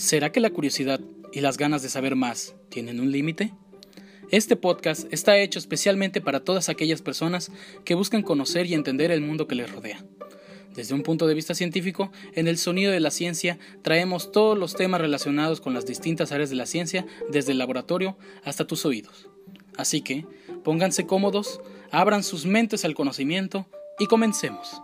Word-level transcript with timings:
¿Será 0.00 0.32
que 0.32 0.40
la 0.40 0.48
curiosidad 0.48 0.98
y 1.30 1.40
las 1.40 1.58
ganas 1.58 1.82
de 1.82 1.90
saber 1.90 2.16
más 2.16 2.54
tienen 2.70 3.00
un 3.00 3.12
límite? 3.12 3.52
Este 4.30 4.56
podcast 4.56 5.06
está 5.12 5.36
hecho 5.36 5.58
especialmente 5.58 6.22
para 6.22 6.40
todas 6.40 6.70
aquellas 6.70 7.02
personas 7.02 7.52
que 7.84 7.94
buscan 7.94 8.22
conocer 8.22 8.64
y 8.64 8.72
entender 8.72 9.10
el 9.10 9.20
mundo 9.20 9.46
que 9.46 9.56
les 9.56 9.70
rodea. 9.70 10.02
Desde 10.74 10.94
un 10.94 11.02
punto 11.02 11.26
de 11.26 11.34
vista 11.34 11.54
científico, 11.54 12.10
en 12.32 12.48
el 12.48 12.56
sonido 12.56 12.92
de 12.92 13.00
la 13.00 13.10
ciencia 13.10 13.58
traemos 13.82 14.32
todos 14.32 14.56
los 14.56 14.74
temas 14.74 15.02
relacionados 15.02 15.60
con 15.60 15.74
las 15.74 15.84
distintas 15.84 16.32
áreas 16.32 16.48
de 16.48 16.56
la 16.56 16.64
ciencia, 16.64 17.04
desde 17.30 17.52
el 17.52 17.58
laboratorio 17.58 18.16
hasta 18.42 18.66
tus 18.66 18.86
oídos. 18.86 19.28
Así 19.76 20.00
que, 20.00 20.24
pónganse 20.64 21.04
cómodos, 21.04 21.60
abran 21.90 22.22
sus 22.22 22.46
mentes 22.46 22.86
al 22.86 22.94
conocimiento 22.94 23.66
y 23.98 24.06
comencemos. 24.06 24.80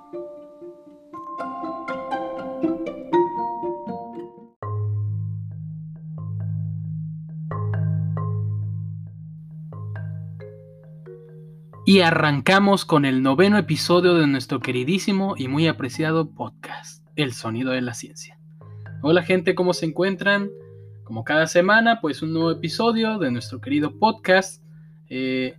Y 11.88 12.00
arrancamos 12.00 12.84
con 12.84 13.04
el 13.04 13.22
noveno 13.22 13.58
episodio 13.58 14.14
de 14.14 14.26
nuestro 14.26 14.58
queridísimo 14.58 15.36
y 15.38 15.46
muy 15.46 15.68
apreciado 15.68 16.34
podcast, 16.34 17.06
El 17.14 17.32
Sonido 17.32 17.70
de 17.70 17.80
la 17.80 17.95
Ciencia. 17.95 18.40
Hola 19.02 19.22
gente, 19.22 19.54
¿cómo 19.54 19.72
se 19.72 19.86
encuentran? 19.86 20.50
Como 21.04 21.22
cada 21.22 21.46
semana, 21.46 22.00
pues 22.00 22.22
un 22.22 22.32
nuevo 22.32 22.50
episodio 22.50 23.18
de 23.20 23.30
nuestro 23.30 23.60
querido 23.60 24.00
podcast. 24.00 24.64
Eh, 25.09 25.54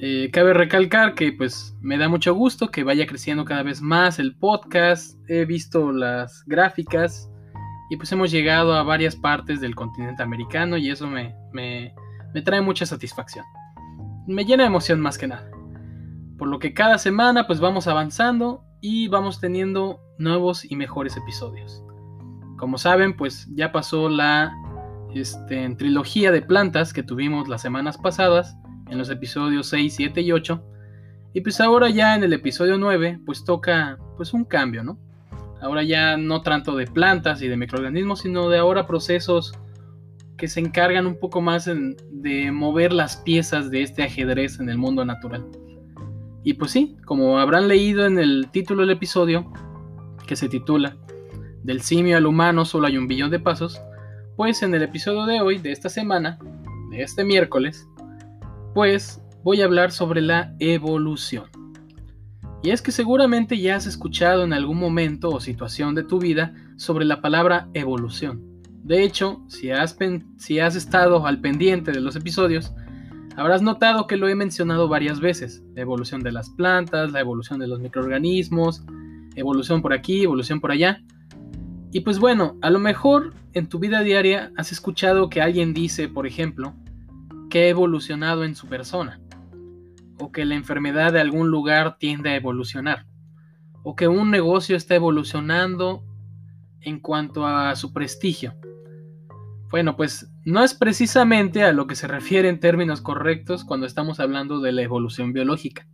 eh, 0.00 0.30
cabe 0.32 0.54
recalcar 0.54 1.16
que 1.16 1.32
pues 1.32 1.76
me 1.80 1.98
da 1.98 2.08
mucho 2.08 2.32
gusto 2.32 2.70
que 2.70 2.84
vaya 2.84 3.08
creciendo 3.08 3.44
cada 3.44 3.64
vez 3.64 3.82
más 3.82 4.20
el 4.20 4.36
podcast. 4.36 5.18
He 5.28 5.46
visto 5.46 5.90
las 5.90 6.44
gráficas 6.46 7.28
y 7.90 7.96
pues 7.96 8.12
hemos 8.12 8.30
llegado 8.30 8.72
a 8.74 8.84
varias 8.84 9.16
partes 9.16 9.60
del 9.60 9.74
continente 9.74 10.22
americano 10.22 10.76
y 10.76 10.90
eso 10.90 11.08
me, 11.08 11.34
me, 11.52 11.92
me 12.32 12.42
trae 12.42 12.60
mucha 12.60 12.86
satisfacción. 12.86 13.44
Me 14.28 14.44
llena 14.44 14.62
de 14.62 14.68
emoción 14.68 15.00
más 15.00 15.18
que 15.18 15.26
nada. 15.26 15.55
Por 16.38 16.48
lo 16.48 16.58
que 16.58 16.74
cada 16.74 16.98
semana 16.98 17.46
pues 17.46 17.60
vamos 17.60 17.86
avanzando 17.86 18.62
y 18.80 19.08
vamos 19.08 19.40
teniendo 19.40 20.00
nuevos 20.18 20.70
y 20.70 20.76
mejores 20.76 21.16
episodios. 21.16 21.82
Como 22.58 22.78
saben, 22.78 23.16
pues 23.16 23.48
ya 23.54 23.72
pasó 23.72 24.08
la 24.08 24.52
este, 25.14 25.68
trilogía 25.76 26.30
de 26.30 26.42
plantas 26.42 26.92
que 26.92 27.02
tuvimos 27.02 27.48
las 27.48 27.62
semanas 27.62 27.98
pasadas 27.98 28.56
en 28.88 28.98
los 28.98 29.10
episodios 29.10 29.68
6, 29.68 29.94
7 29.94 30.20
y 30.20 30.32
8. 30.32 30.62
Y 31.34 31.40
pues 31.40 31.60
ahora 31.60 31.90
ya 31.90 32.14
en 32.14 32.24
el 32.24 32.32
episodio 32.32 32.78
9 32.78 33.20
pues 33.24 33.44
toca 33.44 33.98
pues 34.16 34.32
un 34.32 34.44
cambio, 34.44 34.82
¿no? 34.82 34.98
Ahora 35.60 35.82
ya 35.82 36.16
no 36.16 36.42
tanto 36.42 36.76
de 36.76 36.86
plantas 36.86 37.42
y 37.42 37.48
de 37.48 37.56
microorganismos, 37.56 38.20
sino 38.20 38.48
de 38.48 38.58
ahora 38.58 38.86
procesos 38.86 39.52
que 40.36 40.48
se 40.48 40.60
encargan 40.60 41.06
un 41.06 41.18
poco 41.18 41.40
más 41.40 41.68
de 42.10 42.52
mover 42.52 42.92
las 42.92 43.16
piezas 43.16 43.70
de 43.70 43.82
este 43.82 44.02
ajedrez 44.02 44.60
en 44.60 44.68
el 44.68 44.76
mundo 44.76 45.04
natural. 45.04 45.46
Y 46.46 46.54
pues 46.54 46.70
sí, 46.70 46.96
como 47.04 47.40
habrán 47.40 47.66
leído 47.66 48.06
en 48.06 48.20
el 48.20 48.50
título 48.52 48.82
del 48.82 48.92
episodio, 48.92 49.52
que 50.28 50.36
se 50.36 50.48
titula 50.48 50.96
Del 51.64 51.80
simio 51.80 52.16
al 52.16 52.24
humano 52.24 52.64
solo 52.64 52.86
hay 52.86 52.96
un 52.96 53.08
billón 53.08 53.32
de 53.32 53.40
pasos, 53.40 53.80
pues 54.36 54.62
en 54.62 54.72
el 54.72 54.82
episodio 54.82 55.26
de 55.26 55.40
hoy, 55.40 55.58
de 55.58 55.72
esta 55.72 55.88
semana, 55.88 56.38
de 56.90 57.02
este 57.02 57.24
miércoles, 57.24 57.88
pues 58.74 59.20
voy 59.42 59.60
a 59.60 59.64
hablar 59.64 59.90
sobre 59.90 60.20
la 60.20 60.54
evolución. 60.60 61.50
Y 62.62 62.70
es 62.70 62.80
que 62.80 62.92
seguramente 62.92 63.58
ya 63.58 63.74
has 63.74 63.88
escuchado 63.88 64.44
en 64.44 64.52
algún 64.52 64.78
momento 64.78 65.30
o 65.30 65.40
situación 65.40 65.96
de 65.96 66.04
tu 66.04 66.20
vida 66.20 66.54
sobre 66.76 67.06
la 67.06 67.20
palabra 67.20 67.68
evolución. 67.74 68.62
De 68.84 69.02
hecho, 69.02 69.42
si 69.48 69.72
has, 69.72 69.98
si 70.36 70.60
has 70.60 70.76
estado 70.76 71.26
al 71.26 71.40
pendiente 71.40 71.90
de 71.90 72.00
los 72.00 72.14
episodios, 72.14 72.72
Habrás 73.36 73.60
notado 73.60 74.06
que 74.06 74.16
lo 74.16 74.28
he 74.28 74.34
mencionado 74.34 74.88
varias 74.88 75.20
veces. 75.20 75.62
La 75.74 75.82
evolución 75.82 76.22
de 76.22 76.32
las 76.32 76.48
plantas, 76.48 77.12
la 77.12 77.20
evolución 77.20 77.60
de 77.60 77.68
los 77.68 77.80
microorganismos, 77.80 78.82
evolución 79.34 79.82
por 79.82 79.92
aquí, 79.92 80.22
evolución 80.22 80.58
por 80.58 80.72
allá. 80.72 81.02
Y 81.92 82.00
pues 82.00 82.18
bueno, 82.18 82.56
a 82.62 82.70
lo 82.70 82.78
mejor 82.78 83.34
en 83.52 83.68
tu 83.68 83.78
vida 83.78 84.00
diaria 84.00 84.52
has 84.56 84.72
escuchado 84.72 85.28
que 85.28 85.42
alguien 85.42 85.74
dice, 85.74 86.08
por 86.08 86.26
ejemplo, 86.26 86.74
que 87.50 87.64
ha 87.64 87.68
evolucionado 87.68 88.42
en 88.42 88.54
su 88.54 88.68
persona, 88.68 89.20
o 90.18 90.32
que 90.32 90.46
la 90.46 90.54
enfermedad 90.54 91.12
de 91.12 91.20
algún 91.20 91.48
lugar 91.48 91.98
tiende 91.98 92.30
a 92.30 92.36
evolucionar, 92.36 93.06
o 93.82 93.96
que 93.96 94.08
un 94.08 94.30
negocio 94.30 94.76
está 94.76 94.94
evolucionando 94.94 96.02
en 96.80 97.00
cuanto 97.00 97.46
a 97.46 97.76
su 97.76 97.92
prestigio. 97.92 98.54
Bueno, 99.70 99.96
pues 99.96 100.30
no 100.44 100.62
es 100.62 100.74
precisamente 100.74 101.64
a 101.64 101.72
lo 101.72 101.86
que 101.86 101.96
se 101.96 102.06
refiere 102.06 102.48
en 102.48 102.60
términos 102.60 103.00
correctos 103.00 103.64
cuando 103.64 103.86
estamos 103.86 104.20
hablando 104.20 104.60
de 104.60 104.72
la 104.72 104.82
evolución 104.82 105.32
biológica. 105.32 105.86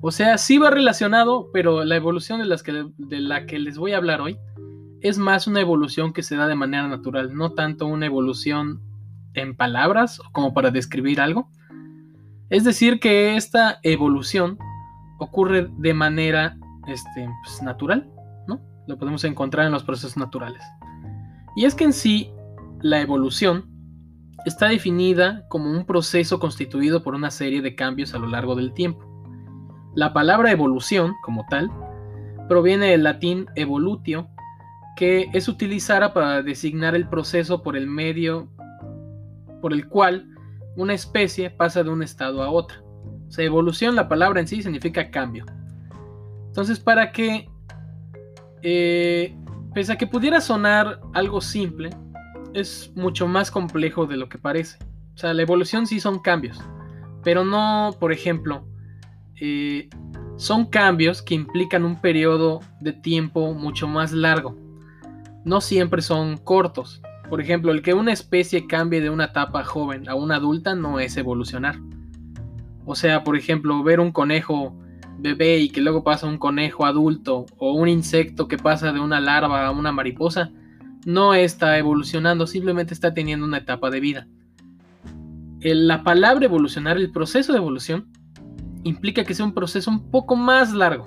O 0.00 0.10
sea, 0.10 0.38
sí 0.38 0.58
va 0.58 0.70
relacionado, 0.70 1.48
pero 1.52 1.84
la 1.84 1.96
evolución 1.96 2.38
de, 2.38 2.46
las 2.46 2.62
que, 2.62 2.86
de 2.96 3.20
la 3.20 3.46
que 3.46 3.58
les 3.58 3.78
voy 3.78 3.92
a 3.92 3.96
hablar 3.96 4.20
hoy 4.20 4.38
es 5.00 5.18
más 5.18 5.46
una 5.46 5.60
evolución 5.60 6.12
que 6.12 6.22
se 6.22 6.36
da 6.36 6.46
de 6.46 6.54
manera 6.54 6.86
natural, 6.88 7.34
no 7.34 7.52
tanto 7.52 7.86
una 7.86 8.06
evolución 8.06 8.80
en 9.34 9.56
palabras 9.56 10.20
como 10.32 10.54
para 10.54 10.70
describir 10.70 11.20
algo. 11.20 11.50
Es 12.48 12.64
decir, 12.64 13.00
que 13.00 13.36
esta 13.36 13.80
evolución 13.82 14.58
ocurre 15.18 15.68
de 15.78 15.94
manera 15.94 16.56
este, 16.86 17.28
pues, 17.44 17.62
natural, 17.62 18.08
¿no? 18.46 18.60
Lo 18.86 18.98
podemos 18.98 19.24
encontrar 19.24 19.66
en 19.66 19.72
los 19.72 19.84
procesos 19.84 20.16
naturales. 20.16 20.62
Y 21.56 21.64
es 21.64 21.74
que 21.74 21.84
en 21.84 21.92
sí 21.92 22.30
la 22.84 23.00
evolución 23.00 23.64
está 24.44 24.68
definida 24.68 25.46
como 25.48 25.70
un 25.70 25.86
proceso 25.86 26.38
constituido 26.38 27.02
por 27.02 27.14
una 27.14 27.30
serie 27.30 27.62
de 27.62 27.74
cambios 27.74 28.14
a 28.14 28.18
lo 28.18 28.26
largo 28.26 28.54
del 28.54 28.74
tiempo. 28.74 29.02
La 29.94 30.12
palabra 30.12 30.50
evolución, 30.50 31.14
como 31.22 31.46
tal, 31.48 31.70
proviene 32.46 32.88
del 32.88 33.04
latín 33.04 33.46
evolutio, 33.54 34.28
que 34.96 35.30
es 35.32 35.48
utilizada 35.48 36.12
para 36.12 36.42
designar 36.42 36.94
el 36.94 37.08
proceso 37.08 37.62
por 37.62 37.74
el 37.74 37.86
medio 37.86 38.50
por 39.62 39.72
el 39.72 39.88
cual 39.88 40.28
una 40.76 40.92
especie 40.92 41.48
pasa 41.48 41.82
de 41.82 41.88
un 41.88 42.02
estado 42.02 42.42
a 42.42 42.50
otro. 42.50 42.84
O 43.28 43.30
sea, 43.30 43.46
evolución, 43.46 43.96
la 43.96 44.10
palabra 44.10 44.40
en 44.40 44.46
sí 44.46 44.62
significa 44.62 45.10
cambio. 45.10 45.46
Entonces, 46.48 46.78
para 46.78 47.12
que, 47.12 47.48
eh, 48.60 49.34
pese 49.72 49.94
a 49.94 49.96
que 49.96 50.06
pudiera 50.06 50.42
sonar 50.42 51.00
algo 51.14 51.40
simple, 51.40 51.88
es 52.54 52.92
mucho 52.94 53.26
más 53.26 53.50
complejo 53.50 54.06
de 54.06 54.16
lo 54.16 54.28
que 54.28 54.38
parece. 54.38 54.78
O 55.14 55.18
sea, 55.18 55.34
la 55.34 55.42
evolución 55.42 55.86
sí 55.86 56.00
son 56.00 56.20
cambios, 56.20 56.60
pero 57.22 57.44
no, 57.44 57.94
por 58.00 58.12
ejemplo, 58.12 58.66
eh, 59.40 59.88
son 60.36 60.66
cambios 60.66 61.22
que 61.22 61.34
implican 61.34 61.84
un 61.84 62.00
periodo 62.00 62.60
de 62.80 62.92
tiempo 62.92 63.52
mucho 63.54 63.86
más 63.86 64.12
largo. 64.12 64.56
No 65.44 65.60
siempre 65.60 66.02
son 66.02 66.38
cortos. 66.38 67.02
Por 67.28 67.40
ejemplo, 67.40 67.72
el 67.72 67.82
que 67.82 67.94
una 67.94 68.12
especie 68.12 68.66
cambie 68.66 69.00
de 69.00 69.10
una 69.10 69.26
etapa 69.26 69.64
joven 69.64 70.08
a 70.08 70.14
una 70.14 70.36
adulta 70.36 70.74
no 70.74 71.00
es 71.00 71.16
evolucionar. 71.16 71.76
O 72.84 72.94
sea, 72.94 73.24
por 73.24 73.36
ejemplo, 73.36 73.82
ver 73.82 74.00
un 74.00 74.12
conejo 74.12 74.76
bebé 75.18 75.58
y 75.58 75.70
que 75.70 75.80
luego 75.80 76.04
pasa 76.04 76.26
un 76.26 76.38
conejo 76.38 76.84
adulto 76.84 77.46
o 77.56 77.72
un 77.72 77.88
insecto 77.88 78.48
que 78.48 78.58
pasa 78.58 78.92
de 78.92 79.00
una 79.00 79.20
larva 79.20 79.66
a 79.66 79.70
una 79.70 79.92
mariposa, 79.92 80.50
no 81.04 81.34
está 81.34 81.78
evolucionando, 81.78 82.46
simplemente 82.46 82.94
está 82.94 83.14
teniendo 83.14 83.44
una 83.46 83.58
etapa 83.58 83.90
de 83.90 84.00
vida. 84.00 84.28
La 85.60 86.02
palabra 86.02 86.44
evolucionar, 86.44 86.96
el 86.96 87.10
proceso 87.10 87.52
de 87.52 87.58
evolución, 87.58 88.08
implica 88.82 89.24
que 89.24 89.34
sea 89.34 89.46
un 89.46 89.54
proceso 89.54 89.90
un 89.90 90.10
poco 90.10 90.36
más 90.36 90.72
largo. 90.72 91.06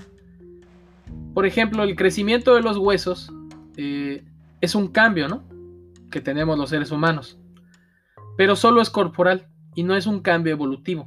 Por 1.34 1.46
ejemplo, 1.46 1.84
el 1.84 1.96
crecimiento 1.96 2.56
de 2.56 2.62
los 2.62 2.78
huesos 2.78 3.32
eh, 3.76 4.26
es 4.62 4.74
un 4.74 4.88
cambio, 4.88 5.28
¿no? 5.28 5.48
Que 6.10 6.22
tenemos 6.22 6.58
los 6.58 6.72
seres 6.72 6.92
humanos. 6.92 7.40
Pero 8.36 8.56
solo 8.56 8.82
es 8.82 8.90
corporal 8.90 9.48
y 9.76 9.84
no 9.84 9.96
es 9.96 10.08
un 10.08 10.22
cambio 10.22 10.54
evolutivo, 10.54 11.06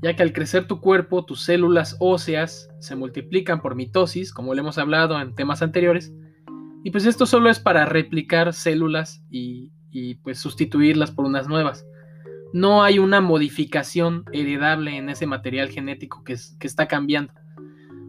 ya 0.00 0.16
que 0.16 0.22
al 0.22 0.32
crecer 0.32 0.66
tu 0.66 0.80
cuerpo, 0.80 1.26
tus 1.26 1.42
células 1.42 1.96
óseas 2.00 2.70
se 2.80 2.96
multiplican 2.96 3.60
por 3.60 3.74
mitosis, 3.74 4.32
como 4.32 4.54
le 4.54 4.60
hemos 4.60 4.78
hablado 4.78 5.20
en 5.20 5.34
temas 5.34 5.60
anteriores, 5.60 6.14
y 6.84 6.90
pues 6.90 7.06
esto 7.06 7.26
solo 7.26 7.50
es 7.50 7.58
para 7.58 7.84
replicar 7.84 8.52
células 8.52 9.22
y, 9.30 9.72
pues 10.22 10.38
sustituirlas 10.38 11.10
por 11.10 11.24
unas 11.24 11.48
nuevas. 11.48 11.84
No 12.52 12.82
hay 12.84 12.98
una 12.98 13.20
modificación 13.20 14.24
heredable 14.32 14.96
en 14.96 15.08
ese 15.08 15.26
material 15.26 15.70
genético 15.70 16.22
que, 16.22 16.34
está 16.34 16.86
cambiando. 16.86 17.32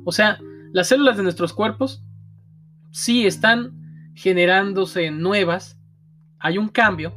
O 0.06 0.12
sea, 0.12 0.39
las 0.71 0.88
células 0.88 1.18
de 1.18 1.24
nuestros 1.24 1.54
cuerpos 1.54 2.04
sí 2.92 3.25
están 3.25 4.12
generándose 4.13 5.10
nuevas, 5.12 5.80
hay 6.39 6.57
un 6.57 6.69
cambio, 6.69 7.13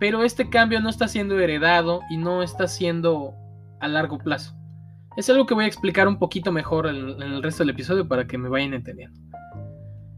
pero 0.00 0.24
este 0.24 0.48
cambio 0.48 0.80
no 0.80 0.88
está 0.88 1.06
siendo 1.06 1.38
heredado 1.38 2.00
y 2.10 2.16
no 2.16 2.42
está 2.42 2.66
siendo 2.66 3.34
a 3.80 3.88
largo 3.88 4.18
plazo. 4.18 4.56
Es 5.16 5.28
algo 5.28 5.44
que 5.44 5.54
voy 5.54 5.64
a 5.64 5.68
explicar 5.68 6.08
un 6.08 6.18
poquito 6.18 6.50
mejor 6.50 6.86
en 6.86 7.20
el 7.20 7.42
resto 7.42 7.62
del 7.62 7.70
episodio 7.70 8.08
para 8.08 8.26
que 8.26 8.38
me 8.38 8.48
vayan 8.48 8.72
entendiendo. 8.72 9.20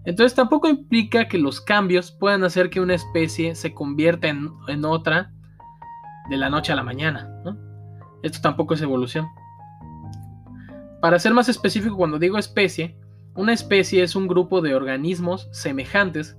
Entonces 0.04 0.34
tampoco 0.34 0.68
implica 0.68 1.28
que 1.28 1.38
los 1.38 1.60
cambios 1.60 2.10
puedan 2.10 2.44
hacer 2.44 2.68
que 2.68 2.80
una 2.80 2.94
especie 2.94 3.54
se 3.54 3.72
convierta 3.72 4.28
en, 4.28 4.84
otra 4.84 5.32
de 6.28 6.36
la 6.36 6.50
noche 6.50 6.72
a 6.72 6.76
la 6.76 6.82
mañana. 6.82 7.30
Esto 8.22 8.40
tampoco 8.42 8.74
es 8.74 8.82
evolución. 8.82 9.26
Para 11.00 11.18
ser 11.18 11.32
más 11.32 11.48
específico, 11.48 11.96
cuando 11.96 12.18
digo 12.18 12.38
especie, 12.38 12.98
una 13.34 13.52
especie 13.52 14.02
es 14.02 14.14
un 14.14 14.28
grupo 14.28 14.60
de 14.60 14.74
organismos 14.74 15.48
semejantes 15.52 16.36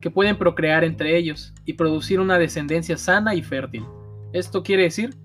que 0.00 0.10
pueden 0.10 0.36
procrear 0.36 0.84
entre 0.84 1.16
ellos 1.16 1.54
y 1.64 1.74
producir 1.74 2.20
una 2.20 2.38
descendencia 2.38 2.96
sana 2.96 3.34
y 3.34 3.42
fértil. 3.42 3.84
Esto 4.32 4.62
quiere 4.62 4.82
decir 4.84 5.16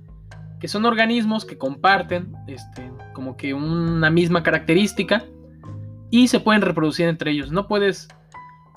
que 0.59 0.67
son 0.67 0.85
organismos 0.85 1.45
que 1.45 1.57
comparten 1.57 2.33
este, 2.47 2.91
como 3.13 3.35
que 3.35 3.53
una 3.53 4.09
misma 4.09 4.43
característica 4.43 5.25
y 6.11 6.27
se 6.27 6.39
pueden 6.39 6.61
reproducir 6.61 7.07
entre 7.07 7.31
ellos. 7.31 7.51
No 7.51 7.67
puedes, 7.67 8.07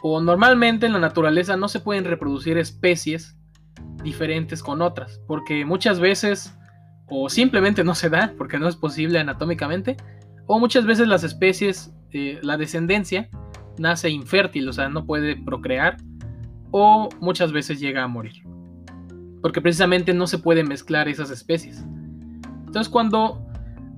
o 0.02 0.20
normalmente 0.20 0.86
en 0.86 0.92
la 0.92 0.98
naturaleza 0.98 1.56
no 1.56 1.68
se 1.68 1.80
pueden 1.80 2.04
reproducir 2.04 2.58
especies 2.58 3.36
diferentes 4.02 4.62
con 4.62 4.82
otras, 4.82 5.20
porque 5.26 5.64
muchas 5.64 6.00
veces, 6.00 6.56
o 7.08 7.28
simplemente 7.28 7.84
no 7.84 7.94
se 7.94 8.10
da, 8.10 8.34
porque 8.36 8.58
no 8.58 8.68
es 8.68 8.76
posible 8.76 9.18
anatómicamente, 9.18 9.96
o 10.46 10.58
muchas 10.58 10.84
veces 10.84 11.08
las 11.08 11.24
especies, 11.24 11.94
eh, 12.10 12.38
la 12.42 12.56
descendencia, 12.56 13.28
nace 13.78 14.10
infértil, 14.10 14.68
o 14.68 14.72
sea, 14.72 14.88
no 14.88 15.06
puede 15.06 15.36
procrear, 15.36 15.96
o 16.70 17.08
muchas 17.20 17.52
veces 17.52 17.80
llega 17.80 18.02
a 18.02 18.08
morir. 18.08 18.42
Porque 19.40 19.60
precisamente 19.60 20.14
no 20.14 20.26
se 20.26 20.38
pueden 20.38 20.68
mezclar 20.68 21.08
esas 21.08 21.30
especies. 21.30 21.84
Entonces 22.66 22.88
cuando 22.88 23.51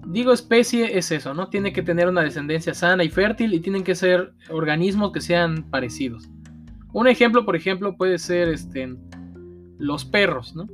digo 0.06 0.32
especie 0.32 0.98
es 0.98 1.10
eso, 1.10 1.34
¿no? 1.34 1.48
Tiene 1.48 1.72
que 1.72 1.82
tener 1.82 2.08
una 2.08 2.22
descendencia 2.22 2.74
sana 2.74 3.04
y 3.04 3.10
fértil 3.10 3.54
y 3.54 3.60
tienen 3.60 3.84
que 3.84 3.94
ser 3.94 4.32
organismos 4.50 5.12
que 5.12 5.20
sean 5.20 5.70
parecidos. 5.70 6.28
Un 6.92 7.08
ejemplo, 7.08 7.44
por 7.44 7.56
ejemplo, 7.56 7.96
puede 7.96 8.18
ser 8.18 8.48
este, 8.48 8.96
los 9.78 10.04
perros, 10.04 10.54
¿no? 10.54 10.66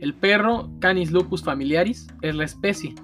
El 0.00 0.14
perro 0.14 0.70
Canis 0.80 1.10
lupus 1.10 1.42
familiaris 1.42 2.06
es 2.20 2.34
la 2.34 2.44
especie. 2.44 2.94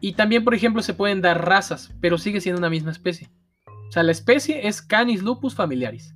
Y 0.00 0.12
también, 0.12 0.44
por 0.44 0.54
ejemplo, 0.54 0.80
se 0.80 0.94
pueden 0.94 1.20
dar 1.20 1.46
razas, 1.46 1.94
pero 2.00 2.16
sigue 2.16 2.40
siendo 2.40 2.58
una 2.58 2.70
misma 2.70 2.90
especie. 2.90 3.28
O 3.66 3.92
sea, 3.92 4.02
la 4.02 4.12
especie 4.12 4.66
es 4.66 4.80
Canis 4.80 5.22
lupus 5.22 5.54
familiaris. 5.54 6.14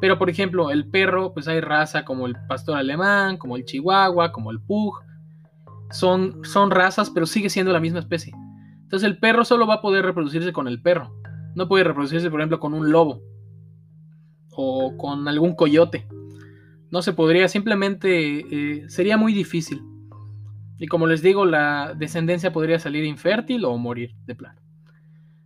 Pero, 0.00 0.18
por 0.18 0.28
ejemplo, 0.28 0.70
el 0.70 0.88
perro, 0.88 1.32
pues 1.32 1.48
hay 1.48 1.60
raza 1.60 2.04
como 2.04 2.26
el 2.26 2.36
pastor 2.46 2.76
alemán, 2.76 3.38
como 3.38 3.56
el 3.56 3.64
chihuahua, 3.64 4.32
como 4.32 4.50
el 4.50 4.60
pug, 4.60 5.00
son, 5.94 6.44
son 6.44 6.70
razas, 6.72 7.08
pero 7.10 7.24
sigue 7.24 7.48
siendo 7.48 7.72
la 7.72 7.80
misma 7.80 8.00
especie. 8.00 8.34
Entonces 8.82 9.08
el 9.08 9.18
perro 9.18 9.44
solo 9.44 9.66
va 9.66 9.74
a 9.74 9.80
poder 9.80 10.04
reproducirse 10.04 10.52
con 10.52 10.66
el 10.66 10.82
perro. 10.82 11.14
No 11.54 11.68
puede 11.68 11.84
reproducirse, 11.84 12.30
por 12.30 12.40
ejemplo, 12.40 12.58
con 12.58 12.74
un 12.74 12.90
lobo 12.90 13.22
o 14.50 14.96
con 14.96 15.28
algún 15.28 15.54
coyote. 15.54 16.08
No 16.90 17.00
se 17.00 17.12
podría, 17.12 17.48
simplemente 17.48 18.40
eh, 18.40 18.88
sería 18.88 19.16
muy 19.16 19.32
difícil. 19.32 19.82
Y 20.78 20.88
como 20.88 21.06
les 21.06 21.22
digo, 21.22 21.46
la 21.46 21.94
descendencia 21.96 22.52
podría 22.52 22.80
salir 22.80 23.04
infértil 23.04 23.64
o 23.64 23.76
morir 23.78 24.16
de 24.26 24.34
plano. 24.34 24.60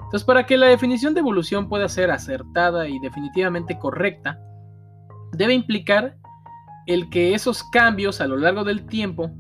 Entonces, 0.01 0.25
para 0.25 0.47
que 0.47 0.57
la 0.57 0.67
definición 0.67 1.13
de 1.13 1.21
evolución 1.21 1.69
pueda 1.69 1.89
ser 1.91 2.11
acertada 2.11 2.89
y 2.89 2.99
definitivamente 3.01 3.79
correcta, 3.79 4.39
debe 5.33 5.53
implicar 5.53 6.17
el 6.87 7.11
que 7.11 7.35
esos 7.35 7.63
cambios 7.65 8.23
a 8.23 8.27
lo 8.27 8.39
largo 8.39 8.65
del 8.65 8.87
tiempo 8.87 9.31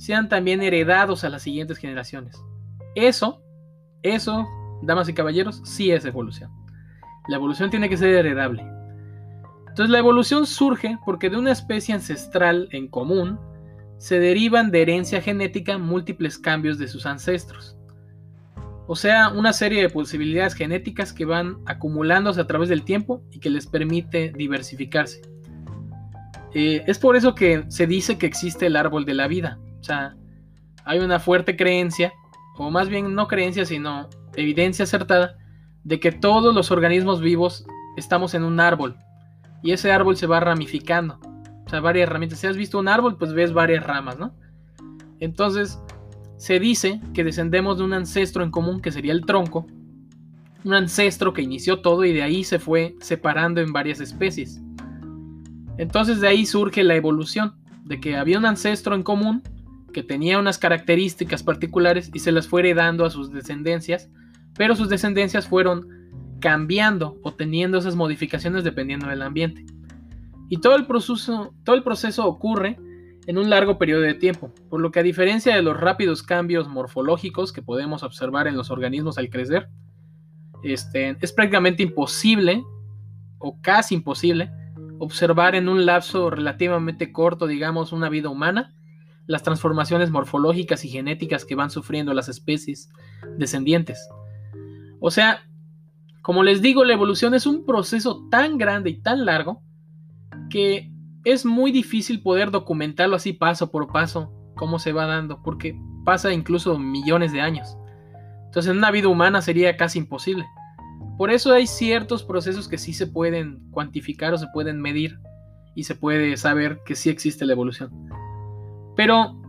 sean 0.00 0.30
también 0.30 0.62
heredados 0.62 1.24
a 1.24 1.28
las 1.28 1.42
siguientes 1.42 1.76
generaciones. 1.76 2.42
Eso, 2.94 3.42
eso, 4.02 4.48
damas 4.80 5.10
y 5.10 5.12
caballeros, 5.12 5.60
sí 5.62 5.90
es 5.90 6.06
evolución. 6.06 6.50
La 7.28 7.36
evolución 7.36 7.68
tiene 7.68 7.90
que 7.90 7.98
ser 7.98 8.14
heredable. 8.14 8.62
Entonces 9.68 9.90
la 9.90 9.98
evolución 9.98 10.46
surge 10.46 10.96
porque 11.04 11.28
de 11.28 11.36
una 11.36 11.52
especie 11.52 11.94
ancestral 11.94 12.70
en 12.72 12.88
común 12.88 13.38
se 13.98 14.18
derivan 14.18 14.70
de 14.70 14.80
herencia 14.80 15.20
genética 15.20 15.76
múltiples 15.76 16.38
cambios 16.38 16.78
de 16.78 16.88
sus 16.88 17.04
ancestros. 17.04 17.76
O 18.86 18.96
sea, 18.96 19.28
una 19.28 19.52
serie 19.52 19.82
de 19.82 19.90
posibilidades 19.90 20.54
genéticas 20.54 21.12
que 21.12 21.26
van 21.26 21.58
acumulándose 21.66 22.40
a 22.40 22.46
través 22.46 22.70
del 22.70 22.84
tiempo 22.84 23.22
y 23.30 23.38
que 23.38 23.50
les 23.50 23.66
permite 23.66 24.32
diversificarse. 24.34 25.20
Eh, 26.54 26.84
es 26.86 26.98
por 26.98 27.16
eso 27.16 27.34
que 27.34 27.64
se 27.68 27.86
dice 27.86 28.16
que 28.16 28.24
existe 28.24 28.64
el 28.64 28.76
árbol 28.76 29.04
de 29.04 29.14
la 29.14 29.28
vida, 29.28 29.58
hay 30.84 30.98
una 30.98 31.18
fuerte 31.18 31.56
creencia, 31.56 32.12
o 32.56 32.70
más 32.70 32.88
bien 32.88 33.14
no 33.14 33.28
creencia, 33.28 33.64
sino 33.64 34.08
evidencia 34.34 34.84
acertada, 34.84 35.36
de 35.84 36.00
que 36.00 36.12
todos 36.12 36.54
los 36.54 36.70
organismos 36.70 37.20
vivos 37.20 37.66
estamos 37.96 38.34
en 38.34 38.44
un 38.44 38.60
árbol. 38.60 38.96
Y 39.62 39.72
ese 39.72 39.92
árbol 39.92 40.16
se 40.16 40.26
va 40.26 40.40
ramificando. 40.40 41.18
O 41.66 41.68
sea, 41.68 41.80
varias 41.80 42.08
herramientas. 42.08 42.38
Si 42.38 42.46
has 42.46 42.56
visto 42.56 42.78
un 42.78 42.88
árbol, 42.88 43.16
pues 43.16 43.32
ves 43.32 43.52
varias 43.52 43.84
ramas, 43.84 44.18
¿no? 44.18 44.34
Entonces, 45.20 45.78
se 46.36 46.58
dice 46.58 47.00
que 47.12 47.22
descendemos 47.24 47.78
de 47.78 47.84
un 47.84 47.92
ancestro 47.92 48.42
en 48.42 48.50
común, 48.50 48.80
que 48.80 48.92
sería 48.92 49.12
el 49.12 49.26
tronco. 49.26 49.66
Un 50.64 50.74
ancestro 50.74 51.32
que 51.32 51.42
inició 51.42 51.80
todo 51.80 52.04
y 52.04 52.12
de 52.12 52.22
ahí 52.22 52.44
se 52.44 52.58
fue 52.58 52.96
separando 53.00 53.60
en 53.60 53.72
varias 53.72 54.00
especies. 54.00 54.60
Entonces 55.76 56.20
de 56.20 56.28
ahí 56.28 56.46
surge 56.46 56.82
la 56.82 56.94
evolución, 56.94 57.54
de 57.84 58.00
que 58.00 58.16
había 58.16 58.38
un 58.38 58.46
ancestro 58.46 58.94
en 58.94 59.02
común 59.02 59.42
que 59.92 60.02
tenía 60.02 60.38
unas 60.38 60.58
características 60.58 61.42
particulares 61.42 62.10
y 62.14 62.20
se 62.20 62.32
las 62.32 62.48
fue 62.48 62.60
heredando 62.60 63.04
a 63.04 63.10
sus 63.10 63.30
descendencias, 63.32 64.10
pero 64.56 64.76
sus 64.76 64.88
descendencias 64.88 65.46
fueron 65.46 65.88
cambiando 66.40 67.18
o 67.22 67.34
teniendo 67.34 67.78
esas 67.78 67.96
modificaciones 67.96 68.64
dependiendo 68.64 69.08
del 69.08 69.22
ambiente. 69.22 69.64
Y 70.48 70.58
todo 70.58 70.76
el 70.76 70.86
proceso, 70.86 71.54
todo 71.64 71.76
el 71.76 71.82
proceso 71.82 72.26
ocurre 72.26 72.78
en 73.26 73.38
un 73.38 73.50
largo 73.50 73.78
periodo 73.78 74.02
de 74.02 74.14
tiempo, 74.14 74.52
por 74.68 74.80
lo 74.80 74.90
que 74.90 75.00
a 75.00 75.04
diferencia 75.04 75.54
de 75.54 75.62
los 75.62 75.78
rápidos 75.78 76.22
cambios 76.22 76.68
morfológicos 76.68 77.52
que 77.52 77.62
podemos 77.62 78.02
observar 78.02 78.48
en 78.48 78.56
los 78.56 78.70
organismos 78.70 79.18
al 79.18 79.30
crecer, 79.30 79.68
este, 80.64 81.16
es 81.20 81.32
prácticamente 81.32 81.82
imposible 81.82 82.64
o 83.38 83.60
casi 83.62 83.94
imposible 83.94 84.50
observar 84.98 85.54
en 85.54 85.68
un 85.68 85.86
lapso 85.86 86.30
relativamente 86.30 87.12
corto, 87.12 87.46
digamos, 87.46 87.92
una 87.92 88.08
vida 88.08 88.28
humana, 88.28 88.74
las 89.26 89.42
transformaciones 89.42 90.10
morfológicas 90.10 90.84
y 90.84 90.88
genéticas 90.88 91.44
que 91.44 91.54
van 91.54 91.70
sufriendo 91.70 92.14
las 92.14 92.28
especies 92.28 92.90
descendientes. 93.38 94.08
O 95.00 95.10
sea, 95.10 95.42
como 96.22 96.42
les 96.42 96.60
digo, 96.62 96.84
la 96.84 96.92
evolución 96.92 97.34
es 97.34 97.46
un 97.46 97.64
proceso 97.64 98.26
tan 98.30 98.58
grande 98.58 98.90
y 98.90 99.00
tan 99.00 99.24
largo 99.24 99.62
que 100.50 100.90
es 101.24 101.44
muy 101.44 101.72
difícil 101.72 102.22
poder 102.22 102.50
documentarlo 102.50 103.16
así 103.16 103.32
paso 103.32 103.70
por 103.70 103.92
paso, 103.92 104.32
cómo 104.56 104.78
se 104.78 104.92
va 104.92 105.06
dando, 105.06 105.42
porque 105.42 105.78
pasa 106.04 106.32
incluso 106.32 106.78
millones 106.78 107.32
de 107.32 107.40
años. 107.40 107.76
Entonces 108.46 108.70
en 108.70 108.78
una 108.78 108.90
vida 108.90 109.08
humana 109.08 109.42
sería 109.42 109.76
casi 109.76 109.98
imposible. 109.98 110.44
Por 111.16 111.30
eso 111.30 111.52
hay 111.52 111.66
ciertos 111.66 112.24
procesos 112.24 112.68
que 112.68 112.78
sí 112.78 112.92
se 112.92 113.06
pueden 113.06 113.60
cuantificar 113.70 114.32
o 114.34 114.38
se 114.38 114.46
pueden 114.52 114.80
medir 114.80 115.20
y 115.74 115.84
se 115.84 115.94
puede 115.94 116.36
saber 116.36 116.80
que 116.84 116.96
sí 116.96 117.10
existe 117.10 117.46
la 117.46 117.52
evolución. 117.52 117.90
Pero, 118.96 119.40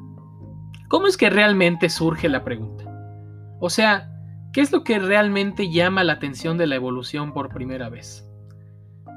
¿cómo 0.89 1.07
es 1.07 1.17
que 1.17 1.29
realmente 1.29 1.89
surge 1.89 2.29
la 2.29 2.43
pregunta? 2.43 2.85
O 3.59 3.69
sea, 3.69 4.09
¿qué 4.53 4.61
es 4.61 4.71
lo 4.71 4.83
que 4.83 4.99
realmente 4.99 5.71
llama 5.71 6.03
la 6.03 6.13
atención 6.13 6.57
de 6.57 6.67
la 6.67 6.75
evolución 6.75 7.33
por 7.33 7.49
primera 7.49 7.89
vez? 7.89 8.27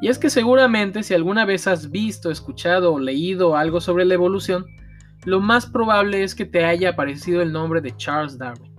Y 0.00 0.09
es 0.09 0.19
que 0.19 0.31
seguramente 0.31 1.02
si 1.02 1.14
alguna 1.14 1.45
vez 1.45 1.66
has 1.66 1.90
visto, 1.90 2.31
escuchado 2.31 2.93
o 2.93 2.99
leído 2.99 3.57
algo 3.57 3.81
sobre 3.81 4.04
la 4.04 4.14
evolución, 4.14 4.66
lo 5.25 5.40
más 5.40 5.66
probable 5.66 6.23
es 6.23 6.35
que 6.35 6.45
te 6.45 6.64
haya 6.64 6.90
aparecido 6.90 7.40
el 7.40 7.52
nombre 7.52 7.81
de 7.81 7.97
Charles 7.97 8.37
Darwin. 8.37 8.75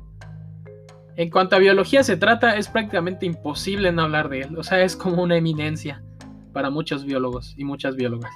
En 1.16 1.30
cuanto 1.30 1.56
a 1.56 1.60
biología 1.60 2.04
se 2.04 2.18
trata, 2.18 2.58
es 2.58 2.68
prácticamente 2.68 3.26
imposible 3.26 3.92
no 3.92 4.04
hablar 4.04 4.30
de 4.30 4.42
él, 4.42 4.58
o 4.58 4.64
sea, 4.64 4.84
es 4.84 4.96
como 4.96 5.24
una 5.24 5.38
eminencia 5.38 6.04
para 6.54 6.70
muchos 6.70 7.06
biólogos 7.06 7.56
y 7.58 7.64
muchas 7.64 7.96
biólogas. 7.96 8.32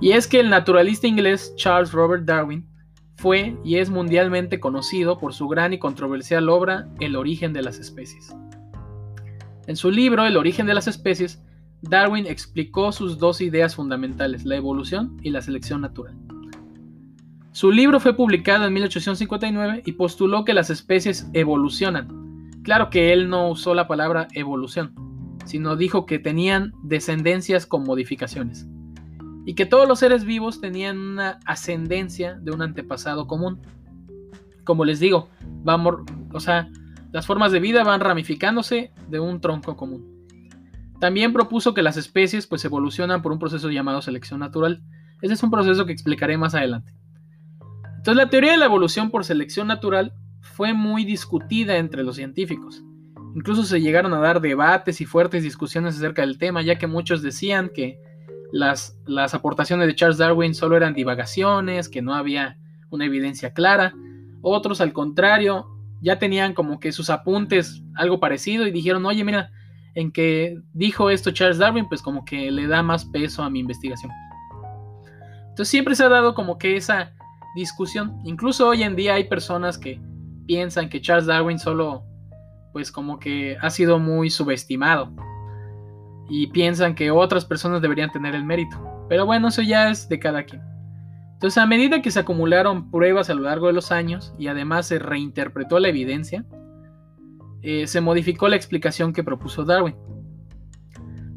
Y 0.00 0.12
es 0.12 0.26
que 0.26 0.40
el 0.40 0.48
naturalista 0.48 1.06
inglés 1.06 1.54
Charles 1.56 1.92
Robert 1.92 2.24
Darwin 2.24 2.66
fue 3.16 3.58
y 3.62 3.76
es 3.76 3.90
mundialmente 3.90 4.58
conocido 4.60 5.18
por 5.18 5.34
su 5.34 5.46
gran 5.46 5.74
y 5.74 5.78
controversial 5.78 6.48
obra 6.48 6.88
El 7.00 7.16
origen 7.16 7.52
de 7.52 7.62
las 7.62 7.78
especies. 7.78 8.34
En 9.66 9.76
su 9.76 9.90
libro 9.90 10.24
El 10.24 10.38
origen 10.38 10.66
de 10.66 10.72
las 10.72 10.88
especies, 10.88 11.42
Darwin 11.82 12.26
explicó 12.26 12.92
sus 12.92 13.18
dos 13.18 13.42
ideas 13.42 13.74
fundamentales, 13.74 14.46
la 14.46 14.56
evolución 14.56 15.18
y 15.22 15.30
la 15.30 15.42
selección 15.42 15.82
natural. 15.82 16.16
Su 17.52 17.70
libro 17.70 18.00
fue 18.00 18.16
publicado 18.16 18.66
en 18.66 18.72
1859 18.72 19.82
y 19.84 19.92
postuló 19.92 20.46
que 20.46 20.54
las 20.54 20.70
especies 20.70 21.28
evolucionan. 21.34 22.50
Claro 22.62 22.88
que 22.88 23.12
él 23.12 23.28
no 23.28 23.50
usó 23.50 23.74
la 23.74 23.86
palabra 23.86 24.28
evolución, 24.32 24.94
sino 25.44 25.76
dijo 25.76 26.06
que 26.06 26.18
tenían 26.18 26.72
descendencias 26.82 27.66
con 27.66 27.84
modificaciones 27.84 28.66
y 29.46 29.54
que 29.54 29.66
todos 29.66 29.88
los 29.88 29.98
seres 29.98 30.24
vivos 30.24 30.60
tenían 30.60 30.98
una 30.98 31.38
ascendencia 31.44 32.34
de 32.34 32.52
un 32.52 32.62
antepasado 32.62 33.26
común. 33.26 33.60
Como 34.64 34.84
les 34.84 35.00
digo, 35.00 35.28
vamos, 35.62 35.96
o 36.32 36.40
sea, 36.40 36.68
las 37.12 37.26
formas 37.26 37.52
de 37.52 37.60
vida 37.60 37.82
van 37.82 38.00
ramificándose 38.00 38.92
de 39.08 39.20
un 39.20 39.40
tronco 39.40 39.76
común. 39.76 40.26
También 41.00 41.32
propuso 41.32 41.72
que 41.74 41.82
las 41.82 41.96
especies 41.96 42.46
pues 42.46 42.64
evolucionan 42.64 43.22
por 43.22 43.32
un 43.32 43.38
proceso 43.38 43.70
llamado 43.70 44.02
selección 44.02 44.40
natural. 44.40 44.82
Ese 45.22 45.34
es 45.34 45.42
un 45.42 45.50
proceso 45.50 45.86
que 45.86 45.92
explicaré 45.92 46.36
más 46.36 46.54
adelante. 46.54 46.94
Entonces 47.96 48.16
la 48.16 48.30
teoría 48.30 48.52
de 48.52 48.58
la 48.58 48.66
evolución 48.66 49.10
por 49.10 49.24
selección 49.24 49.66
natural 49.66 50.12
fue 50.40 50.74
muy 50.74 51.04
discutida 51.04 51.78
entre 51.78 52.04
los 52.04 52.16
científicos. 52.16 52.82
Incluso 53.34 53.64
se 53.64 53.80
llegaron 53.80 54.12
a 54.12 54.20
dar 54.20 54.40
debates 54.40 55.00
y 55.00 55.06
fuertes 55.06 55.42
discusiones 55.42 55.96
acerca 55.96 56.22
del 56.22 56.38
tema, 56.38 56.62
ya 56.62 56.78
que 56.78 56.86
muchos 56.86 57.22
decían 57.22 57.70
que 57.74 57.98
las, 58.52 58.98
las 59.06 59.34
aportaciones 59.34 59.86
de 59.86 59.94
Charles 59.94 60.18
Darwin 60.18 60.54
solo 60.54 60.76
eran 60.76 60.94
divagaciones, 60.94 61.88
que 61.88 62.02
no 62.02 62.14
había 62.14 62.58
una 62.90 63.04
evidencia 63.04 63.52
clara. 63.52 63.94
Otros, 64.42 64.80
al 64.80 64.92
contrario, 64.92 65.66
ya 66.00 66.18
tenían 66.18 66.54
como 66.54 66.80
que 66.80 66.92
sus 66.92 67.10
apuntes 67.10 67.82
algo 67.94 68.20
parecido 68.20 68.66
y 68.66 68.70
dijeron, 68.70 69.04
oye, 69.06 69.24
mira, 69.24 69.50
en 69.94 70.12
que 70.12 70.60
dijo 70.72 71.10
esto 71.10 71.30
Charles 71.30 71.58
Darwin, 71.58 71.88
pues 71.88 72.02
como 72.02 72.24
que 72.24 72.50
le 72.50 72.66
da 72.66 72.82
más 72.82 73.04
peso 73.04 73.42
a 73.42 73.50
mi 73.50 73.60
investigación. 73.60 74.12
Entonces 75.50 75.68
siempre 75.68 75.94
se 75.94 76.04
ha 76.04 76.08
dado 76.08 76.34
como 76.34 76.58
que 76.58 76.76
esa 76.76 77.12
discusión. 77.54 78.20
Incluso 78.24 78.68
hoy 78.68 78.82
en 78.82 78.96
día 78.96 79.14
hay 79.14 79.24
personas 79.24 79.78
que 79.78 80.00
piensan 80.46 80.88
que 80.88 81.00
Charles 81.00 81.26
Darwin 81.26 81.58
solo, 81.58 82.04
pues 82.72 82.90
como 82.92 83.18
que 83.18 83.56
ha 83.60 83.70
sido 83.70 83.98
muy 83.98 84.30
subestimado. 84.30 85.12
Y 86.30 86.46
piensan 86.46 86.94
que 86.94 87.10
otras 87.10 87.44
personas 87.44 87.82
deberían 87.82 88.10
tener 88.10 88.34
el 88.34 88.44
mérito. 88.44 89.06
Pero 89.08 89.26
bueno, 89.26 89.48
eso 89.48 89.60
ya 89.60 89.90
es 89.90 90.08
de 90.08 90.18
cada 90.18 90.44
quien. 90.44 90.62
Entonces, 91.32 91.58
a 91.58 91.66
medida 91.66 92.00
que 92.00 92.10
se 92.10 92.20
acumularon 92.20 92.90
pruebas 92.90 93.28
a 93.28 93.34
lo 93.34 93.42
largo 93.42 93.66
de 93.66 93.72
los 93.72 93.92
años 93.92 94.32
y 94.38 94.46
además 94.46 94.86
se 94.86 94.98
reinterpretó 94.98 95.78
la 95.80 95.88
evidencia, 95.88 96.44
eh, 97.62 97.86
se 97.86 98.00
modificó 98.00 98.48
la 98.48 98.56
explicación 98.56 99.12
que 99.12 99.24
propuso 99.24 99.64
Darwin. 99.64 99.96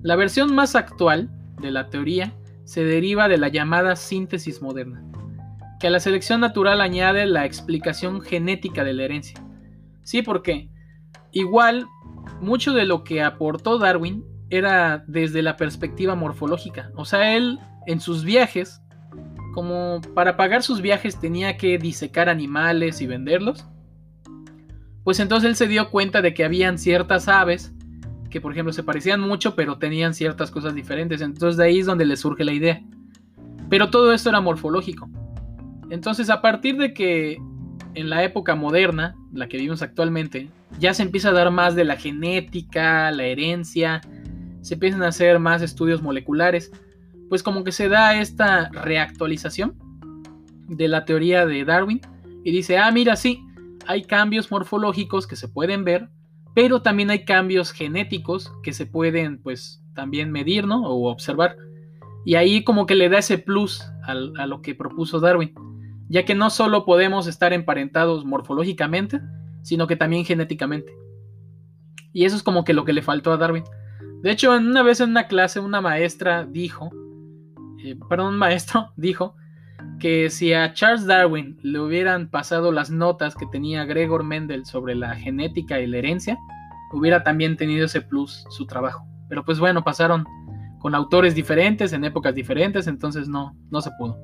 La 0.01 0.15
versión 0.15 0.53
más 0.53 0.75
actual 0.75 1.29
de 1.61 1.71
la 1.71 1.89
teoría 1.89 2.33
se 2.65 2.83
deriva 2.83 3.27
de 3.27 3.37
la 3.37 3.47
llamada 3.47 3.95
síntesis 3.95 4.61
moderna, 4.61 5.03
que 5.79 5.87
a 5.87 5.89
la 5.89 5.99
selección 5.99 6.41
natural 6.41 6.81
añade 6.81 7.25
la 7.25 7.45
explicación 7.45 8.21
genética 8.21 8.83
de 8.83 8.93
la 8.93 9.03
herencia. 9.03 9.41
Sí, 10.03 10.21
porque 10.21 10.69
igual 11.31 11.87
mucho 12.41 12.73
de 12.73 12.85
lo 12.85 13.03
que 13.03 13.21
aportó 13.21 13.79
Darwin 13.79 14.23
era 14.57 15.03
desde 15.07 15.41
la 15.41 15.57
perspectiva 15.57 16.15
morfológica. 16.15 16.91
O 16.95 17.05
sea, 17.05 17.35
él 17.35 17.59
en 17.87 17.99
sus 17.99 18.23
viajes 18.23 18.81
como 19.53 20.01
para 20.15 20.35
pagar 20.35 20.63
sus 20.63 20.81
viajes 20.81 21.19
tenía 21.19 21.57
que 21.57 21.77
disecar 21.77 22.27
animales 22.27 23.01
y 23.01 23.07
venderlos, 23.07 23.65
pues 25.03 25.19
entonces 25.19 25.49
él 25.49 25.55
se 25.55 25.67
dio 25.67 25.89
cuenta 25.91 26.21
de 26.21 26.33
que 26.33 26.43
habían 26.43 26.77
ciertas 26.77 27.27
aves 27.27 27.71
que 28.31 28.41
por 28.41 28.51
ejemplo 28.51 28.73
se 28.73 28.81
parecían 28.81 29.21
mucho 29.21 29.55
pero 29.55 29.77
tenían 29.77 30.15
ciertas 30.15 30.49
cosas 30.49 30.73
diferentes, 30.73 31.21
entonces 31.21 31.55
de 31.55 31.65
ahí 31.65 31.79
es 31.79 31.85
donde 31.85 32.05
le 32.05 32.17
surge 32.17 32.43
la 32.43 32.53
idea. 32.53 32.81
Pero 33.69 33.91
todo 33.91 34.11
esto 34.11 34.29
era 34.29 34.41
morfológico. 34.41 35.07
Entonces 35.91 36.31
a 36.31 36.41
partir 36.41 36.77
de 36.77 36.93
que 36.93 37.37
en 37.93 38.09
la 38.09 38.23
época 38.23 38.55
moderna, 38.55 39.15
la 39.31 39.47
que 39.47 39.57
vivimos 39.57 39.83
actualmente, 39.83 40.49
ya 40.79 40.95
se 40.95 41.03
empieza 41.03 41.29
a 41.29 41.33
dar 41.33 41.51
más 41.51 41.75
de 41.75 41.85
la 41.85 41.95
genética, 41.95 43.11
la 43.11 43.25
herencia, 43.25 44.01
se 44.63 44.73
empiezan 44.73 45.03
a 45.03 45.09
hacer 45.09 45.37
más 45.39 45.61
estudios 45.61 46.01
moleculares, 46.01 46.71
pues 47.29 47.43
como 47.43 47.63
que 47.63 47.71
se 47.71 47.89
da 47.89 48.19
esta 48.19 48.69
reactualización 48.69 49.77
de 50.67 50.87
la 50.87 51.05
teoría 51.05 51.45
de 51.45 51.65
Darwin 51.65 52.01
y 52.43 52.51
dice, 52.51 52.77
ah, 52.77 52.91
mira, 52.91 53.15
sí, 53.15 53.45
hay 53.85 54.03
cambios 54.03 54.49
morfológicos 54.51 55.27
que 55.27 55.35
se 55.35 55.47
pueden 55.47 55.83
ver, 55.83 56.09
pero 56.53 56.81
también 56.81 57.09
hay 57.09 57.25
cambios 57.25 57.71
genéticos 57.71 58.51
que 58.63 58.73
se 58.73 58.85
pueden 58.85 59.41
pues 59.41 59.83
también 59.93 60.31
medir, 60.31 60.65
¿no? 60.65 60.87
O 60.87 61.11
observar. 61.11 61.57
Y 62.25 62.35
ahí 62.35 62.63
como 62.63 62.85
que 62.85 62.95
le 62.95 63.09
da 63.09 63.19
ese 63.19 63.37
plus 63.37 63.83
a, 64.03 64.13
lo 64.13 64.61
que 64.61 64.75
propuso 64.75 65.19
Darwin, 65.19 65.53
ya 66.09 66.23
que 66.25 66.35
no 66.35 66.49
solo 66.49 66.85
podemos 66.85 67.27
estar 67.27 67.53
emparentados 67.53 68.25
morfológicamente, 68.25 69.19
sino 69.61 69.87
que 69.87 69.95
también 69.95 70.25
genéticamente. 70.25 70.93
Y 72.13 72.25
eso 72.25 72.35
es 72.35 72.43
como 72.43 72.63
que 72.63 72.73
lo 72.73 72.85
que 72.85 72.93
le 72.93 73.01
faltó 73.01 73.31
a 73.31 73.37
Darwin. 73.37 73.63
De 74.23 74.31
hecho, 74.31 74.51
una 74.51 74.81
vez 74.81 75.01
en 75.01 75.11
una 75.11 75.27
clase 75.27 75.59
una 75.59 75.81
maestra 75.81 76.45
dijo 76.45 76.89
eh, 77.83 77.97
perdón, 78.07 78.33
un 78.33 78.39
maestro, 78.39 78.91
dijo 78.97 79.35
que 79.99 80.29
si 80.29 80.53
a 80.53 80.73
Charles 80.73 81.05
Darwin 81.05 81.57
le 81.61 81.79
hubieran 81.79 82.29
pasado 82.29 82.71
las 82.71 82.89
notas 82.89 83.35
que 83.35 83.45
tenía 83.47 83.83
Gregor 83.83 84.23
Mendel 84.23 84.65
sobre 84.65 84.95
la 84.95 85.15
genética 85.15 85.81
y 85.81 85.87
la 85.87 85.97
herencia, 85.97 86.37
hubiera 86.93 87.23
también 87.23 87.57
tenido 87.57 87.85
ese 87.85 88.01
plus 88.01 88.45
su 88.49 88.65
trabajo. 88.65 89.05
Pero 89.27 89.43
pues 89.43 89.59
bueno, 89.59 89.83
pasaron 89.83 90.25
con 90.79 90.95
autores 90.95 91.35
diferentes 91.35 91.91
en 91.91 92.05
épocas 92.05 92.33
diferentes, 92.33 92.87
entonces 92.87 93.27
no, 93.27 93.57
no 93.69 93.81
se 93.81 93.91
pudo. 93.99 94.17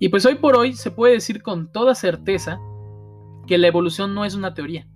Y 0.00 0.08
pues 0.08 0.26
hoy 0.26 0.34
por 0.36 0.56
hoy 0.56 0.72
se 0.72 0.90
puede 0.90 1.14
decir 1.14 1.42
con 1.42 1.70
toda 1.70 1.94
certeza 1.94 2.58
que 3.46 3.58
la 3.58 3.68
evolución 3.68 4.14
no 4.14 4.24
es 4.24 4.34
una 4.34 4.54
teoría. 4.54 4.86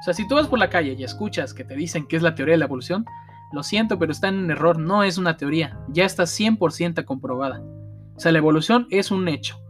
O 0.00 0.02
sea, 0.02 0.12
si 0.12 0.28
tú 0.28 0.34
vas 0.34 0.46
por 0.46 0.58
la 0.58 0.70
calle 0.70 0.94
y 0.98 1.04
escuchas 1.04 1.54
que 1.54 1.64
te 1.64 1.74
dicen 1.74 2.06
que 2.06 2.16
es 2.16 2.22
la 2.22 2.34
teoría 2.34 2.52
de 2.52 2.58
la 2.58 2.66
evolución, 2.66 3.04
lo 3.52 3.62
siento, 3.62 3.98
pero 3.98 4.12
está 4.12 4.28
en 4.28 4.50
error, 4.50 4.78
no 4.78 5.02
es 5.02 5.18
una 5.18 5.36
teoría, 5.36 5.78
ya 5.88 6.04
está 6.04 6.24
100% 6.24 7.04
comprobada. 7.04 7.62
O 8.14 8.20
sea, 8.20 8.32
la 8.32 8.38
evolución 8.38 8.86
es 8.90 9.10
un 9.10 9.28
hecho, 9.28 9.60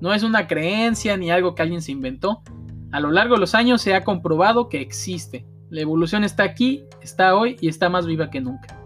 no 0.00 0.12
es 0.12 0.22
una 0.22 0.46
creencia 0.46 1.16
ni 1.16 1.30
algo 1.30 1.54
que 1.54 1.62
alguien 1.62 1.82
se 1.82 1.92
inventó. 1.92 2.42
A 2.92 3.00
lo 3.00 3.10
largo 3.10 3.34
de 3.34 3.40
los 3.40 3.54
años 3.54 3.82
se 3.82 3.94
ha 3.94 4.04
comprobado 4.04 4.68
que 4.68 4.80
existe. 4.80 5.46
La 5.70 5.80
evolución 5.80 6.22
está 6.22 6.44
aquí, 6.44 6.84
está 7.02 7.34
hoy 7.34 7.56
y 7.60 7.68
está 7.68 7.88
más 7.88 8.06
viva 8.06 8.30
que 8.30 8.40
nunca. 8.40 8.78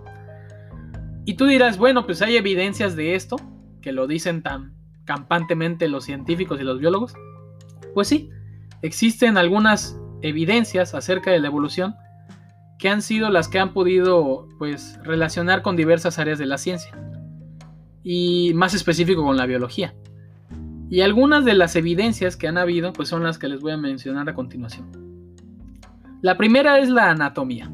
Y 1.26 1.34
tú 1.34 1.44
dirás, 1.46 1.76
bueno, 1.76 2.06
pues 2.06 2.22
hay 2.22 2.36
evidencias 2.36 2.96
de 2.96 3.14
esto, 3.14 3.36
que 3.82 3.92
lo 3.92 4.06
dicen 4.06 4.42
tan 4.42 4.74
campantemente 5.04 5.88
los 5.88 6.04
científicos 6.04 6.60
y 6.60 6.64
los 6.64 6.78
biólogos. 6.78 7.14
Pues 7.94 8.08
sí, 8.08 8.30
existen 8.82 9.36
algunas 9.36 9.98
evidencias 10.22 10.94
acerca 10.94 11.30
de 11.30 11.40
la 11.40 11.48
evolución 11.48 11.96
que 12.78 12.88
han 12.88 13.02
sido 13.02 13.28
las 13.28 13.48
que 13.48 13.58
han 13.58 13.72
podido 13.72 14.48
pues 14.58 14.98
relacionar 15.02 15.62
con 15.62 15.76
diversas 15.76 16.18
áreas 16.18 16.38
de 16.38 16.46
la 16.46 16.58
ciencia 16.58 16.96
y 18.04 18.52
más 18.54 18.72
específico 18.72 19.24
con 19.24 19.36
la 19.36 19.46
biología. 19.46 19.94
Y 20.88 21.02
algunas 21.02 21.44
de 21.44 21.54
las 21.54 21.76
evidencias 21.76 22.36
que 22.36 22.48
han 22.48 22.56
habido 22.56 22.92
pues 22.92 23.08
son 23.08 23.24
las 23.24 23.38
que 23.38 23.48
les 23.48 23.60
voy 23.60 23.72
a 23.72 23.76
mencionar 23.76 24.28
a 24.28 24.34
continuación. 24.34 24.90
La 26.22 26.36
primera 26.36 26.78
es 26.78 26.88
la 26.88 27.10
anatomía. 27.10 27.70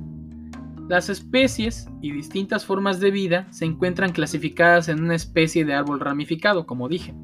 Las 0.89 1.09
especies 1.09 1.89
y 2.03 2.11
distintas 2.11 2.65
formas 2.65 2.99
de 2.99 3.11
vida 3.11 3.47
se 3.51 3.65
encuentran 3.65 4.13
clasificadas 4.13 4.89
en 4.89 5.03
una 5.03 5.15
especie 5.15 5.65
de 5.65 5.75
árbol 5.75 6.01
ramificado, 6.01 6.67
como 6.67 6.89
dije. 6.89 7.15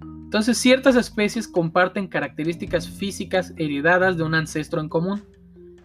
Entonces 0.00 0.58
ciertas 0.58 0.96
especies 0.96 1.48
comparten 1.48 2.08
características 2.08 2.88
físicas 2.88 3.54
heredadas 3.56 4.16
de 4.16 4.24
un 4.24 4.34
ancestro 4.34 4.80
en 4.80 4.88
común 4.88 5.22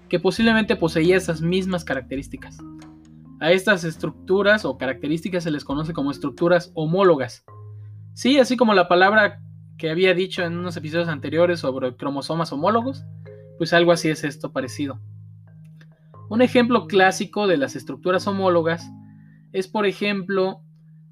que 0.10 0.20
posiblemente 0.20 0.76
poseía 0.76 1.18
esas 1.18 1.42
mismas 1.42 1.84
características. 1.84 2.58
A 3.40 3.52
estas 3.52 3.84
estructuras 3.84 4.64
o 4.66 4.78
características 4.78 5.44
se 5.44 5.52
les 5.52 5.66
conoce 5.66 5.94
como 5.94 6.12
estructuras 6.12 6.72
homólogas. 6.76 7.44
Sí, 8.14 8.40
así 8.40 8.56
como 8.56 8.74
la 8.74 8.88
palabra 8.88 9.42
que 9.78 9.90
había 9.90 10.14
dicho 10.14 10.44
en 10.44 10.58
unos 10.58 10.78
episodios 10.78 11.10
anteriores 11.10 11.60
sobre 11.60 11.96
cromosomas 11.96 12.54
homólogos, 12.54 13.04
pues 13.58 13.74
algo 13.74 13.92
así 13.92 14.10
es 14.10 14.24
esto 14.24 14.52
parecido. 14.52 15.00
Un 16.30 16.42
ejemplo 16.42 16.88
clásico 16.88 17.48
de 17.48 17.58
las 17.58 17.76
estructuras 17.76 18.28
homólogas 18.28 18.90
es, 19.52 19.68
por 19.68 19.86
ejemplo, 19.86 20.62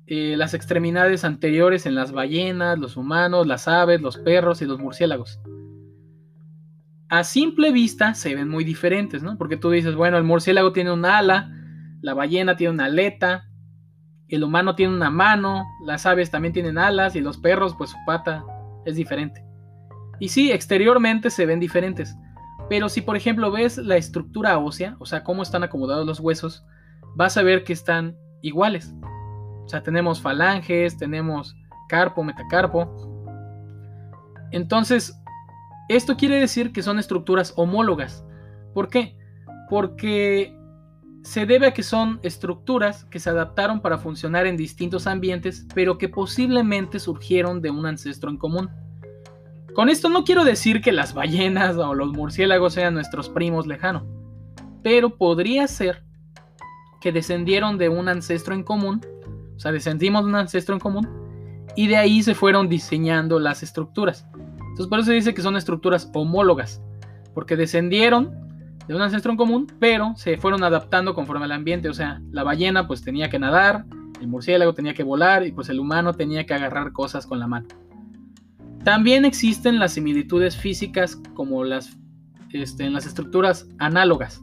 eh, 0.08 0.36
las 0.38 0.54
extremidades 0.54 1.26
anteriores 1.26 1.86
en 1.86 1.96
las 1.96 2.12
ballenas, 2.12 2.80
los 2.80 2.98
humanos, 2.98 3.46
las 3.46 3.68
aves, 3.68 4.02
los 4.02 4.18
perros 4.18 4.62
y 4.62 4.66
los 4.66 4.80
murciélagos 4.80 5.40
a 7.12 7.26
simple 7.26 7.74
vista 7.74 8.14
se 8.14 8.34
ven 8.36 8.48
muy 8.48 8.64
diferentes, 8.64 9.22
¿no? 9.22 9.38
Porque 9.38 9.58
tú 9.58 9.70
dices, 9.70 9.96
bueno, 9.96 10.18
el 10.18 10.24
murciélago 10.24 10.72
tiene 10.72 10.94
un 10.94 11.04
ala, 11.04 11.52
la 12.02 12.14
ballena 12.14 12.56
tiene 12.56 12.74
una 12.74 12.86
aleta, 12.86 13.50
el 14.30 14.46
humano 14.46 14.76
tiene 14.76 14.96
una 14.96 15.10
mano, 15.10 15.66
las 15.86 16.06
aves 16.06 16.32
también 16.32 16.54
tienen 16.54 16.78
alas 16.78 17.18
y 17.18 17.20
los 17.20 17.38
perros, 17.38 17.76
pues 17.78 17.90
su 17.90 17.98
pata 18.06 18.46
es 18.86 18.96
diferente. 18.96 19.44
Y 20.22 20.30
sí, 20.30 20.54
exteriormente 20.54 21.30
se 21.30 21.46
ven 21.46 21.60
diferentes. 21.60 22.16
Pero 22.70 22.88
si 22.88 23.02
por 23.02 23.18
ejemplo 23.18 23.52
ves 23.52 23.78
la 23.78 23.98
estructura 23.98 24.58
ósea, 24.58 24.96
o 25.00 25.06
sea, 25.06 25.26
cómo 25.26 25.44
están 25.44 25.64
acomodados 25.64 26.08
los 26.08 26.22
huesos, 26.22 26.66
vas 27.18 27.36
a 27.36 27.44
ver 27.44 27.66
que 27.66 27.74
están 27.74 28.16
iguales. 28.42 28.96
O 29.66 29.68
sea, 29.68 29.84
tenemos 29.84 30.22
falanges, 30.22 30.98
tenemos 30.98 31.58
carpo, 31.90 32.24
metacarpo. 32.24 32.90
Entonces, 34.52 35.21
esto 35.96 36.18
quiere 36.18 36.40
decir 36.40 36.72
que 36.72 36.84
son 36.84 37.00
estructuras 37.00 37.54
homólogas. 37.56 38.26
¿Por 38.74 38.90
qué? 38.90 39.18
Porque 39.70 40.58
se 41.24 41.46
debe 41.46 41.68
a 41.68 41.74
que 41.74 41.84
son 41.84 42.20
estructuras 42.24 43.06
que 43.06 43.20
se 43.20 43.30
adaptaron 43.30 43.82
para 43.82 43.98
funcionar 43.98 44.48
en 44.48 44.58
distintos 44.58 45.06
ambientes, 45.06 45.68
pero 45.76 45.98
que 45.98 46.10
posiblemente 46.10 47.00
surgieron 47.00 47.62
de 47.62 47.70
un 47.70 47.86
ancestro 47.86 48.30
en 48.30 48.38
común. 48.38 48.70
Con 49.76 49.88
esto 49.88 50.10
no 50.10 50.24
quiero 50.24 50.44
decir 50.44 50.82
que 50.82 50.92
las 50.92 51.14
ballenas 51.14 51.78
o 51.78 51.94
los 51.94 52.12
murciélagos 52.12 52.74
sean 52.74 52.94
nuestros 52.94 53.30
primos 53.30 53.68
lejanos, 53.68 54.04
pero 54.84 55.18
podría 55.18 55.68
ser 55.68 56.04
que 57.00 57.12
descendieron 57.12 57.78
de 57.78 57.90
un 57.90 58.10
ancestro 58.10 58.54
en 58.54 58.64
común, 58.64 59.02
o 59.56 59.60
sea, 59.60 59.72
descendimos 59.72 60.24
de 60.24 60.30
un 60.30 60.36
ancestro 60.36 60.76
en 60.76 60.80
común, 60.80 61.08
y 61.76 61.88
de 61.88 61.98
ahí 61.98 62.22
se 62.22 62.36
fueron 62.36 62.68
diseñando 62.68 63.40
las 63.40 63.64
estructuras. 63.64 64.28
Entonces 64.72 64.88
por 64.88 65.00
eso 65.00 65.08
se 65.08 65.14
dice 65.14 65.34
que 65.34 65.42
son 65.42 65.58
estructuras 65.58 66.10
homólogas, 66.14 66.82
porque 67.34 67.56
descendieron 67.56 68.32
de 68.88 68.96
un 68.96 69.02
ancestro 69.02 69.32
en 69.32 69.38
común, 69.38 69.68
pero 69.80 70.14
se 70.16 70.38
fueron 70.38 70.64
adaptando 70.64 71.14
conforme 71.14 71.46
al 71.46 71.52
ambiente, 71.52 71.90
o 71.90 71.94
sea, 71.94 72.22
la 72.32 72.44
ballena 72.44 72.88
pues 72.88 73.04
tenía 73.04 73.30
que 73.30 73.38
nadar, 73.38 73.86
el 74.22 74.28
murciélago 74.28 74.74
tenía 74.74 74.94
que 74.94 75.04
volar 75.04 75.46
y 75.46 75.52
pues 75.52 75.70
el 75.70 75.80
humano 75.80 76.14
tenía 76.14 76.46
que 76.46 76.54
agarrar 76.54 76.92
cosas 76.94 77.28
con 77.28 77.40
la 77.40 77.48
mano. 77.48 77.68
También 78.84 79.26
existen 79.26 79.78
las 79.78 79.94
similitudes 79.94 80.58
físicas 80.58 81.22
como 81.36 81.64
las 81.64 81.98
este, 82.54 82.86
en 82.86 82.94
las 82.94 83.06
estructuras 83.06 83.68
análogas. 83.78 84.42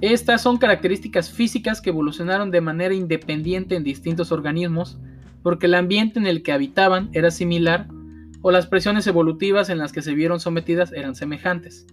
Estas 0.00 0.42
son 0.42 0.58
características 0.58 1.30
físicas 1.30 1.80
que 1.80 1.90
evolucionaron 1.90 2.50
de 2.50 2.60
manera 2.60 2.94
independiente 2.94 3.74
en 3.74 3.82
distintos 3.82 4.30
organismos 4.30 4.98
porque 5.42 5.66
el 5.66 5.74
ambiente 5.74 6.18
en 6.18 6.26
el 6.26 6.42
que 6.42 6.52
habitaban 6.52 7.10
era 7.12 7.30
similar 7.30 7.88
o 8.42 8.50
las 8.50 8.66
presiones 8.66 9.06
evolutivas 9.06 9.68
en 9.70 9.78
las 9.78 9.92
que 9.92 10.02
se 10.02 10.14
vieron 10.14 10.40
sometidas 10.40 10.92
eran 10.92 11.14
semejantes. 11.14 11.86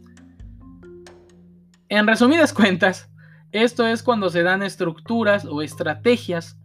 En 1.89 2.07
resumidas 2.07 2.53
cuentas, 2.53 3.09
esto 3.51 3.87
es 3.87 4.03
cuando 4.03 4.29
se 4.29 4.43
dan 4.43 4.63
estructuras 4.63 5.45
o 5.45 5.61
estrategias 5.61 6.57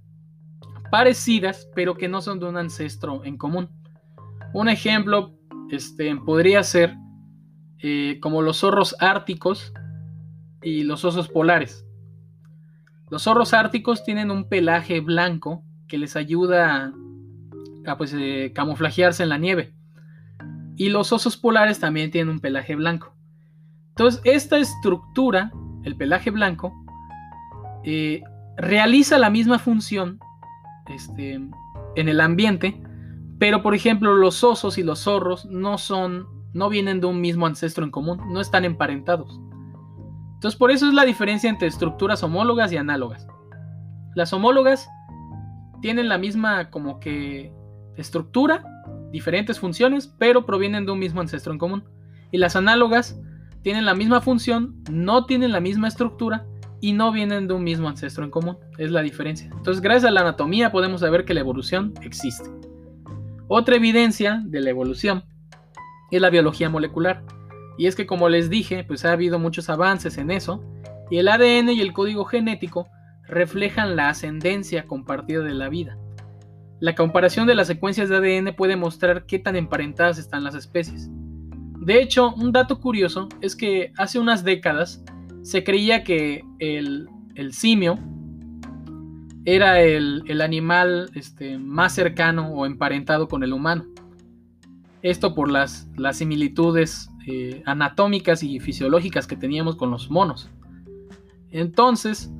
parecidas 0.90 1.68
pero 1.74 1.94
que 1.94 2.08
no 2.08 2.20
son 2.20 2.40
de 2.40 2.46
un 2.46 2.56
ancestro 2.56 3.24
en 3.24 3.38
común. 3.38 3.68
Un 4.52 4.68
ejemplo 4.68 5.32
este, 5.70 6.14
podría 6.16 6.62
ser 6.64 6.96
eh, 7.78 8.18
como 8.20 8.42
los 8.42 8.58
zorros 8.58 8.96
árticos 8.98 9.72
y 10.62 10.82
los 10.82 11.04
osos 11.04 11.28
polares. 11.28 11.86
Los 13.08 13.22
zorros 13.22 13.54
árticos 13.54 14.04
tienen 14.04 14.30
un 14.30 14.48
pelaje 14.48 15.00
blanco 15.00 15.64
que 15.88 15.98
les 15.98 16.16
ayuda 16.16 16.92
pues, 17.98 18.14
eh, 18.16 18.52
camuflajearse 18.54 19.22
en 19.22 19.28
la 19.28 19.38
nieve. 19.38 19.74
Y 20.76 20.88
los 20.88 21.12
osos 21.12 21.36
polares 21.36 21.78
también 21.78 22.10
tienen 22.10 22.32
un 22.34 22.40
pelaje 22.40 22.74
blanco. 22.74 23.14
Entonces, 23.90 24.20
esta 24.24 24.58
estructura, 24.58 25.52
el 25.84 25.96
pelaje 25.96 26.30
blanco, 26.30 26.72
eh, 27.84 28.22
realiza 28.56 29.18
la 29.18 29.30
misma 29.30 29.58
función 29.58 30.18
este, 30.94 31.40
en 31.96 32.08
el 32.08 32.20
ambiente, 32.20 32.80
pero 33.38 33.62
por 33.62 33.74
ejemplo 33.74 34.14
los 34.14 34.44
osos 34.44 34.76
y 34.76 34.82
los 34.82 35.00
zorros 35.00 35.46
no 35.46 35.78
son 35.78 36.26
no 36.52 36.68
vienen 36.68 37.00
de 37.00 37.06
un 37.06 37.20
mismo 37.20 37.46
ancestro 37.46 37.84
en 37.84 37.90
común, 37.90 38.20
no 38.32 38.40
están 38.40 38.64
emparentados. 38.64 39.40
Entonces 40.34 40.58
por 40.58 40.70
eso 40.70 40.88
es 40.88 40.94
la 40.94 41.04
diferencia 41.04 41.48
entre 41.48 41.68
estructuras 41.68 42.22
homólogas 42.22 42.72
y 42.72 42.76
análogas. 42.76 43.26
Las 44.14 44.32
homólogas 44.32 44.88
tienen 45.80 46.08
la 46.08 46.18
misma 46.18 46.70
como 46.70 46.98
que 46.98 47.52
estructura, 47.96 48.64
diferentes 49.12 49.58
funciones, 49.58 50.12
pero 50.18 50.46
provienen 50.46 50.86
de 50.86 50.92
un 50.92 50.98
mismo 50.98 51.20
ancestro 51.20 51.52
en 51.52 51.58
común. 51.58 51.84
Y 52.30 52.38
las 52.38 52.56
análogas 52.56 53.20
tienen 53.62 53.84
la 53.84 53.94
misma 53.94 54.20
función, 54.20 54.76
no 54.90 55.26
tienen 55.26 55.52
la 55.52 55.60
misma 55.60 55.88
estructura 55.88 56.46
y 56.80 56.92
no 56.92 57.12
vienen 57.12 57.46
de 57.46 57.54
un 57.54 57.64
mismo 57.64 57.88
ancestro 57.88 58.24
en 58.24 58.30
común. 58.30 58.56
Es 58.78 58.90
la 58.90 59.02
diferencia. 59.02 59.50
Entonces 59.52 59.82
gracias 59.82 60.04
a 60.06 60.10
la 60.10 60.22
anatomía 60.22 60.72
podemos 60.72 61.00
saber 61.00 61.24
que 61.24 61.34
la 61.34 61.40
evolución 61.40 61.92
existe. 62.02 62.48
Otra 63.48 63.76
evidencia 63.76 64.42
de 64.44 64.60
la 64.60 64.70
evolución 64.70 65.24
es 66.10 66.20
la 66.20 66.30
biología 66.30 66.70
molecular. 66.70 67.22
Y 67.76 67.86
es 67.86 67.96
que 67.96 68.06
como 68.06 68.28
les 68.28 68.50
dije, 68.50 68.84
pues 68.84 69.04
ha 69.04 69.12
habido 69.12 69.38
muchos 69.38 69.70
avances 69.70 70.18
en 70.18 70.30
eso, 70.30 70.62
y 71.10 71.18
el 71.18 71.28
ADN 71.28 71.70
y 71.70 71.80
el 71.80 71.92
código 71.92 72.24
genético 72.24 72.88
reflejan 73.26 73.96
la 73.96 74.08
ascendencia 74.08 74.86
compartida 74.86 75.40
de 75.40 75.54
la 75.54 75.68
vida. 75.68 75.96
La 76.80 76.94
comparación 76.94 77.46
de 77.46 77.54
las 77.54 77.66
secuencias 77.66 78.08
de 78.08 78.16
ADN 78.16 78.54
puede 78.56 78.74
mostrar 78.74 79.26
qué 79.26 79.38
tan 79.38 79.54
emparentadas 79.54 80.18
están 80.18 80.42
las 80.42 80.54
especies. 80.54 81.10
De 81.80 82.00
hecho, 82.00 82.32
un 82.34 82.52
dato 82.52 82.80
curioso 82.80 83.28
es 83.42 83.54
que 83.54 83.92
hace 83.98 84.18
unas 84.18 84.44
décadas 84.44 85.04
se 85.42 85.62
creía 85.62 86.04
que 86.04 86.42
el, 86.58 87.08
simio 87.52 87.98
era 89.44 89.80
el, 89.80 90.40
animal 90.40 91.10
este, 91.14 91.58
más 91.58 91.94
cercano 91.94 92.48
o 92.48 92.64
emparentado 92.64 93.28
con 93.28 93.42
el 93.42 93.52
humano. 93.52 93.84
Esto 95.02 95.34
por 95.34 95.50
las, 95.50 95.86
similitudes 96.12 97.10
eh, 97.26 97.62
anatómicas 97.66 98.42
y 98.42 98.58
fisiológicas 98.58 99.26
que 99.26 99.36
teníamos 99.36 99.76
con 99.76 99.90
los 99.90 100.10
monos. 100.10 100.50
Entonces, 101.50 102.32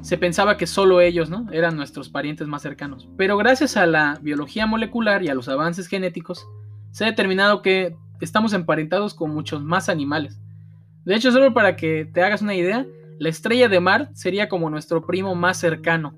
se 0.00 0.18
pensaba 0.18 0.56
que 0.56 0.66
solo 0.66 1.00
ellos 1.00 1.30
¿no? 1.30 1.46
eran 1.52 1.76
nuestros 1.76 2.08
parientes 2.08 2.46
más 2.48 2.62
cercanos. 2.62 3.08
Pero 3.16 3.36
gracias 3.36 3.76
a 3.76 3.86
la 3.86 4.18
biología 4.22 4.66
molecular 4.66 5.22
y 5.22 5.28
a 5.28 5.34
los 5.34 5.48
avances 5.48 5.86
genéticos, 5.88 6.46
se 6.90 7.04
ha 7.04 7.08
determinado 7.08 7.62
que 7.62 7.96
estamos 8.20 8.52
emparentados 8.52 9.14
con 9.14 9.32
muchos 9.32 9.62
más 9.62 9.88
animales. 9.88 10.40
De 11.04 11.14
hecho, 11.14 11.32
solo 11.32 11.54
para 11.54 11.76
que 11.76 12.04
te 12.12 12.22
hagas 12.22 12.42
una 12.42 12.54
idea, 12.54 12.86
la 13.18 13.28
estrella 13.28 13.68
de 13.68 13.80
mar 13.80 14.10
sería 14.14 14.48
como 14.48 14.70
nuestro 14.70 15.06
primo 15.06 15.34
más 15.34 15.58
cercano. 15.58 16.14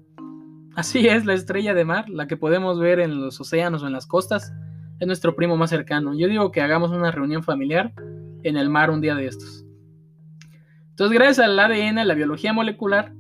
Así 0.77 1.07
es, 1.09 1.25
la 1.25 1.35
estrella 1.35 1.75
de 1.75 1.85
mar, 1.85 2.09
la 2.09 2.27
que 2.27 2.37
podemos 2.37 2.79
ver 2.79 3.01
en 3.01 3.21
los 3.21 3.41
océanos 3.41 3.83
o 3.83 3.87
en 3.87 3.93
las 3.93 4.07
costas, 4.07 4.53
es 4.99 5.07
nuestro 5.07 5.35
primo 5.35 5.57
más 5.57 5.71
cercano. 5.71 6.15
Yo 6.15 6.29
digo 6.29 6.53
que 6.53 6.61
hagamos 6.61 6.91
una 6.91 7.11
reunión 7.11 7.43
familiar 7.43 7.93
en 8.43 8.57
el 8.57 8.69
mar 8.69 8.91
un 8.91 9.01
día 9.01 9.15
de 9.15 9.27
estos. 9.27 9.65
Entonces, 10.91 11.19
gracias 11.19 11.39
al 11.39 11.59
ADN, 11.59 11.99
a 11.99 12.05
la 12.05 12.15
biología 12.15 12.53
molecular, 12.53 13.15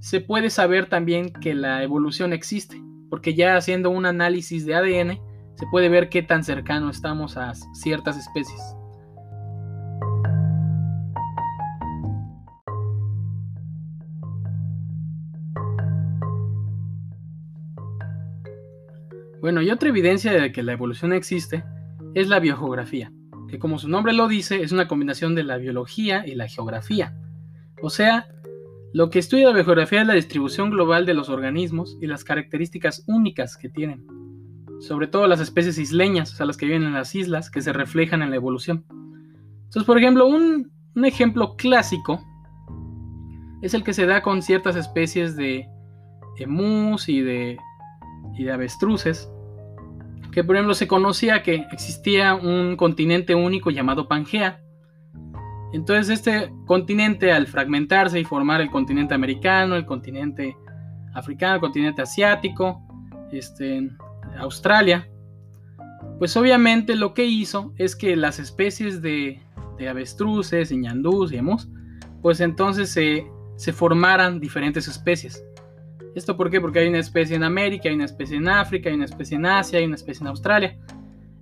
se 0.00 0.20
puede 0.20 0.50
saber 0.50 0.86
también 0.86 1.32
que 1.32 1.54
la 1.54 1.82
evolución 1.82 2.32
existe, 2.32 2.80
porque 3.10 3.34
ya 3.34 3.56
haciendo 3.56 3.90
un 3.90 4.06
análisis 4.06 4.64
de 4.64 4.74
ADN, 4.74 5.20
se 5.54 5.66
puede 5.70 5.88
ver 5.88 6.08
qué 6.08 6.22
tan 6.22 6.44
cercano 6.44 6.88
estamos 6.90 7.36
a 7.36 7.52
ciertas 7.74 8.16
especies. 8.16 8.60
Bueno, 19.40 19.62
y 19.62 19.70
otra 19.70 19.88
evidencia 19.88 20.32
de 20.32 20.52
que 20.52 20.62
la 20.62 20.72
evolución 20.72 21.12
existe 21.12 21.64
es 22.14 22.28
la 22.28 22.40
biogeografía, 22.40 23.12
que 23.48 23.58
como 23.58 23.78
su 23.78 23.88
nombre 23.88 24.12
lo 24.12 24.28
dice, 24.28 24.62
es 24.62 24.72
una 24.72 24.88
combinación 24.88 25.34
de 25.34 25.44
la 25.44 25.56
biología 25.56 26.26
y 26.26 26.34
la 26.34 26.48
geografía. 26.48 27.16
O 27.80 27.88
sea, 27.88 28.26
lo 28.94 29.10
que 29.10 29.18
estudia 29.18 29.48
la 29.48 29.54
biogeografía 29.54 30.00
es 30.00 30.06
la 30.06 30.14
distribución 30.14 30.70
global 30.70 31.04
de 31.04 31.14
los 31.14 31.28
organismos 31.28 31.98
y 32.00 32.06
las 32.06 32.24
características 32.24 33.04
únicas 33.06 33.56
que 33.56 33.68
tienen, 33.68 34.06
sobre 34.80 35.06
todo 35.08 35.26
las 35.26 35.40
especies 35.40 35.78
isleñas, 35.78 36.32
o 36.32 36.36
sea, 36.36 36.46
las 36.46 36.56
que 36.56 36.66
viven 36.66 36.84
en 36.84 36.94
las 36.94 37.14
islas, 37.14 37.50
que 37.50 37.60
se 37.60 37.72
reflejan 37.72 38.22
en 38.22 38.30
la 38.30 38.36
evolución. 38.36 38.84
Entonces, 39.64 39.84
por 39.84 39.98
ejemplo, 39.98 40.26
un, 40.26 40.72
ejemplo 41.04 41.54
clásico 41.56 42.24
es 43.62 43.74
el 43.74 43.84
que 43.84 43.92
se 43.92 44.06
da 44.06 44.22
con 44.22 44.42
ciertas 44.42 44.74
especies 44.74 45.36
de 45.36 45.68
emus 46.38 47.08
y 47.08 47.20
de 47.20 47.56
y 48.36 48.44
de 48.44 48.52
avestruces, 48.52 49.30
que 50.32 50.44
por 50.44 50.56
ejemplo 50.56 50.74
se 50.74 50.86
conocía 50.86 51.42
que 51.42 51.66
existía 51.72 52.34
un 52.34 52.76
continente 52.76 53.34
único 53.34 53.70
llamado 53.70 54.08
Pangea. 54.08 54.60
Entonces 55.72 56.08
este 56.08 56.52
continente 56.66 57.32
al 57.32 57.46
fragmentarse 57.46 58.18
y 58.18 58.24
formar 58.24 58.60
el 58.60 58.70
continente 58.70 59.14
americano, 59.14 59.76
el 59.76 59.84
continente 59.84 60.56
africano, 61.14 61.56
el 61.56 61.60
continente 61.60 62.02
asiático, 62.02 62.82
este, 63.32 63.90
Australia, 64.38 65.08
pues 66.18 66.36
obviamente 66.36 66.96
lo 66.96 67.14
que 67.14 67.26
hizo 67.26 67.72
es 67.76 67.94
que 67.94 68.16
las 68.16 68.38
especies 68.38 69.02
de, 69.02 69.42
avestruces, 69.88 70.72
y 70.72 70.76
ñandús 70.76 71.32
emus, 71.32 71.68
pues 72.20 72.40
entonces 72.40 72.90
se, 72.90 73.26
se 73.56 73.72
formaran 73.72 74.40
diferentes 74.40 74.88
especies. 74.88 75.44
¿Esto 76.16 76.36
por 76.36 76.50
qué? 76.50 76.60
Porque 76.60 76.80
hay 76.80 76.88
una 76.88 76.98
especie 76.98 77.36
en 77.36 77.44
América, 77.44 77.88
hay 77.88 77.94
una 77.94 78.06
especie 78.06 78.38
en 78.38 78.48
África, 78.48 78.88
hay 78.88 78.96
una 78.96 79.04
especie 79.04 79.36
en 79.36 79.46
Asia, 79.46 79.78
hay 79.78 79.84
una 79.84 79.94
especie 79.94 80.22
en 80.22 80.28
Australia. 80.28 80.76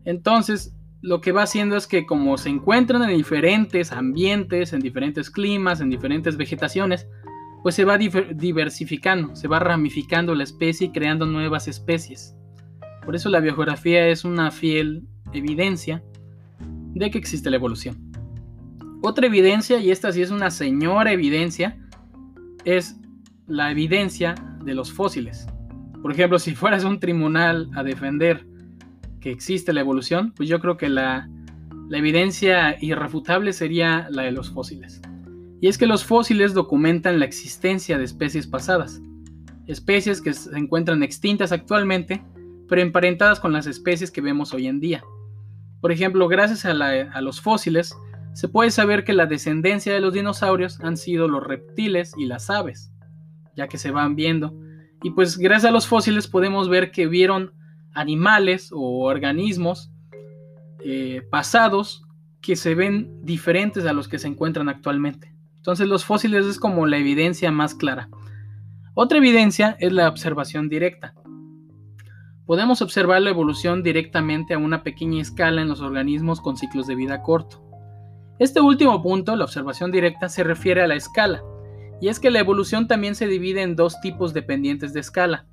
Entonces, 0.05 0.76
lo 1.03 1.21
que 1.21 1.33
va 1.33 1.43
haciendo 1.43 1.77
es 1.77 1.87
que 1.87 2.07
como 2.07 2.39
se 2.39 2.49
encuentran 2.49 3.03
en 3.03 3.17
diferentes 3.17 3.93
ambientes, 3.93 4.73
en 4.73 4.81
diferentes 4.81 5.31
climas, 5.31 5.81
en 5.81 5.91
diferentes 5.91 6.37
vegetaciones, 6.37 7.07
pues 7.63 7.75
se 7.75 7.85
va 7.85 7.99
diversificando, 7.99 9.35
se 9.35 9.49
va 9.49 9.59
ramificando 9.59 10.35
la 10.35 10.45
especie 10.45 10.87
y 10.87 10.93
creando 10.93 11.27
nuevas 11.27 11.69
especies. 11.69 12.37
Por 13.05 13.15
eso 13.15 13.29
la 13.29 13.41
biografía 13.41 14.09
es 14.09 14.25
una 14.25 14.51
fiel 14.51 15.05
evidencia 15.33 16.03
de 16.95 17.11
que 17.11 17.19
existe 17.19 17.51
la 17.51 17.57
evolución. 17.57 18.13
Otra 19.03 19.27
evidencia, 19.27 19.79
y 19.79 19.91
esta 19.91 20.13
sí 20.13 20.23
es 20.23 20.31
una 20.31 20.51
señora 20.51 21.13
evidencia, 21.13 21.79
es 22.65 22.97
la 23.47 23.71
evidencia 23.71 24.35
de 24.65 24.75
los 24.75 24.93
fósiles. 24.93 25.47
Por 26.03 26.13
ejemplo, 26.13 26.39
si 26.39 26.55
fueras 26.55 26.85
un 26.85 26.99
tribunal 26.99 27.71
a 27.75 27.83
defender 27.83 28.47
existe 29.31 29.73
la 29.73 29.81
evolución, 29.81 30.33
pues 30.37 30.49
yo 30.49 30.61
creo 30.61 30.77
que 30.77 30.89
la, 30.89 31.29
evidencia 31.91 32.77
irrefutable 32.81 33.53
sería 33.53 34.09
la 34.11 34.23
de 34.23 34.33
los 34.33 34.51
fósiles. 34.51 35.01
Y 35.61 35.69
es 35.69 35.79
que 35.79 35.87
los 35.87 36.05
fósiles 36.05 36.53
documentan 36.53 37.19
la 37.19 37.25
existencia 37.25 37.97
de 37.97 38.05
especies 38.05 38.47
pasadas, 38.47 39.01
especies 39.67 40.21
que 40.21 40.33
se 40.33 40.57
encuentran 40.59 41.03
extintas 41.03 41.53
actualmente, 41.53 42.25
pero 42.69 42.83
emparentadas 42.83 43.41
con 43.41 43.53
las 43.53 43.67
especies 43.67 44.11
que 44.11 44.21
vemos 44.21 44.53
hoy 44.53 44.67
en 44.67 44.81
día. 44.81 45.03
Por 45.81 45.93
ejemplo, 45.93 46.29
gracias 46.29 46.65
a, 46.65 46.73
a, 46.73 47.21
los 47.21 47.41
fósiles, 47.41 47.97
se 48.35 48.49
puede 48.49 48.71
saber 48.71 49.05
que 49.05 49.13
la 49.13 49.27
descendencia 49.27 49.95
de 49.95 50.01
los 50.01 50.13
dinosaurios 50.13 50.81
han 50.81 50.97
sido 50.97 51.29
los 51.29 51.45
reptiles 51.45 52.13
y 52.19 52.27
las 52.27 52.51
aves, 52.51 52.91
ya 53.57 53.69
que 53.69 53.79
se 53.79 53.91
van 53.91 54.17
viendo. 54.17 54.55
Y 55.03 55.11
pues 55.11 55.39
gracias 55.39 55.71
a 55.71 55.73
los 55.73 55.87
fósiles 55.87 56.27
podemos 56.27 56.69
ver 56.69 56.91
que 56.91 57.07
vieron 57.07 57.53
animales 57.97 58.71
o 58.73 59.05
organismos 59.05 59.91
eh, 60.85 61.23
pasados 61.31 62.05
que 62.41 62.55
se 62.55 62.75
ven 62.75 63.25
diferentes 63.25 63.87
a 63.87 63.93
los 63.93 64.07
que 64.07 64.19
se 64.19 64.29
encuentran 64.29 64.69
actualmente. 64.69 65.35
Entonces 65.57 65.89
los 65.89 66.05
fósiles 66.05 66.47
es 66.47 66.61
como 66.61 66.87
la 66.87 66.99
evidencia 66.99 67.51
más 67.51 67.75
clara. 67.75 68.09
Otra 68.95 69.19
evidencia 69.19 69.77
es 69.81 69.93
la 69.93 70.09
observación 70.09 70.69
directa. 70.69 71.15
Podemos 72.47 72.83
observar 72.83 73.21
la 73.23 73.31
evolución 73.31 73.83
directamente 73.83 74.55
a 74.55 74.59
una 74.59 74.85
pequeña 74.85 75.21
escala 75.21 75.63
en 75.63 75.69
los 75.69 75.81
organismos 75.81 76.41
con 76.41 76.57
ciclos 76.57 76.87
de 76.87 76.95
vida 76.95 77.23
corto. 77.23 77.65
Este 78.39 78.61
último 78.61 79.03
punto, 79.03 79.35
la 79.35 79.45
observación 79.45 79.91
directa, 79.91 80.29
se 80.29 80.45
refiere 80.45 80.83
a 80.83 80.87
la 80.87 80.95
escala, 80.95 81.43
y 82.01 82.09
es 82.09 82.21
que 82.21 82.31
la 82.31 82.39
evolución 82.39 82.87
también 82.87 83.15
se 83.17 83.27
divide 83.27 83.63
en 83.63 83.75
dos 83.75 84.01
tipos 84.01 84.35
dependientes 84.35 84.93
de 84.93 85.01
escala, 85.01 85.47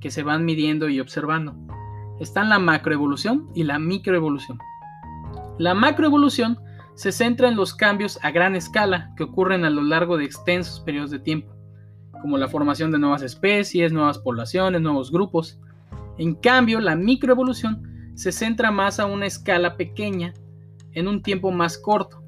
que 0.00 0.10
se 0.10 0.22
van 0.22 0.44
midiendo 0.44 0.88
y 0.88 1.00
observando 1.00 1.56
están 2.20 2.48
la 2.48 2.58
macroevolución 2.58 3.48
y 3.54 3.64
la 3.64 3.78
microevolución. 3.78 4.58
La 5.58 5.74
macroevolución 5.74 6.58
se 6.94 7.12
centra 7.12 7.48
en 7.48 7.56
los 7.56 7.74
cambios 7.74 8.18
a 8.22 8.30
gran 8.30 8.56
escala 8.56 9.12
que 9.16 9.24
ocurren 9.24 9.64
a 9.64 9.70
lo 9.70 9.82
largo 9.82 10.16
de 10.16 10.24
extensos 10.24 10.80
periodos 10.80 11.10
de 11.10 11.18
tiempo, 11.18 11.54
como 12.22 12.38
la 12.38 12.48
formación 12.48 12.90
de 12.90 12.98
nuevas 12.98 13.22
especies, 13.22 13.92
nuevas 13.92 14.18
poblaciones, 14.18 14.80
nuevos 14.80 15.10
grupos. 15.12 15.58
En 16.18 16.34
cambio, 16.34 16.80
la 16.80 16.96
microevolución 16.96 18.12
se 18.14 18.32
centra 18.32 18.70
más 18.70 18.98
a 18.98 19.06
una 19.06 19.26
escala 19.26 19.76
pequeña 19.76 20.32
en 20.92 21.08
un 21.08 21.22
tiempo 21.22 21.50
más 21.50 21.76
corto. 21.76 22.22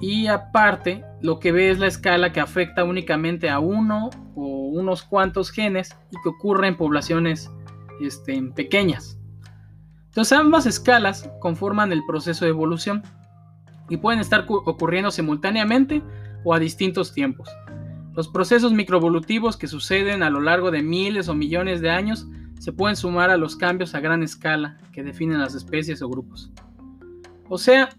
Y 0.00 0.26
aparte, 0.26 1.04
lo 1.20 1.38
que 1.38 1.52
ve 1.52 1.70
es 1.70 1.78
la 1.78 1.86
escala 1.86 2.32
que 2.32 2.40
afecta 2.40 2.84
únicamente 2.84 3.50
a 3.50 3.58
uno 3.58 4.10
o 4.34 4.68
unos 4.68 5.02
cuantos 5.02 5.50
genes 5.50 5.96
y 6.10 6.16
que 6.22 6.28
ocurre 6.30 6.68
en 6.68 6.76
poblaciones 6.76 7.50
este, 8.00 8.40
pequeñas. 8.54 9.18
Entonces 10.06 10.38
ambas 10.38 10.66
escalas 10.66 11.28
conforman 11.40 11.92
el 11.92 12.04
proceso 12.06 12.44
de 12.44 12.50
evolución 12.50 13.02
y 13.88 13.96
pueden 13.96 14.20
estar 14.20 14.46
ocurriendo 14.48 15.10
simultáneamente 15.10 16.02
o 16.44 16.54
a 16.54 16.58
distintos 16.58 17.12
tiempos. 17.12 17.48
Los 18.14 18.28
procesos 18.28 18.72
microevolutivos 18.72 19.56
que 19.56 19.66
suceden 19.66 20.22
a 20.22 20.30
lo 20.30 20.40
largo 20.40 20.70
de 20.70 20.82
miles 20.82 21.28
o 21.28 21.34
millones 21.34 21.80
de 21.80 21.90
años 21.90 22.28
se 22.60 22.72
pueden 22.72 22.96
sumar 22.96 23.30
a 23.30 23.36
los 23.36 23.56
cambios 23.56 23.94
a 23.94 24.00
gran 24.00 24.22
escala 24.22 24.78
que 24.92 25.02
definen 25.02 25.40
las 25.40 25.54
especies 25.54 26.00
o 26.00 26.08
grupos. 26.08 26.52
O 27.48 27.58
sea, 27.58 27.90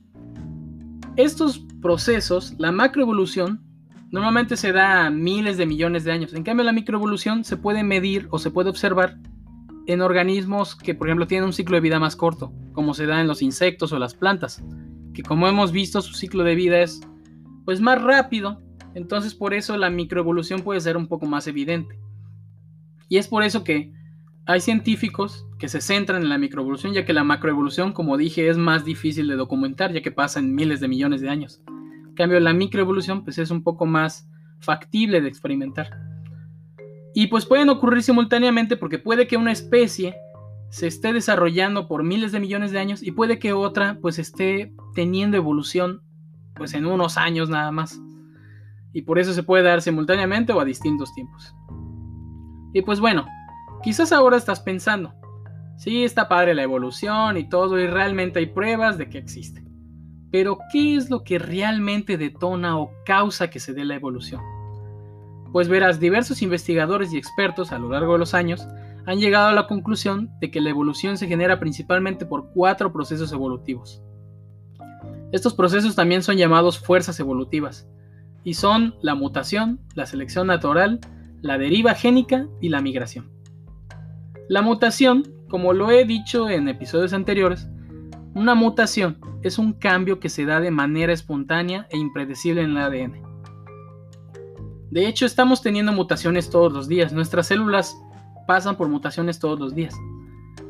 estos 1.18 1.60
procesos, 1.82 2.56
la 2.58 2.72
macroevolución, 2.72 3.62
normalmente 4.10 4.56
se 4.56 4.72
da 4.72 5.06
a 5.06 5.10
miles 5.10 5.58
de 5.58 5.66
millones 5.66 6.06
de 6.06 6.14
años. 6.14 6.34
En 6.34 6.44
cambio, 6.44 6.64
la 6.64 6.72
microevolución 6.72 7.44
se 7.44 7.58
puede 7.58 7.84
medir 7.84 8.28
o 8.32 8.40
se 8.40 8.52
puede 8.52 8.70
observar 8.70 9.18
en 9.88 10.02
organismos 10.02 10.76
que, 10.76 10.96
por 10.96 11.08
ejemplo, 11.08 11.28
tienen 11.28 11.46
un 11.46 11.54
ciclo 11.54 11.76
de 11.76 11.82
vida 11.82 12.00
más 12.00 12.16
corto, 12.16 12.54
como 12.74 12.94
se 12.94 13.06
da 13.06 13.22
en 13.22 13.28
los 13.28 13.42
insectos 13.42 13.92
o 13.92 14.00
las 14.00 14.16
plantas, 14.16 14.64
que 15.14 15.24
como 15.24 15.48
hemos 15.48 15.72
visto 15.72 16.02
su 16.02 16.14
ciclo 16.14 16.44
de 16.44 16.56
vida 16.56 16.82
es 16.82 17.02
pues 17.66 17.82
más 17.82 18.02
rápido, 18.02 18.62
entonces 18.94 19.34
por 19.34 19.54
eso 19.54 19.78
la 19.78 19.90
microevolución 19.90 20.62
puede 20.62 20.82
ser 20.82 20.98
un 20.98 21.08
poco 21.08 21.26
más 21.26 21.48
evidente. 21.48 22.00
Y 23.10 23.18
es 23.18 23.28
por 23.28 23.44
eso 23.44 23.64
que 23.64 23.92
hay 24.46 24.62
científicos 24.62 25.48
que 25.58 25.68
se 25.68 25.82
centran 25.82 26.22
en 26.22 26.30
la 26.30 26.38
microevolución, 26.38 26.94
ya 26.94 27.06
que 27.06 27.14
la 27.14 27.24
macroevolución, 27.24 27.94
como 27.94 28.18
dije, 28.18 28.48
es 28.48 28.58
más 28.58 28.86
difícil 28.86 29.28
de 29.28 29.36
documentar, 29.36 29.92
ya 29.92 30.02
que 30.02 30.12
pasa 30.12 30.40
en 30.40 30.54
miles 30.54 30.80
de 30.80 30.88
millones 30.88 31.22
de 31.22 31.30
años. 31.30 31.62
En 31.68 32.14
cambio, 32.14 32.40
la 32.40 32.54
microevolución 32.54 33.24
pues 33.24 33.38
es 33.38 33.52
un 33.52 33.64
poco 33.64 33.86
más 33.86 34.30
factible 34.60 35.22
de 35.22 35.28
experimentar. 35.28 36.15
Y 37.18 37.28
pues 37.28 37.46
pueden 37.46 37.70
ocurrir 37.70 38.04
simultáneamente 38.04 38.76
porque 38.76 39.00
puede 39.00 39.26
que 39.26 39.38
una 39.38 39.54
especie 39.54 40.18
se 40.70 40.88
esté 40.88 41.14
desarrollando 41.14 41.88
por 41.88 42.04
miles 42.04 42.34
de 42.34 42.42
millones 42.42 42.72
de 42.72 42.80
años 42.80 43.02
y 43.02 43.12
puede 43.12 43.40
que 43.40 43.54
otra 43.54 43.98
pues 44.02 44.20
esté 44.20 44.74
teniendo 44.94 45.38
evolución 45.38 46.02
pues 46.56 46.74
en 46.74 46.86
unos 46.86 47.16
años 47.16 47.50
nada 47.50 47.72
más. 47.72 48.02
Y 48.92 49.04
por 49.04 49.18
eso 49.18 49.34
se 49.34 49.44
puede 49.44 49.64
dar 49.64 49.82
simultáneamente 49.82 50.52
o 50.52 50.60
a 50.60 50.66
distintos 50.66 51.14
tiempos. 51.14 51.56
Y 52.74 52.82
pues 52.82 53.00
bueno, 53.00 53.26
quizás 53.82 54.12
ahora 54.12 54.36
estás 54.36 54.60
pensando, 54.60 55.14
sí 55.78 56.04
está 56.04 56.28
padre 56.28 56.54
la 56.54 56.64
evolución 56.64 57.38
y 57.38 57.48
todo 57.48 57.80
y 57.80 57.88
realmente 57.88 58.40
hay 58.40 58.48
pruebas 58.48 58.98
de 58.98 59.08
que 59.08 59.20
existe. 59.20 59.64
Pero 60.32 60.58
¿qué 60.74 60.98
es 60.98 61.10
lo 61.10 61.24
que 61.24 61.40
realmente 61.40 62.18
detona 62.18 62.78
o 62.78 62.92
causa 63.06 63.50
que 63.50 63.62
se 63.62 63.72
dé 63.72 63.86
la 63.86 63.96
evolución? 63.96 64.42
Pues 65.56 65.70
verás, 65.70 66.02
diversos 66.02 66.42
investigadores 66.42 67.14
y 67.14 67.18
expertos 67.18 67.72
a 67.72 67.80
lo 67.80 67.88
largo 67.88 68.12
de 68.12 68.20
los 68.20 68.34
años 68.34 68.68
han 69.06 69.20
llegado 69.20 69.48
a 69.48 69.54
la 69.54 69.68
conclusión 69.68 70.30
de 70.42 70.52
que 70.52 70.60
la 70.60 70.70
evolución 70.70 71.18
se 71.18 71.30
genera 71.30 71.62
principalmente 71.62 72.26
por 72.26 72.50
cuatro 72.50 72.92
procesos 72.92 73.32
evolutivos. 73.32 74.04
Estos 75.32 75.54
procesos 75.54 75.96
también 75.96 76.24
son 76.24 76.36
llamados 76.36 76.78
fuerzas 76.78 77.22
evolutivas, 77.22 77.88
y 78.44 78.56
son 78.56 78.96
la 79.02 79.16
mutación, 79.16 79.80
la 79.94 80.06
selección 80.06 80.48
natural, 80.48 81.00
la 81.42 81.58
deriva 81.58 81.94
génica 81.94 82.50
y 82.60 82.68
la 82.68 82.82
migración. 82.82 83.32
La 84.50 84.62
mutación, 84.62 85.24
como 85.48 85.72
lo 85.72 85.90
he 85.90 86.04
dicho 86.04 86.50
en 86.50 86.68
episodios 86.68 87.14
anteriores, 87.14 87.70
una 88.34 88.56
mutación 88.56 89.22
es 89.42 89.58
un 89.58 89.72
cambio 89.72 90.20
que 90.20 90.28
se 90.28 90.44
da 90.44 90.60
de 90.60 90.72
manera 90.72 91.14
espontánea 91.14 91.88
e 91.92 91.98
impredecible 91.98 92.62
en 92.62 92.72
el 92.72 92.78
ADN. 92.78 93.25
De 94.96 95.10
hecho, 95.10 95.26
estamos 95.26 95.62
teniendo 95.62 95.92
mutaciones 95.92 96.50
todos 96.50 96.72
los 96.72 96.88
días. 96.88 97.12
Nuestras 97.12 97.48
células 97.48 97.98
pasan 98.48 98.78
por 98.78 98.88
mutaciones 98.88 99.40
todos 99.40 99.60
los 99.60 99.76
días. 99.76 99.94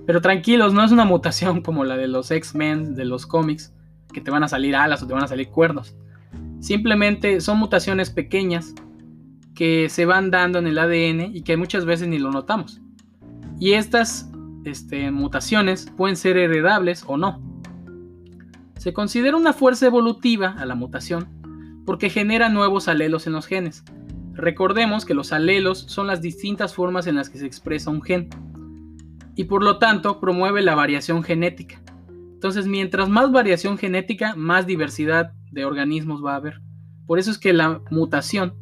Pero 0.07 0.19
tranquilos, 0.19 0.73
no 0.73 0.83
es 0.83 0.91
una 0.91 1.05
mutación 1.05 1.61
como 1.61 1.83
la 1.83 1.95
de 1.95 2.07
los 2.07 2.31
X-Men, 2.31 2.95
de 2.95 3.05
los 3.05 3.27
cómics, 3.27 3.71
que 4.11 4.21
te 4.21 4.31
van 4.31 4.43
a 4.43 4.47
salir 4.47 4.75
alas 4.75 5.03
o 5.03 5.05
te 5.05 5.13
van 5.13 5.23
a 5.23 5.27
salir 5.27 5.49
cuernos. 5.49 5.95
Simplemente 6.59 7.39
son 7.39 7.59
mutaciones 7.59 8.09
pequeñas 8.09 8.73
que 9.53 9.89
se 9.89 10.07
van 10.07 10.31
dando 10.31 10.57
en 10.57 10.65
el 10.65 10.79
ADN 10.79 11.35
y 11.35 11.43
que 11.43 11.55
muchas 11.55 11.85
veces 11.85 12.07
ni 12.07 12.17
lo 12.17 12.31
notamos. 12.31 12.81
Y 13.59 13.73
estas 13.73 14.31
este, 14.63 15.11
mutaciones 15.11 15.91
pueden 15.95 16.15
ser 16.15 16.37
heredables 16.37 17.03
o 17.05 17.15
no. 17.17 17.43
Se 18.79 18.91
considera 18.91 19.37
una 19.37 19.53
fuerza 19.53 19.85
evolutiva 19.85 20.55
a 20.57 20.65
la 20.65 20.73
mutación 20.73 21.27
porque 21.85 22.09
genera 22.09 22.49
nuevos 22.49 22.87
alelos 22.87 23.27
en 23.27 23.33
los 23.33 23.45
genes, 23.45 23.83
Recordemos 24.35 25.05
que 25.05 25.13
los 25.13 25.31
alelos 25.31 25.79
son 25.87 26.07
las 26.07 26.21
distintas 26.21 26.73
formas 26.75 27.07
en 27.07 27.15
las 27.15 27.29
que 27.29 27.37
se 27.37 27.45
expresa 27.45 27.89
un 27.89 28.01
gen 28.01 28.29
y 29.35 29.45
por 29.45 29.63
lo 29.63 29.77
tanto 29.77 30.19
promueve 30.19 30.61
la 30.61 30.75
variación 30.75 31.23
genética. 31.23 31.81
Entonces, 32.33 32.67
mientras 32.67 33.09
más 33.09 33.31
variación 33.31 33.77
genética, 33.77 34.35
más 34.35 34.67
diversidad 34.67 35.31
de 35.51 35.65
organismos 35.65 36.23
va 36.23 36.33
a 36.33 36.37
haber. 36.37 36.61
Por 37.07 37.17
eso 37.17 37.31
es 37.31 37.37
que 37.37 37.53
la 37.53 37.81
mutación 37.89 38.53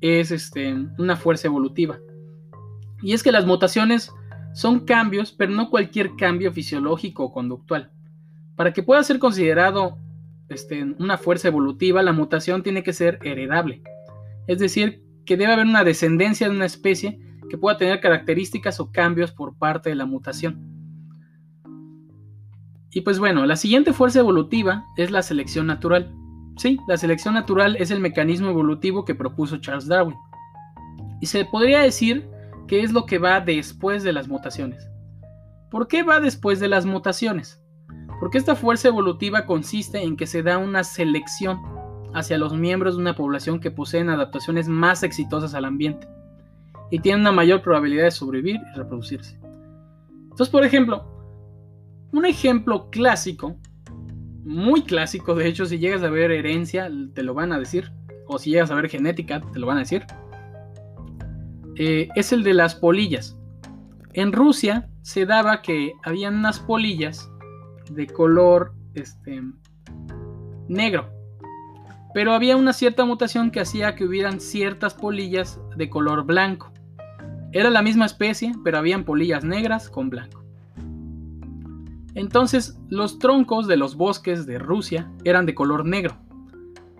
es 0.00 0.30
este, 0.30 0.74
una 0.98 1.16
fuerza 1.16 1.48
evolutiva. 1.48 1.98
Y 3.02 3.12
es 3.12 3.22
que 3.22 3.32
las 3.32 3.44
mutaciones 3.44 4.12
son 4.54 4.80
cambios, 4.80 5.32
pero 5.32 5.52
no 5.52 5.68
cualquier 5.68 6.14
cambio 6.16 6.52
fisiológico 6.52 7.24
o 7.24 7.32
conductual. 7.32 7.90
Para 8.54 8.72
que 8.72 8.82
pueda 8.82 9.02
ser 9.02 9.18
considerado 9.18 9.98
este, 10.48 10.84
una 10.98 11.18
fuerza 11.18 11.48
evolutiva, 11.48 12.02
la 12.02 12.12
mutación 12.12 12.62
tiene 12.62 12.82
que 12.82 12.92
ser 12.92 13.18
heredable. 13.22 13.82
Es 14.46 14.58
decir, 14.58 15.02
que 15.24 15.36
debe 15.36 15.52
haber 15.52 15.66
una 15.66 15.84
descendencia 15.84 16.48
de 16.48 16.54
una 16.54 16.66
especie 16.66 17.20
que 17.48 17.58
pueda 17.58 17.76
tener 17.76 18.00
características 18.00 18.80
o 18.80 18.90
cambios 18.90 19.32
por 19.32 19.56
parte 19.56 19.90
de 19.90 19.94
la 19.94 20.06
mutación. 20.06 20.72
Y 22.90 23.02
pues 23.02 23.18
bueno, 23.18 23.46
la 23.46 23.56
siguiente 23.56 23.92
fuerza 23.92 24.20
evolutiva 24.20 24.84
es 24.96 25.10
la 25.10 25.22
selección 25.22 25.66
natural. 25.66 26.14
Sí, 26.56 26.78
la 26.86 26.96
selección 26.98 27.34
natural 27.34 27.76
es 27.78 27.90
el 27.90 28.00
mecanismo 28.00 28.50
evolutivo 28.50 29.04
que 29.04 29.14
propuso 29.14 29.56
Charles 29.58 29.86
Darwin. 29.86 30.16
Y 31.20 31.26
se 31.26 31.44
podría 31.46 31.80
decir 31.80 32.28
que 32.68 32.82
es 32.82 32.92
lo 32.92 33.06
que 33.06 33.18
va 33.18 33.40
después 33.40 34.02
de 34.02 34.12
las 34.12 34.28
mutaciones. 34.28 34.88
¿Por 35.70 35.88
qué 35.88 36.02
va 36.02 36.20
después 36.20 36.60
de 36.60 36.68
las 36.68 36.84
mutaciones? 36.84 37.62
Porque 38.20 38.36
esta 38.36 38.54
fuerza 38.54 38.88
evolutiva 38.88 39.46
consiste 39.46 40.02
en 40.02 40.16
que 40.16 40.26
se 40.26 40.42
da 40.42 40.58
una 40.58 40.84
selección 40.84 41.60
hacia 42.14 42.38
los 42.38 42.54
miembros 42.54 42.96
de 42.96 43.02
una 43.02 43.16
población 43.16 43.60
que 43.60 43.70
poseen 43.70 44.10
adaptaciones 44.10 44.68
más 44.68 45.02
exitosas 45.02 45.54
al 45.54 45.64
ambiente 45.64 46.06
y 46.90 46.98
tienen 46.98 47.22
una 47.22 47.32
mayor 47.32 47.62
probabilidad 47.62 48.04
de 48.04 48.10
sobrevivir 48.10 48.60
y 48.72 48.76
reproducirse. 48.76 49.38
Entonces, 50.24 50.48
por 50.50 50.64
ejemplo, 50.64 51.06
un 52.12 52.26
ejemplo 52.26 52.90
clásico, 52.90 53.56
muy 54.44 54.82
clásico, 54.82 55.34
de 55.34 55.48
hecho, 55.48 55.64
si 55.66 55.78
llegas 55.78 56.02
a 56.02 56.10
ver 56.10 56.30
herencia, 56.30 56.90
te 57.14 57.22
lo 57.22 57.32
van 57.32 57.52
a 57.52 57.58
decir, 57.58 57.90
o 58.26 58.38
si 58.38 58.50
llegas 58.50 58.70
a 58.70 58.74
ver 58.74 58.88
genética, 58.90 59.40
te 59.52 59.58
lo 59.58 59.66
van 59.66 59.78
a 59.78 59.80
decir, 59.80 60.04
eh, 61.76 62.08
es 62.14 62.32
el 62.32 62.42
de 62.42 62.54
las 62.54 62.74
polillas. 62.74 63.38
En 64.12 64.32
Rusia 64.32 64.90
se 65.00 65.24
daba 65.24 65.62
que 65.62 65.92
habían 66.02 66.36
unas 66.36 66.60
polillas 66.60 67.30
de 67.90 68.06
color 68.06 68.74
este, 68.94 69.42
negro, 70.68 71.10
pero 72.14 72.32
había 72.32 72.56
una 72.56 72.72
cierta 72.72 73.04
mutación 73.04 73.50
que 73.50 73.60
hacía 73.60 73.94
que 73.94 74.04
hubieran 74.04 74.40
ciertas 74.40 74.94
polillas 74.94 75.60
de 75.76 75.88
color 75.88 76.24
blanco. 76.24 76.72
Era 77.52 77.70
la 77.70 77.82
misma 77.82 78.06
especie, 78.06 78.52
pero 78.64 78.78
habían 78.78 79.04
polillas 79.04 79.44
negras 79.44 79.88
con 79.88 80.10
blanco. 80.10 80.42
Entonces, 82.14 82.78
los 82.88 83.18
troncos 83.18 83.66
de 83.66 83.76
los 83.76 83.96
bosques 83.96 84.46
de 84.46 84.58
Rusia 84.58 85.10
eran 85.24 85.46
de 85.46 85.54
color 85.54 85.86
negro. 85.86 86.16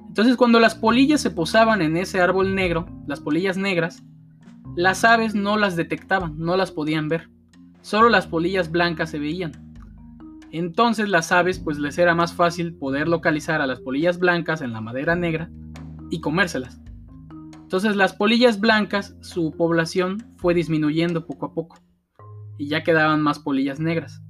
Entonces, 0.08 0.36
cuando 0.36 0.60
las 0.60 0.74
polillas 0.74 1.20
se 1.20 1.30
posaban 1.30 1.82
en 1.82 1.96
ese 1.96 2.20
árbol 2.20 2.54
negro, 2.54 2.86
las 3.06 3.20
polillas 3.20 3.56
negras, 3.56 4.02
las 4.76 5.04
aves 5.04 5.34
no 5.34 5.56
las 5.56 5.76
detectaban, 5.76 6.38
no 6.38 6.56
las 6.56 6.70
podían 6.70 7.08
ver. 7.08 7.30
Solo 7.82 8.08
las 8.08 8.26
polillas 8.26 8.70
blancas 8.70 9.10
se 9.10 9.18
veían. 9.18 9.71
Entonces 10.52 11.08
las 11.08 11.32
aves 11.32 11.58
pues 11.58 11.78
les 11.78 11.98
era 11.98 12.14
más 12.14 12.34
fácil 12.34 12.74
poder 12.76 13.08
localizar 13.08 13.60
a 13.62 13.66
las 13.66 13.80
polillas 13.80 14.18
blancas 14.18 14.60
en 14.60 14.72
la 14.72 14.82
madera 14.82 15.16
negra 15.16 15.50
y 16.10 16.20
comérselas. 16.20 16.80
Entonces 17.54 17.96
las 17.96 18.12
polillas 18.12 18.60
blancas, 18.60 19.16
su 19.22 19.52
población 19.52 20.18
fue 20.36 20.52
disminuyendo 20.52 21.26
poco 21.26 21.46
a 21.46 21.54
poco 21.54 21.78
y 22.58 22.68
ya 22.68 22.82
quedaban 22.82 23.22
más 23.22 23.38
polillas 23.38 23.80
negras. 23.80 24.22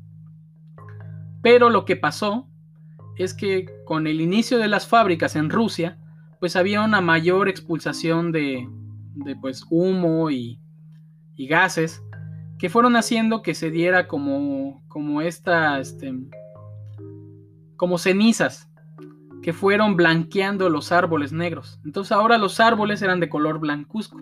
Pero 1.43 1.71
lo 1.71 1.85
que 1.85 1.97
pasó 1.97 2.49
es 3.17 3.35
que 3.35 3.67
con 3.85 4.07
el 4.07 4.21
inicio 4.21 4.59
de 4.59 4.69
las 4.69 4.87
fábricas 4.87 5.35
en 5.35 5.51
Rusia, 5.51 5.99
pues 6.39 6.57
había 6.57 6.83
una 6.83 7.01
mayor 7.01 7.49
expulsación 7.49 8.33
de, 8.33 8.69
pues 9.41 9.65
humo 9.71 10.31
y, 10.31 10.61
gases 11.37 12.01
que 12.63 12.71
fueron 12.71 12.95
haciendo 12.95 13.43
que 13.43 13.57
se 13.57 13.73
diera 13.73 14.07
como, 14.07 14.85
como 14.87 15.21
esta, 15.21 15.81
este, 15.81 16.15
como 17.75 17.99
cenizas 17.99 18.71
que 19.43 19.53
fueron 19.53 19.97
blanqueando 19.97 20.69
los 20.69 20.93
árboles 20.93 21.33
negros. 21.33 21.81
Entonces 21.85 22.13
ahora 22.13 22.39
los 22.39 22.61
árboles 22.61 23.03
eran 23.03 23.19
de 23.19 23.29
color 23.29 23.59
blancuzco 23.59 24.17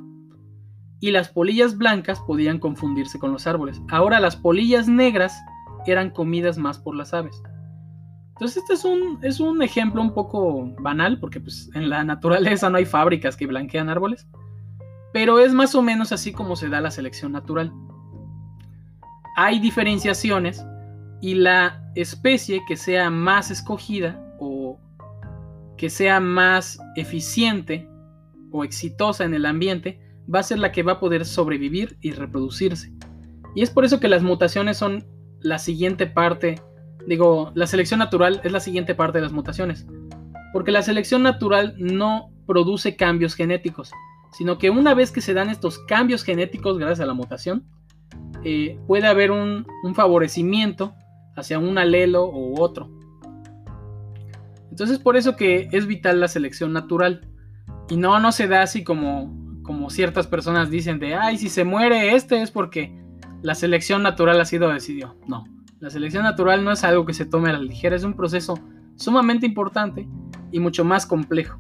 y 1.00 1.11
las 1.11 1.29
polillas 1.29 1.76
blancas 1.76 2.18
podían 2.20 2.59
confundirse 2.59 3.18
con 3.18 3.31
los 3.31 3.46
árboles. 3.46 3.83
Ahora 3.90 4.20
las 4.20 4.37
polillas 4.37 4.88
negras 4.88 5.38
eran 5.85 6.09
comidas 6.09 6.57
más 6.57 6.79
por 6.79 6.96
las 6.96 7.12
aves. 7.12 7.42
Entonces 8.29 8.62
este 8.62 8.72
es 8.72 8.87
un, 8.87 9.18
es 9.20 9.38
un 9.38 9.61
ejemplo 9.61 10.00
un 10.00 10.14
poco 10.14 10.64
banal 10.81 11.20
porque 11.20 11.40
pues, 11.40 11.68
en 11.74 11.90
la 11.90 12.05
naturaleza 12.05 12.70
no 12.70 12.79
hay 12.79 12.87
fábricas 12.87 13.37
que 13.37 13.46
blanquean 13.46 13.90
árboles. 13.90 14.26
Pero 15.12 15.40
es 15.40 15.53
más 15.53 15.74
o 15.74 15.83
menos 15.83 16.11
así 16.11 16.33
como 16.33 16.57
se 16.57 16.70
da 16.70 16.81
la 16.81 16.90
selección 16.90 17.33
natural. 17.33 17.70
Hay 19.42 19.59
diferenciaciones 19.59 20.66
y 21.22 21.35
la 21.35 21.90
especie 21.94 22.61
que 22.68 22.76
sea 22.76 23.09
más 23.09 23.50
escogida 23.50 24.22
o 24.38 24.79
que 25.79 25.88
sea 25.88 26.20
más 26.20 26.79
eficiente 26.94 27.88
o 28.50 28.64
exitosa 28.64 29.24
en 29.24 29.33
el 29.33 29.46
ambiente 29.46 29.98
va 30.33 30.40
a 30.40 30.42
ser 30.42 30.59
la 30.59 30.72
que 30.72 30.83
va 30.83 30.92
a 30.92 31.00
poder 31.00 31.24
sobrevivir 31.24 31.96
y 32.03 32.11
reproducirse. 32.11 32.92
Y 33.55 33.62
es 33.62 33.70
por 33.70 33.87
eso 33.87 33.98
que 33.98 34.09
las 34.09 34.22
mutaciones 34.22 34.76
son 34.76 35.07
la 35.40 35.59
siguiente 35.59 36.07
parte, 36.07 36.61
digo, 37.07 37.50
la 37.55 37.66
selección 37.66 38.00
natural 38.00 38.42
es 38.44 38.53
la 38.53 38.61
siguiente 38.61 38.94
parte 38.94 39.16
de 39.16 39.22
las 39.22 39.33
mutaciones. 39.33 39.87
Porque 40.53 40.70
la 40.70 40.83
selección 40.83 41.22
natural 41.22 41.76
no 41.79 42.31
produce 42.46 42.94
cambios 42.94 43.35
genéticos, 43.35 43.90
sino 44.33 44.59
que 44.59 44.68
una 44.68 44.92
vez 44.92 45.11
que 45.11 45.22
se 45.22 45.33
dan 45.33 45.48
estos 45.48 45.79
cambios 45.79 46.24
genéticos 46.24 46.76
gracias 46.76 47.00
a 47.00 47.07
la 47.07 47.14
mutación, 47.14 47.64
eh, 48.44 48.79
puede 48.87 49.07
haber 49.07 49.31
un, 49.31 49.66
favorecimiento 49.94 50.94
hacia 51.37 51.59
un 51.59 51.79
alelo 51.79 52.31
u 52.31 52.61
otro. 52.61 52.90
Entonces 54.70 54.99
por 54.99 55.16
eso 55.16 55.37
que 55.37 55.68
es 55.73 55.87
vital 55.87 56.20
la 56.20 56.29
selección 56.29 56.73
natural. 56.73 57.27
Y 57.88 57.96
no, 57.96 58.20
no 58.20 58.33
se 58.33 58.46
da 58.46 58.62
así 58.62 58.85
como, 58.85 59.61
como 59.62 59.90
ciertas 59.90 60.27
personas 60.27 60.70
dicen 60.70 60.99
de, 60.99 61.14
ay, 61.14 61.38
si 61.38 61.49
se 61.49 61.64
muere 61.64 62.14
este 62.14 62.40
es 62.40 62.51
porque 62.51 62.96
la 63.42 63.55
selección 63.55 64.03
natural 64.03 64.40
ha 64.40 64.44
sido 64.44 64.68
decidido. 64.68 65.16
No, 65.27 65.44
la 65.81 65.90
selección 65.90 66.23
natural 66.23 66.64
no 66.64 66.73
es 66.73 66.85
algo 66.85 67.05
que 67.05 67.14
se 67.14 67.27
tome 67.27 67.51
a 67.51 67.55
la 67.55 67.59
ligera, 67.59 67.96
es 67.96 68.05
un 68.05 68.14
proceso 68.14 68.59
sumamente 68.96 69.46
importante 69.46 70.07
y 70.53 70.61
mucho 70.61 70.85
más 70.85 71.07
complejo. 71.07 71.59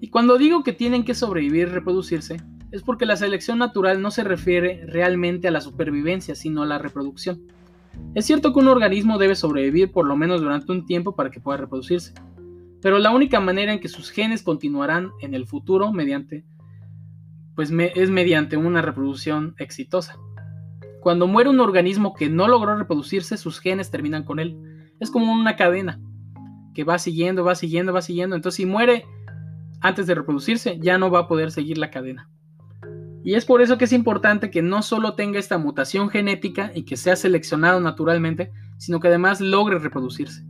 Y 0.00 0.08
cuando 0.08 0.38
digo 0.38 0.62
que 0.62 0.72
tienen 0.72 1.04
que 1.04 1.14
sobrevivir 1.14 1.68
y 1.68 1.70
reproducirse, 1.70 2.36
es 2.72 2.82
porque 2.82 3.06
la 3.06 3.16
selección 3.16 3.58
natural 3.58 4.00
no 4.00 4.10
se 4.10 4.24
refiere 4.24 4.84
realmente 4.86 5.48
a 5.48 5.50
la 5.50 5.60
supervivencia, 5.60 6.34
sino 6.34 6.62
a 6.62 6.66
la 6.66 6.78
reproducción. 6.78 7.40
Es 8.14 8.26
cierto 8.26 8.52
que 8.52 8.60
un 8.60 8.68
organismo 8.68 9.18
debe 9.18 9.34
sobrevivir 9.34 9.90
por 9.90 10.06
lo 10.06 10.16
menos 10.16 10.40
durante 10.40 10.72
un 10.72 10.86
tiempo 10.86 11.14
para 11.14 11.30
que 11.30 11.40
pueda 11.40 11.58
reproducirse, 11.58 12.14
pero 12.80 12.98
la 12.98 13.10
única 13.10 13.40
manera 13.40 13.72
en 13.72 13.80
que 13.80 13.88
sus 13.88 14.10
genes 14.10 14.42
continuarán 14.42 15.10
en 15.20 15.34
el 15.34 15.46
futuro 15.46 15.92
mediante 15.92 16.44
pues 17.54 17.70
es 17.94 18.10
mediante 18.10 18.56
una 18.56 18.80
reproducción 18.80 19.54
exitosa. 19.58 20.16
Cuando 21.00 21.26
muere 21.26 21.50
un 21.50 21.60
organismo 21.60 22.14
que 22.14 22.30
no 22.30 22.48
logró 22.48 22.76
reproducirse, 22.76 23.36
sus 23.36 23.60
genes 23.60 23.90
terminan 23.90 24.24
con 24.24 24.38
él. 24.38 24.56
Es 24.98 25.10
como 25.10 25.32
una 25.32 25.56
cadena 25.56 26.00
que 26.74 26.84
va 26.84 26.98
siguiendo, 26.98 27.44
va 27.44 27.54
siguiendo, 27.54 27.92
va 27.92 28.00
siguiendo. 28.02 28.36
Entonces, 28.36 28.56
si 28.56 28.66
muere 28.66 29.04
antes 29.80 30.06
de 30.06 30.14
reproducirse, 30.14 30.78
ya 30.80 30.96
no 30.98 31.10
va 31.10 31.20
a 31.20 31.28
poder 31.28 31.50
seguir 31.50 31.78
la 31.78 31.90
cadena. 31.90 32.30
Y 33.22 33.34
es 33.34 33.44
por 33.44 33.60
eso 33.60 33.76
que 33.76 33.84
es 33.84 33.92
importante 33.92 34.50
que 34.50 34.62
no 34.62 34.82
solo 34.82 35.14
tenga 35.14 35.38
esta 35.38 35.58
mutación 35.58 36.08
genética 36.08 36.72
y 36.74 36.84
que 36.84 36.96
sea 36.96 37.16
seleccionado 37.16 37.80
naturalmente, 37.80 38.50
sino 38.78 38.98
que 39.00 39.08
además 39.08 39.40
logre 39.40 39.78
reproducirse. 39.78 40.44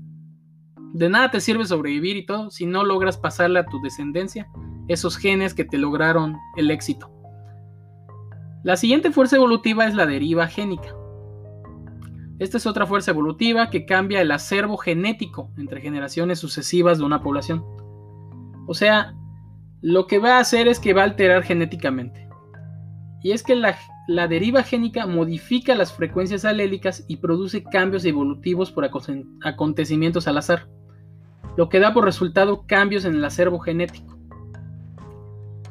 De 0.93 1.09
nada 1.09 1.31
te 1.31 1.41
sirve 1.41 1.65
sobrevivir 1.65 2.17
y 2.17 2.27
todo 2.27 2.51
si 2.51 2.67
no 2.67 2.85
logras 2.85 3.17
pasarle 3.17 3.61
a 3.61 3.67
tu 3.67 3.81
descendencia 3.81 4.49
esos 4.89 5.17
genes 5.17 5.55
que 5.55 5.65
te 5.65 5.79
lograron 5.79 6.37
el 6.57 6.71
éxito. 6.71 7.13
La 8.63 8.77
siguiente 8.77 9.11
fuerza 9.11 9.37
evolutiva 9.37 9.87
es 9.87 9.95
la 9.95 10.07
deriva 10.07 10.47
génica. 10.47 10.95
Esta 12.39 12.57
es 12.57 12.67
otra 12.67 12.87
fuerza 12.87 13.11
evolutiva 13.11 13.71
que 13.71 13.85
cambia 13.85 14.21
el 14.21 14.31
acervo 14.31 14.77
genético 14.79 15.51
entre 15.59 15.81
generaciones 15.81 16.39
sucesivas 16.39 16.99
de 16.99 17.05
una 17.05 17.23
población. 17.23 17.65
O 18.67 18.75
sea, 18.75 19.15
lo 19.83 20.07
que 20.07 20.19
va 20.19 20.37
a 20.37 20.41
hacer 20.41 20.67
es 20.67 20.81
que 20.81 20.95
va 20.95 21.03
a 21.03 21.05
alterar 21.05 21.43
genéticamente. 21.43 22.30
Y 23.23 23.33
es 23.33 23.43
que 23.43 23.55
la, 23.55 23.77
deriva 24.29 24.63
génica 24.63 25.07
modifica 25.07 25.75
las 25.75 25.93
frecuencias 25.93 26.45
alélicas 26.45 27.05
y 27.07 27.17
produce 27.17 27.63
cambios 27.63 28.05
evolutivos 28.05 28.73
por 28.73 28.89
acontecimientos 29.43 30.27
al 30.27 30.39
azar, 30.39 30.69
lo 31.57 31.69
que 31.69 31.81
da 31.81 31.93
por 31.93 32.05
resultado 32.05 32.65
cambios 32.67 33.05
en 33.05 33.15
el 33.15 33.25
acervo 33.25 33.59
genético. 33.59 34.17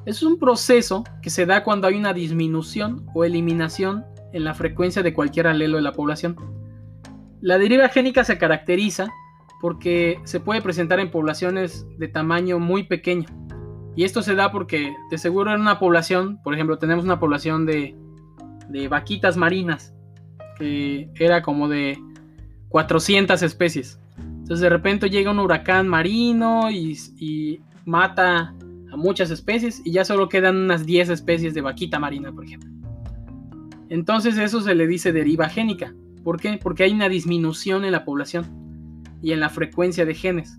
Es 0.06 0.24
un 0.24 0.40
proceso 0.40 1.04
que 1.22 1.30
se 1.30 1.46
da 1.46 1.64
cuando 1.64 1.88
hay 1.88 1.96
una 1.96 2.14
disminución 2.14 3.06
o 3.14 3.24
eliminación 3.24 4.06
en 4.34 4.44
la 4.44 4.54
frecuencia 4.54 5.04
de 5.04 5.14
cualquier 5.14 5.48
alelo 5.48 5.78
de 5.78 5.84
la 5.84 5.94
población. 5.94 6.36
La 7.42 7.58
deriva 7.58 7.90
génica 7.90 8.24
se 8.24 8.38
caracteriza 8.38 9.10
porque 9.62 10.20
se 10.24 10.40
puede 10.40 10.62
presentar 10.62 11.00
en 11.00 11.12
poblaciones 11.12 11.86
de 11.98 12.08
tamaño 12.08 12.60
muy 12.60 12.84
pequeño, 12.84 13.28
y 14.00 14.06
esto 14.06 14.22
se 14.22 14.34
da 14.34 14.50
porque 14.50 14.96
de 15.12 15.18
seguro 15.18 15.54
en 15.54 15.60
una 15.60 15.78
población, 15.78 16.40
por 16.42 16.54
ejemplo, 16.54 16.78
tenemos 16.78 17.04
una 17.04 17.20
población 17.20 17.66
de, 17.66 17.98
vaquitas 18.90 19.36
marinas, 19.36 19.94
que 20.58 21.12
era 21.20 21.42
como 21.42 21.68
de 21.68 22.02
400 22.70 23.44
especies. 23.44 24.00
Entonces 24.18 24.62
de 24.62 24.70
repente 24.70 25.10
llega 25.10 25.32
un 25.32 25.40
huracán 25.40 25.90
marino 25.90 26.72
y, 26.72 27.60
mata 27.84 28.56
a 28.90 28.96
muchas 28.96 29.32
especies 29.32 29.82
y 29.84 29.92
ya 29.92 30.06
solo 30.06 30.30
quedan 30.30 30.56
unas 30.56 30.86
10 30.86 31.10
especies 31.10 31.54
de 31.54 31.60
vaquita 31.60 32.00
marina, 32.00 32.32
por 32.32 32.46
ejemplo. 32.46 32.70
Entonces 33.90 34.38
eso 34.38 34.62
se 34.62 34.76
le 34.76 34.88
dice 34.88 35.12
deriva 35.12 35.50
génica. 35.50 35.94
¿Por 36.24 36.40
qué? 36.40 36.58
Porque 36.64 36.84
hay 36.84 36.94
una 36.94 37.10
disminución 37.10 37.84
en 37.84 37.92
la 37.92 38.06
población 38.06 38.46
y 39.22 39.34
en 39.34 39.42
la 39.42 39.50
frecuencia 39.50 40.06
de 40.06 40.14
genes. 40.16 40.58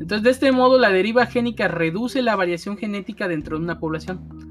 Entonces, 0.00 0.22
de 0.24 0.30
este 0.30 0.50
modo, 0.50 0.78
la 0.78 0.90
deriva 0.90 1.26
génica 1.26 1.68
reduce 1.68 2.22
la 2.22 2.34
variación 2.34 2.78
genética 2.78 3.28
dentro 3.28 3.58
de 3.58 3.64
una 3.64 3.78
población. 3.78 4.50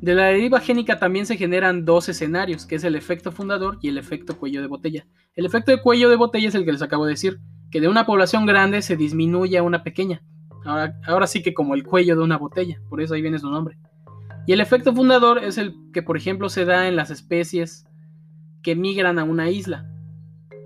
De 0.00 0.14
la 0.14 0.24
deriva 0.24 0.60
génica 0.60 0.98
también 0.98 1.26
se 1.26 1.36
generan 1.36 1.84
dos 1.84 2.08
escenarios, 2.08 2.66
que 2.66 2.74
es 2.74 2.82
el 2.82 2.96
efecto 2.96 3.30
fundador 3.30 3.78
y 3.80 3.88
el 3.88 3.98
efecto 3.98 4.36
cuello 4.36 4.60
de 4.60 4.66
botella. 4.66 5.06
El 5.36 5.46
efecto 5.46 5.70
de 5.70 5.80
cuello 5.80 6.10
de 6.10 6.16
botella 6.16 6.48
es 6.48 6.54
el 6.56 6.64
que 6.64 6.72
les 6.72 6.82
acabo 6.82 7.04
de 7.04 7.12
decir, 7.12 7.38
que 7.70 7.80
de 7.80 7.86
una 7.86 8.04
población 8.04 8.46
grande 8.46 8.82
se 8.82 8.96
disminuye 8.96 9.58
a 9.58 9.62
una 9.62 9.84
pequeña. 9.84 10.22
Ahora, 10.64 10.98
ahora 11.06 11.26
sí 11.28 11.40
que 11.42 11.54
como 11.54 11.74
el 11.74 11.84
cuello 11.84 12.16
de 12.16 12.22
una 12.22 12.36
botella, 12.36 12.80
por 12.88 13.00
eso 13.00 13.14
ahí 13.14 13.22
viene 13.22 13.38
su 13.38 13.48
nombre. 13.48 13.78
Y 14.46 14.52
el 14.52 14.60
efecto 14.60 14.92
fundador 14.92 15.38
es 15.38 15.56
el 15.56 15.74
que, 15.92 16.02
por 16.02 16.16
ejemplo, 16.16 16.48
se 16.48 16.64
da 16.64 16.88
en 16.88 16.96
las 16.96 17.10
especies 17.10 17.86
que 18.62 18.74
migran 18.74 19.20
a 19.20 19.24
una 19.24 19.50
isla. 19.50 19.88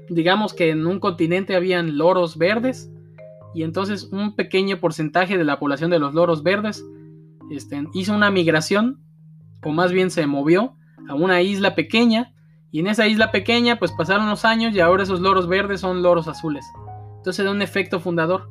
Digamos 0.08 0.54
que 0.54 0.70
en 0.70 0.86
un 0.86 0.98
continente 0.98 1.56
habían 1.56 1.98
loros 1.98 2.38
verdes 2.38 2.90
y 3.54 3.62
entonces 3.62 4.08
un 4.12 4.34
pequeño 4.34 4.78
porcentaje 4.80 5.38
de 5.38 5.44
la 5.44 5.58
población 5.58 5.90
de 5.90 5.98
los 5.98 6.14
loros 6.14 6.42
verdes 6.42 6.84
este, 7.50 7.84
hizo 7.94 8.14
una 8.14 8.30
migración, 8.30 9.00
o 9.62 9.70
más 9.70 9.92
bien 9.92 10.10
se 10.10 10.26
movió 10.26 10.76
a 11.08 11.14
una 11.14 11.40
isla 11.42 11.74
pequeña, 11.74 12.32
y 12.70 12.80
en 12.80 12.88
esa 12.88 13.06
isla 13.06 13.30
pequeña 13.30 13.78
pues 13.78 13.92
pasaron 13.92 14.28
los 14.28 14.44
años 14.44 14.74
y 14.74 14.80
ahora 14.80 15.04
esos 15.04 15.20
loros 15.20 15.46
verdes 15.46 15.80
son 15.80 16.02
loros 16.02 16.26
azules. 16.26 16.66
Entonces 17.18 17.44
da 17.44 17.52
un 17.52 17.62
efecto 17.62 18.00
fundador. 18.00 18.50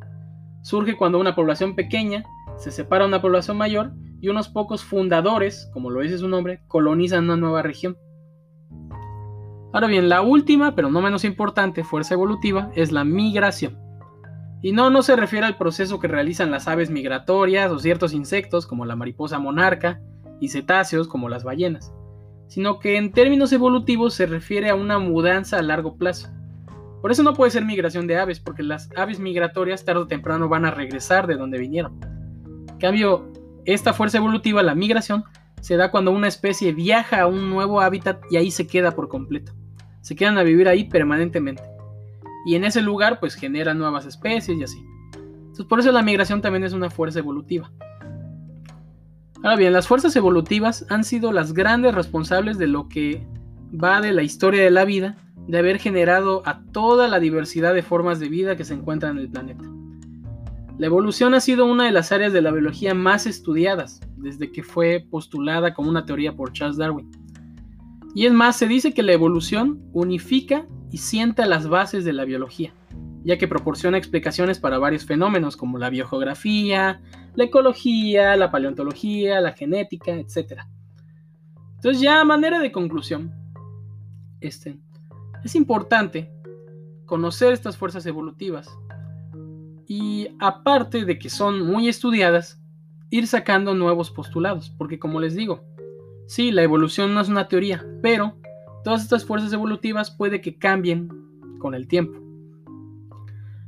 Surge 0.63 0.95
cuando 0.95 1.19
una 1.19 1.35
población 1.35 1.75
pequeña 1.75 2.23
se 2.57 2.71
separa 2.71 3.03
de 3.03 3.09
una 3.09 3.21
población 3.21 3.57
mayor 3.57 3.91
y 4.21 4.29
unos 4.29 4.47
pocos 4.47 4.83
fundadores, 4.83 5.69
como 5.73 5.89
lo 5.89 5.99
dice 5.99 6.17
su 6.17 6.29
nombre, 6.29 6.61
colonizan 6.69 7.25
una 7.25 7.35
nueva 7.35 7.61
región. 7.61 7.97
Ahora 9.73 9.87
bien, 9.87 10.07
la 10.07 10.21
última, 10.21 10.75
pero 10.75 10.89
no 10.89 11.01
menos 11.01 11.25
importante, 11.25 11.83
fuerza 11.83 12.13
evolutiva 12.13 12.71
es 12.75 12.91
la 12.91 13.03
migración. 13.03 13.77
Y 14.63 14.71
no, 14.71 14.89
no 14.89 15.03
se 15.03 15.15
refiere 15.15 15.45
al 15.45 15.57
proceso 15.57 15.99
que 15.99 16.07
realizan 16.07 16.49
las 16.49 16.67
aves 16.67 16.89
migratorias 16.89 17.71
o 17.71 17.77
ciertos 17.77 18.13
insectos 18.13 18.65
como 18.65 18.85
la 18.85 18.95
mariposa 18.95 19.37
monarca 19.37 20.01
y 20.39 20.49
cetáceos 20.49 21.07
como 21.07 21.29
las 21.29 21.43
ballenas, 21.43 21.93
sino 22.47 22.79
que 22.79 22.97
en 22.97 23.11
términos 23.11 23.53
evolutivos 23.53 24.15
se 24.15 24.25
refiere 24.25 24.71
a 24.71 24.75
una 24.75 24.97
mudanza 24.97 25.59
a 25.59 25.61
largo 25.61 25.95
plazo. 25.97 26.29
Por 27.01 27.11
eso 27.11 27.21
no 27.21 27.35
puede 27.35 27.51
ser 27.51 27.63
migración 27.63 28.07
de 28.07 28.17
aves, 28.17 28.39
porque 28.39 28.63
las 28.63 28.89
aves 28.95 29.19
migratorias 29.19 29.85
tarde 29.85 30.01
o 30.01 30.07
temprano 30.07 30.49
van 30.49 30.65
a 30.65 30.71
regresar 30.71 31.27
de 31.27 31.35
donde 31.35 31.59
vinieron. 31.59 31.99
En 32.71 32.77
cambio, 32.79 33.31
esta 33.65 33.93
fuerza 33.93 34.17
evolutiva, 34.17 34.63
la 34.63 34.73
migración, 34.73 35.23
se 35.61 35.77
da 35.77 35.91
cuando 35.91 36.11
una 36.11 36.27
especie 36.27 36.71
viaja 36.71 37.21
a 37.21 37.27
un 37.27 37.51
nuevo 37.51 37.81
hábitat 37.81 38.23
y 38.31 38.37
ahí 38.37 38.49
se 38.49 38.65
queda 38.65 38.91
por 38.91 39.09
completo 39.09 39.53
se 40.03 40.17
quedan 40.17 40.37
a 40.37 40.43
vivir 40.43 40.67
ahí 40.67 40.83
permanentemente. 40.83 41.63
Y 42.45 42.55
en 42.55 42.63
ese 42.63 42.81
lugar 42.81 43.19
pues 43.19 43.35
generan 43.35 43.77
nuevas 43.77 44.05
especies 44.05 44.57
y 44.57 44.63
así. 44.63 44.83
Entonces 45.13 45.65
por 45.65 45.79
eso 45.79 45.91
la 45.91 46.01
migración 46.01 46.41
también 46.41 46.63
es 46.63 46.73
una 46.73 46.89
fuerza 46.89 47.19
evolutiva. 47.19 47.71
Ahora 49.43 49.57
bien, 49.57 49.73
las 49.73 49.87
fuerzas 49.87 50.15
evolutivas 50.15 50.85
han 50.89 51.03
sido 51.03 51.33
las 51.33 51.53
grandes 51.53 51.93
responsables 51.93 52.57
de 52.57 52.67
lo 52.67 52.87
que 52.87 53.27
va 53.71 53.99
de 53.99 54.13
la 54.13 54.23
historia 54.23 54.63
de 54.63 54.71
la 54.71 54.85
vida, 54.85 55.17
de 55.47 55.57
haber 55.57 55.79
generado 55.79 56.43
a 56.45 56.63
toda 56.71 57.09
la 57.09 57.19
diversidad 57.19 57.73
de 57.73 57.83
formas 57.83 58.19
de 58.19 58.29
vida 58.29 58.55
que 58.55 58.63
se 58.63 58.73
encuentran 58.73 59.17
en 59.17 59.23
el 59.23 59.29
planeta. 59.29 59.65
La 60.77 60.85
evolución 60.85 61.33
ha 61.33 61.41
sido 61.41 61.65
una 61.65 61.85
de 61.85 61.91
las 61.91 62.13
áreas 62.13 62.31
de 62.31 62.41
la 62.41 62.51
biología 62.51 62.93
más 62.93 63.27
estudiadas, 63.27 63.99
desde 64.15 64.51
que 64.51 64.63
fue 64.63 65.05
postulada 65.11 65.73
como 65.73 65.89
una 65.89 66.05
teoría 66.05 66.35
por 66.35 66.53
Charles 66.53 66.77
Darwin. 66.77 67.11
Y 68.15 68.25
es 68.25 68.33
más, 68.33 68.55
se 68.55 68.67
dice 68.67 68.93
que 68.93 69.03
la 69.03 69.11
evolución 69.11 69.81
unifica 69.91 70.65
y 70.93 70.99
sienta 70.99 71.47
las 71.47 71.67
bases 71.67 72.05
de 72.05 72.13
la 72.13 72.23
biología, 72.23 72.71
ya 73.23 73.39
que 73.39 73.47
proporciona 73.47 73.97
explicaciones 73.97 74.59
para 74.59 74.77
varios 74.77 75.05
fenómenos 75.05 75.57
como 75.57 75.79
la 75.79 75.89
biogeografía, 75.89 77.01
la 77.33 77.43
ecología, 77.43 78.37
la 78.37 78.51
paleontología, 78.51 79.41
la 79.41 79.53
genética, 79.53 80.13
etc. 80.13 80.61
Entonces 81.77 81.99
ya 81.99 82.21
a 82.21 82.25
manera 82.25 82.59
de 82.59 82.71
conclusión, 82.71 83.33
este, 84.39 84.77
es 85.43 85.55
importante 85.55 86.31
conocer 87.05 87.53
estas 87.53 87.75
fuerzas 87.75 88.05
evolutivas 88.05 88.69
y 89.87 90.29
aparte 90.39 91.05
de 91.05 91.17
que 91.17 91.31
son 91.31 91.65
muy 91.65 91.87
estudiadas, 91.89 92.61
ir 93.09 93.25
sacando 93.25 93.73
nuevos 93.73 94.11
postulados, 94.11 94.69
porque 94.77 94.99
como 94.99 95.19
les 95.19 95.35
digo, 95.35 95.65
Sí, 96.25 96.51
la 96.51 96.63
evolución 96.63 97.13
no 97.13 97.21
es 97.21 97.29
una 97.29 97.47
teoría, 97.47 97.85
pero 98.01 98.37
todas 98.83 99.01
estas 99.01 99.25
fuerzas 99.25 99.53
evolutivas 99.53 100.11
puede 100.11 100.41
que 100.41 100.57
cambien 100.57 101.09
con 101.59 101.73
el 101.73 101.87
tiempo. 101.87 102.19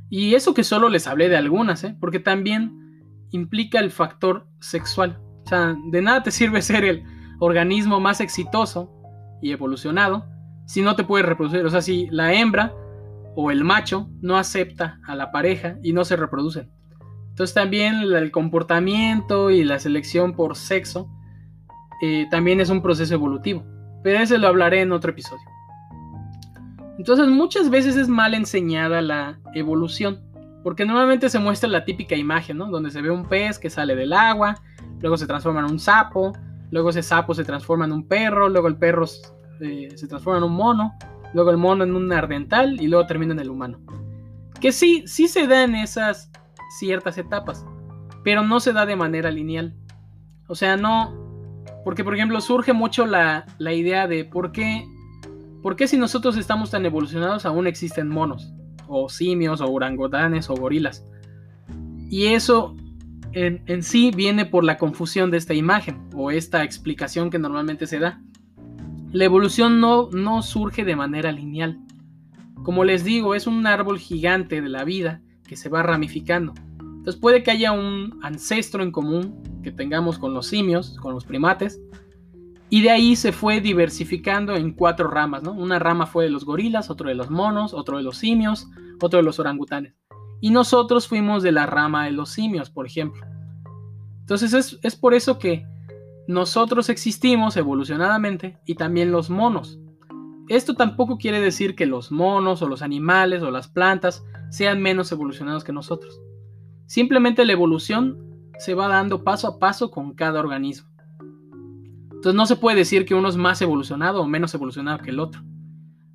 Y 0.08 0.34
eso 0.34 0.54
que 0.54 0.64
solo 0.64 0.88
les 0.88 1.06
hablé 1.06 1.28
de 1.28 1.36
algunas, 1.36 1.82
¿eh? 1.84 1.96
porque 2.00 2.20
también 2.20 3.02
implica 3.32 3.80
el 3.80 3.90
factor 3.90 4.46
sexual. 4.60 5.18
O 5.44 5.48
sea, 5.48 5.76
de 5.90 6.02
nada 6.02 6.22
te 6.22 6.30
sirve 6.30 6.62
ser 6.62 6.84
el 6.84 7.04
organismo 7.38 8.00
más 8.00 8.20
exitoso 8.20 8.92
y 9.42 9.52
evolucionado 9.52 10.26
si 10.66 10.82
no 10.82 10.96
te 10.96 11.04
puedes 11.04 11.26
reproducir. 11.26 11.64
O 11.64 11.70
sea, 11.70 11.82
si 11.82 12.08
la 12.10 12.34
hembra 12.34 12.74
o 13.34 13.50
el 13.50 13.64
macho 13.64 14.08
no 14.20 14.36
acepta 14.36 15.00
a 15.06 15.14
la 15.14 15.30
pareja 15.30 15.76
y 15.82 15.92
no 15.92 16.04
se 16.04 16.16
reproducen. 16.16 16.70
Entonces 17.28 17.54
también 17.54 17.96
el 17.96 18.30
comportamiento 18.30 19.50
y 19.50 19.62
la 19.62 19.78
selección 19.78 20.32
por 20.32 20.56
sexo 20.56 21.10
eh, 22.02 22.26
también 22.30 22.60
es 22.60 22.70
un 22.70 22.82
proceso 22.82 23.12
evolutivo. 23.14 23.62
Pero 24.06 24.20
ese 24.20 24.38
lo 24.38 24.46
hablaré 24.46 24.82
en 24.82 24.92
otro 24.92 25.10
episodio. 25.10 25.42
Entonces 26.96 27.26
muchas 27.26 27.70
veces 27.70 27.96
es 27.96 28.06
mal 28.06 28.34
enseñada 28.34 29.02
la 29.02 29.40
evolución, 29.52 30.22
porque 30.62 30.84
normalmente 30.84 31.28
se 31.28 31.40
muestra 31.40 31.68
la 31.68 31.84
típica 31.84 32.14
imagen, 32.14 32.58
¿no? 32.58 32.66
Donde 32.66 32.92
se 32.92 33.02
ve 33.02 33.10
un 33.10 33.24
pez 33.24 33.58
que 33.58 33.68
sale 33.68 33.96
del 33.96 34.12
agua, 34.12 34.62
luego 35.00 35.16
se 35.16 35.26
transforma 35.26 35.58
en 35.58 35.72
un 35.72 35.80
sapo, 35.80 36.32
luego 36.70 36.90
ese 36.90 37.02
sapo 37.02 37.34
se 37.34 37.42
transforma 37.42 37.86
en 37.86 37.90
un 37.90 38.06
perro, 38.06 38.48
luego 38.48 38.68
el 38.68 38.76
perro 38.76 39.06
eh, 39.60 39.88
se 39.96 40.06
transforma 40.06 40.38
en 40.38 40.44
un 40.44 40.56
mono, 40.56 40.94
luego 41.34 41.50
el 41.50 41.56
mono 41.56 41.82
en 41.82 41.96
un 41.96 42.12
ardental 42.12 42.80
y 42.80 42.86
luego 42.86 43.08
termina 43.08 43.32
en 43.32 43.40
el 43.40 43.50
humano. 43.50 43.80
Que 44.60 44.70
sí, 44.70 45.02
sí 45.08 45.26
se 45.26 45.48
da 45.48 45.64
en 45.64 45.74
esas 45.74 46.30
ciertas 46.78 47.18
etapas, 47.18 47.66
pero 48.22 48.44
no 48.44 48.60
se 48.60 48.72
da 48.72 48.86
de 48.86 48.94
manera 48.94 49.32
lineal. 49.32 49.74
O 50.46 50.54
sea, 50.54 50.76
no, 50.76 51.25
porque, 51.86 52.02
por 52.02 52.16
ejemplo, 52.16 52.40
surge 52.40 52.72
mucho 52.72 53.06
la, 53.06 53.46
idea 53.60 54.08
de 54.08 54.24
por 54.24 54.50
qué, 54.50 54.84
por 55.62 55.76
qué 55.76 55.86
si 55.86 55.96
nosotros 55.96 56.36
estamos 56.36 56.72
tan 56.72 56.84
evolucionados 56.84 57.46
aún 57.46 57.68
existen 57.68 58.08
monos, 58.08 58.52
o 58.88 59.08
simios, 59.08 59.60
o 59.60 59.70
orangutanes, 59.70 60.50
o 60.50 60.56
gorilas. 60.56 61.06
Y 62.10 62.26
eso 62.26 62.74
en, 63.30 63.62
en, 63.66 63.84
sí 63.84 64.10
viene 64.12 64.46
por 64.46 64.64
la 64.64 64.78
confusión 64.78 65.30
de 65.30 65.36
esta 65.36 65.54
imagen, 65.54 66.08
o 66.12 66.32
esta 66.32 66.64
explicación 66.64 67.30
que 67.30 67.38
normalmente 67.38 67.86
se 67.86 68.00
da. 68.00 68.20
La 69.12 69.24
evolución 69.24 69.78
no, 69.78 70.10
no 70.10 70.42
surge 70.42 70.84
de 70.84 70.96
manera 70.96 71.30
lineal. 71.30 71.78
Como 72.64 72.82
les 72.82 73.04
digo, 73.04 73.36
es 73.36 73.46
un 73.46 73.64
árbol 73.64 74.00
gigante 74.00 74.60
de 74.60 74.68
la 74.68 74.82
vida 74.82 75.22
que 75.46 75.54
se 75.54 75.68
va 75.68 75.84
ramificando. 75.84 76.52
Entonces 77.06 77.20
puede 77.20 77.44
que 77.44 77.52
haya 77.52 77.70
un 77.70 78.18
ancestro 78.24 78.82
en 78.82 78.90
común 78.90 79.40
que 79.62 79.70
tengamos 79.70 80.18
con 80.18 80.34
los 80.34 80.48
simios, 80.48 80.98
con 81.00 81.14
los 81.14 81.24
primates, 81.24 81.80
y 82.68 82.82
de 82.82 82.90
ahí 82.90 83.14
se 83.14 83.30
fue 83.30 83.60
diversificando 83.60 84.56
en 84.56 84.72
cuatro 84.72 85.08
ramas, 85.08 85.44
¿no? 85.44 85.52
Una 85.52 85.78
rama 85.78 86.06
fue 86.06 86.24
de 86.24 86.30
los 86.30 86.44
gorilas, 86.44 86.90
otro 86.90 87.08
de 87.08 87.14
los 87.14 87.30
monos, 87.30 87.74
otro 87.74 87.98
de 87.98 88.02
los 88.02 88.18
simios, 88.18 88.66
otro 89.00 89.18
de 89.18 89.22
los 89.22 89.38
orangutanes. 89.38 89.94
Y 90.40 90.50
nosotros 90.50 91.06
fuimos 91.06 91.44
de 91.44 91.52
la 91.52 91.64
rama 91.64 92.06
de 92.06 92.10
los 92.10 92.30
simios, 92.30 92.70
por 92.70 92.86
ejemplo. 92.86 93.24
Entonces 94.18 94.52
es, 94.52 94.76
es 94.82 94.96
por 94.96 95.14
eso 95.14 95.38
que 95.38 95.64
nosotros 96.26 96.88
existimos 96.88 97.56
evolucionadamente 97.56 98.58
y 98.66 98.74
también 98.74 99.12
los 99.12 99.30
monos. 99.30 99.78
Esto 100.48 100.74
tampoco 100.74 101.18
quiere 101.18 101.40
decir 101.40 101.76
que 101.76 101.86
los 101.86 102.10
monos 102.10 102.62
o 102.62 102.68
los 102.68 102.82
animales 102.82 103.44
o 103.44 103.52
las 103.52 103.68
plantas 103.68 104.24
sean 104.50 104.82
menos 104.82 105.12
evolucionados 105.12 105.62
que 105.62 105.72
nosotros. 105.72 106.20
Simplemente 106.86 107.44
la 107.44 107.52
evolución 107.52 108.16
se 108.58 108.74
va 108.74 108.88
dando 108.88 109.24
paso 109.24 109.48
a 109.48 109.58
paso 109.58 109.90
con 109.90 110.14
cada 110.14 110.40
organismo. 110.40 110.88
Entonces 112.12 112.34
no 112.34 112.46
se 112.46 112.56
puede 112.56 112.78
decir 112.78 113.04
que 113.04 113.14
uno 113.14 113.28
es 113.28 113.36
más 113.36 113.60
evolucionado 113.60 114.22
o 114.22 114.26
menos 114.26 114.54
evolucionado 114.54 114.98
que 114.98 115.10
el 115.10 115.20
otro. 115.20 115.42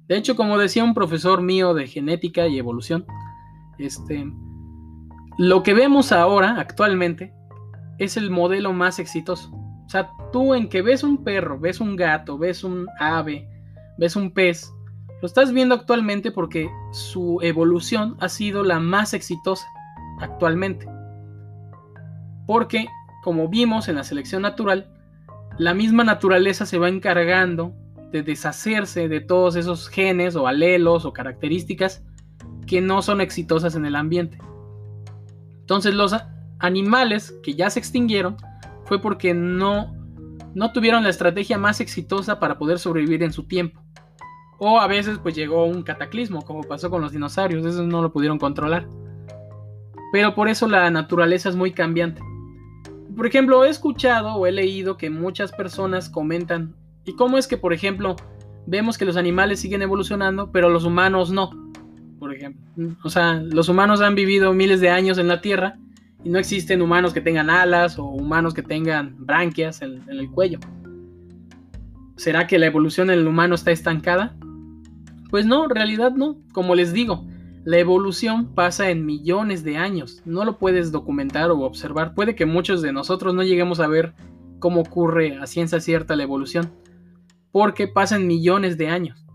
De 0.07 0.17
hecho, 0.17 0.35
como 0.35 0.57
decía 0.57 0.83
un 0.83 0.93
profesor 0.93 1.41
mío 1.41 1.73
de 1.73 1.87
genética 1.87 2.47
y 2.47 2.57
evolución, 2.57 3.05
este, 3.77 4.29
lo 5.37 5.63
que 5.63 5.73
vemos 5.73 6.11
ahora, 6.11 6.59
actualmente, 6.59 7.33
es 7.97 8.17
el 8.17 8.29
modelo 8.29 8.73
más 8.73 8.99
exitoso. 8.99 9.51
O 9.53 9.89
sea, 9.89 10.09
tú 10.31 10.53
en 10.53 10.69
que 10.69 10.81
ves 10.81 11.03
un 11.03 11.23
perro, 11.23 11.59
ves 11.59 11.79
un 11.79 11.95
gato, 11.95 12.37
ves 12.37 12.63
un 12.63 12.87
ave, 12.99 13.47
ves 13.97 14.15
un 14.15 14.31
pez, 14.31 14.71
lo 15.21 15.27
estás 15.27 15.53
viendo 15.53 15.75
actualmente 15.75 16.31
porque 16.31 16.69
su 16.91 17.39
evolución 17.41 18.17
ha 18.19 18.27
sido 18.27 18.63
la 18.63 18.79
más 18.79 19.13
exitosa 19.13 19.67
actualmente. 20.21 20.87
Porque, 22.47 22.87
como 23.23 23.49
vimos 23.49 23.87
en 23.87 23.95
la 23.95 24.03
selección 24.03 24.41
natural, 24.41 24.89
la 25.57 25.73
misma 25.73 26.03
naturaleza 26.03 26.65
se 26.65 26.77
va 26.77 26.89
encargando 26.89 27.73
de 28.11 28.23
deshacerse 28.23 29.07
de 29.07 29.21
todos 29.21 29.55
esos 29.55 29.87
genes 29.87 30.35
o 30.35 30.47
alelos 30.47 31.05
o 31.05 31.13
características 31.13 32.03
que 32.67 32.81
no 32.81 33.01
son 33.01 33.21
exitosas 33.21 33.75
en 33.75 33.85
el 33.85 33.95
ambiente. 33.95 34.37
Entonces 35.59 35.93
los 35.93 36.15
animales 36.59 37.33
que 37.43 37.53
ya 37.53 37.69
se 37.69 37.79
extinguieron 37.79 38.37
fue 38.85 39.01
porque 39.01 39.33
no, 39.33 39.95
no 40.53 40.71
tuvieron 40.73 41.03
la 41.03 41.09
estrategia 41.09 41.57
más 41.57 41.79
exitosa 41.79 42.39
para 42.39 42.57
poder 42.57 42.79
sobrevivir 42.79 43.23
en 43.23 43.31
su 43.31 43.43
tiempo. 43.43 43.81
O 44.59 44.79
a 44.79 44.87
veces 44.87 45.17
pues 45.17 45.33
llegó 45.33 45.65
un 45.65 45.81
cataclismo, 45.81 46.43
como 46.43 46.63
pasó 46.63 46.89
con 46.89 47.01
los 47.01 47.13
dinosaurios, 47.13 47.65
eso 47.65 47.83
no 47.83 48.01
lo 48.01 48.11
pudieron 48.11 48.37
controlar. 48.37 48.87
Pero 50.11 50.35
por 50.35 50.49
eso 50.49 50.67
la 50.67 50.89
naturaleza 50.89 51.49
es 51.49 51.55
muy 51.55 51.71
cambiante. 51.71 52.21
Por 53.15 53.27
ejemplo, 53.27 53.63
he 53.65 53.69
escuchado 53.69 54.35
o 54.35 54.47
he 54.47 54.51
leído 54.51 54.97
que 54.97 55.09
muchas 55.09 55.51
personas 55.51 56.09
comentan, 56.09 56.75
¿y 57.05 57.15
cómo 57.15 57.37
es 57.37 57.47
que, 57.47 57.57
por 57.57 57.73
ejemplo, 57.73 58.15
vemos 58.65 58.97
que 58.97 59.05
los 59.05 59.17
animales 59.17 59.59
siguen 59.59 59.81
evolucionando, 59.81 60.51
pero 60.51 60.69
los 60.69 60.85
humanos 60.85 61.31
no? 61.31 61.51
por 62.21 62.35
ejemplo. 62.35 62.61
O 63.03 63.09
sea, 63.09 63.41
los 63.41 63.67
humanos 63.67 63.99
han 63.99 64.13
vivido 64.13 64.53
miles 64.53 64.79
de 64.79 64.91
años 64.91 65.17
en 65.17 65.27
la 65.27 65.41
Tierra 65.41 65.79
y 66.23 66.29
no 66.29 66.37
existen 66.37 66.83
humanos 66.83 67.13
que 67.13 67.19
tengan 67.19 67.49
alas 67.49 67.97
o 67.97 68.05
humanos 68.05 68.53
que 68.53 68.61
tengan 68.61 69.15
branquias 69.25 69.81
en, 69.81 70.03
en 70.07 70.19
el 70.19 70.29
cuello. 70.29 70.59
¿Será 72.17 72.45
que 72.45 72.59
la 72.59 72.67
evolución 72.67 73.09
en 73.09 73.17
el 73.17 73.27
humano 73.27 73.55
está 73.55 73.71
estancada? 73.71 74.35
Pues 75.31 75.47
no, 75.47 75.63
en 75.63 75.71
realidad 75.71 76.11
no. 76.11 76.37
Como 76.53 76.75
les 76.75 76.93
digo, 76.93 77.25
la 77.63 77.77
evolución 77.77 78.55
pasa 78.55 78.89
en 78.89 79.05
millones 79.05 79.63
de 79.63 79.77
años. 79.77 80.21
No 80.25 80.45
lo 80.45 80.57
puedes 80.57 80.91
documentar 80.91 81.51
o 81.51 81.59
observar. 81.59 82.15
Puede 82.15 82.35
que 82.35 82.47
muchos 82.47 82.81
de 82.81 82.91
nosotros 82.91 83.35
no 83.35 83.43
lleguemos 83.43 83.79
a 83.79 83.87
ver 83.87 84.15
cómo 84.59 84.81
ocurre 84.81 85.37
a 85.37 85.45
ciencia 85.45 85.79
cierta 85.79 86.15
la 86.15 86.23
evolución. 86.23 86.73
Porque 87.51 87.87
pasan 87.87 88.25
millones 88.25 88.77
de 88.77 88.87
años. 88.87 89.25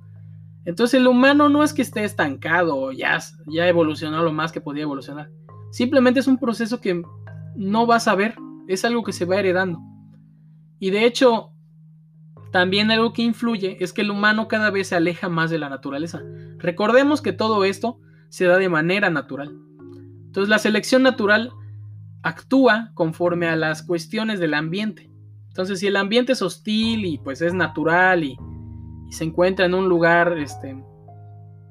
Entonces 0.64 0.98
el 0.98 1.06
humano 1.06 1.48
no 1.48 1.62
es 1.62 1.72
que 1.72 1.82
esté 1.82 2.02
estancado 2.02 2.76
o 2.76 2.90
ya, 2.90 3.18
ya 3.46 3.68
evolucionó 3.68 4.24
lo 4.24 4.32
más 4.32 4.50
que 4.50 4.60
podía 4.60 4.82
evolucionar. 4.82 5.30
Simplemente 5.70 6.18
es 6.18 6.26
un 6.26 6.38
proceso 6.38 6.80
que 6.80 7.02
no 7.54 7.86
vas 7.86 8.08
a 8.08 8.16
ver. 8.16 8.34
Es 8.66 8.84
algo 8.84 9.04
que 9.04 9.12
se 9.12 9.24
va 9.24 9.36
heredando. 9.36 9.78
Y 10.80 10.90
de 10.90 11.04
hecho, 11.04 11.52
también 12.50 12.90
algo 12.90 13.12
que 13.12 13.22
influye 13.22 13.76
es 13.78 13.92
que 13.92 14.02
el 14.02 14.10
humano 14.10 14.48
cada 14.48 14.70
vez 14.70 14.88
se 14.88 14.96
aleja 14.96 15.28
más 15.28 15.50
de 15.50 15.58
la 15.58 15.68
naturaleza. 15.68 16.22
Recordemos 16.58 17.22
que 17.22 17.32
todo 17.32 17.64
esto 17.64 18.00
se 18.36 18.44
da 18.44 18.58
de 18.58 18.68
manera 18.68 19.08
natural. 19.08 19.56
Entonces 20.26 20.50
la 20.50 20.58
selección 20.58 21.02
natural 21.02 21.52
actúa 22.22 22.90
conforme 22.92 23.46
a 23.48 23.56
las 23.56 23.82
cuestiones 23.82 24.40
del 24.40 24.52
ambiente. 24.52 25.10
Entonces 25.48 25.80
si 25.80 25.86
el 25.86 25.96
ambiente 25.96 26.32
es 26.32 26.42
hostil 26.42 27.06
y 27.06 27.16
pues 27.16 27.40
es 27.40 27.54
natural 27.54 28.24
y, 28.24 28.36
se 29.08 29.24
encuentra 29.24 29.64
en 29.64 29.72
un 29.72 29.88
lugar 29.88 30.36
este, 30.36 30.76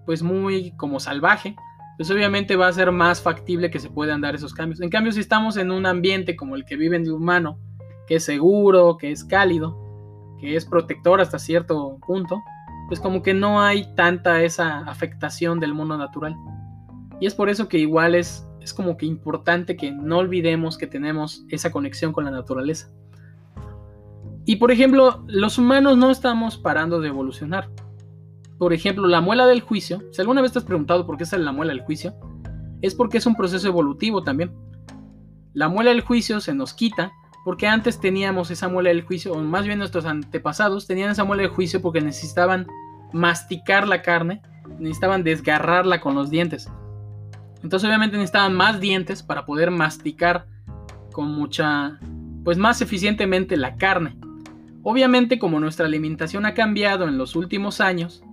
pues 0.05 0.23
muy 0.23 0.71
como 0.77 0.99
salvaje, 0.99 1.55
pues 1.97 2.09
obviamente 2.09 2.55
va 2.55 2.67
a 2.67 2.73
ser 2.73 2.91
más 2.91 3.21
factible 3.21 3.69
que 3.69 3.79
se 3.79 3.89
puedan 3.91 4.21
dar 4.21 4.33
esos 4.33 4.53
cambios. 4.53 4.81
En 4.81 4.89
cambio 4.89 5.11
si 5.11 5.19
estamos 5.19 5.57
en 5.57 5.69
un 5.69 5.85
ambiente 5.85 6.35
como 6.35 6.55
el 6.55 6.65
que 6.65 6.77
vive 6.77 6.97
el 6.97 7.11
humano, 7.11 7.59
que 8.07 8.15
es 8.15 8.23
seguro, 8.23 8.97
que 8.97 9.11
es 9.11 9.23
cálido, 9.23 9.77
que 10.39 10.55
es 10.55 10.65
protector 10.65 11.21
hasta 11.21 11.37
cierto 11.37 11.99
punto, 12.07 12.41
pues 12.87 12.99
como 12.99 13.21
que 13.21 13.35
no 13.35 13.61
hay 13.61 13.93
tanta 13.93 14.41
esa 14.41 14.79
afectación 14.79 15.59
del 15.59 15.75
mundo 15.75 15.97
natural. 15.97 16.35
Y 17.19 17.25
es 17.25 17.33
por 17.33 17.49
eso 17.49 17.67
que 17.67 17.77
igual 17.77 18.15
es, 18.15 18.47
es 18.61 18.73
como 18.73 18.97
que 18.97 19.05
importante 19.05 19.75
que 19.75 19.91
no 19.91 20.17
olvidemos 20.17 20.77
que 20.77 20.87
tenemos 20.87 21.45
esa 21.49 21.71
conexión 21.71 22.13
con 22.13 22.25
la 22.25 22.31
naturaleza. 22.31 22.89
Y 24.45 24.57
por 24.57 24.71
ejemplo, 24.71 25.23
los 25.27 25.57
humanos 25.57 25.97
no 25.97 26.11
estamos 26.11 26.57
parando 26.57 26.99
de 26.99 27.07
evolucionar. 27.07 27.69
Por 28.57 28.73
ejemplo, 28.73 29.07
la 29.07 29.19
muela 29.19 29.47
del 29.47 29.61
juicio, 29.61 30.03
si 30.11 30.21
alguna 30.21 30.41
vez 30.41 30.51
te 30.51 30.59
has 30.59 30.65
preguntado 30.65 31.05
por 31.05 31.17
qué 31.17 31.23
es 31.23 31.31
la 31.33 31.51
muela 31.51 31.73
del 31.73 31.83
juicio, 31.83 32.15
es 32.81 32.93
porque 32.93 33.17
es 33.17 33.25
un 33.25 33.35
proceso 33.35 33.67
evolutivo 33.67 34.23
también. 34.23 34.53
La 35.53 35.67
muela 35.67 35.91
del 35.91 36.01
juicio 36.01 36.39
se 36.39 36.53
nos 36.53 36.73
quita 36.73 37.11
porque 37.43 37.67
antes 37.67 37.99
teníamos 37.99 38.51
esa 38.51 38.67
muela 38.67 38.89
del 38.89 39.03
juicio, 39.03 39.33
o 39.33 39.41
más 39.41 39.65
bien 39.65 39.79
nuestros 39.79 40.05
antepasados 40.05 40.87
tenían 40.87 41.11
esa 41.11 41.23
muela 41.23 41.43
del 41.43 41.51
juicio 41.51 41.81
porque 41.81 42.01
necesitaban 42.01 42.67
masticar 43.13 43.87
la 43.87 44.01
carne, 44.01 44.41
necesitaban 44.79 45.23
desgarrarla 45.23 46.01
con 46.01 46.15
los 46.15 46.29
dientes. 46.29 46.69
Entonces 47.65 47.87
obviamente 47.87 48.15
necesitaban 48.15 48.53
más 48.53 48.79
dientes 48.79 49.23
para 49.23 49.45
poder 49.45 49.71
masticar 49.71 50.45
con 51.11 51.31
mucha, 51.31 51.99
pues 52.43 52.57
más 52.57 52.81
eficientemente 52.81 53.57
la 53.57 53.75
carne. 53.75 54.17
Obviamente 54.83 55.39
como 55.39 55.59
nuestra 55.59 55.87
alimentación 55.87 56.45
ha 56.45 56.53
cambiado 56.53 57.07
en 57.07 57.17
los 57.17 57.35
últimos 57.35 57.81
años, 57.81 58.23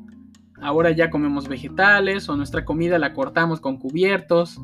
ahora 0.60 0.90
ya 0.90 1.10
comemos 1.10 1.48
vegetales 1.48 2.28
o 2.28 2.36
nuestra 2.36 2.64
comida 2.64 2.98
la 2.98 3.14
cortamos 3.14 3.58
con 3.58 3.78
cubiertos 3.78 4.60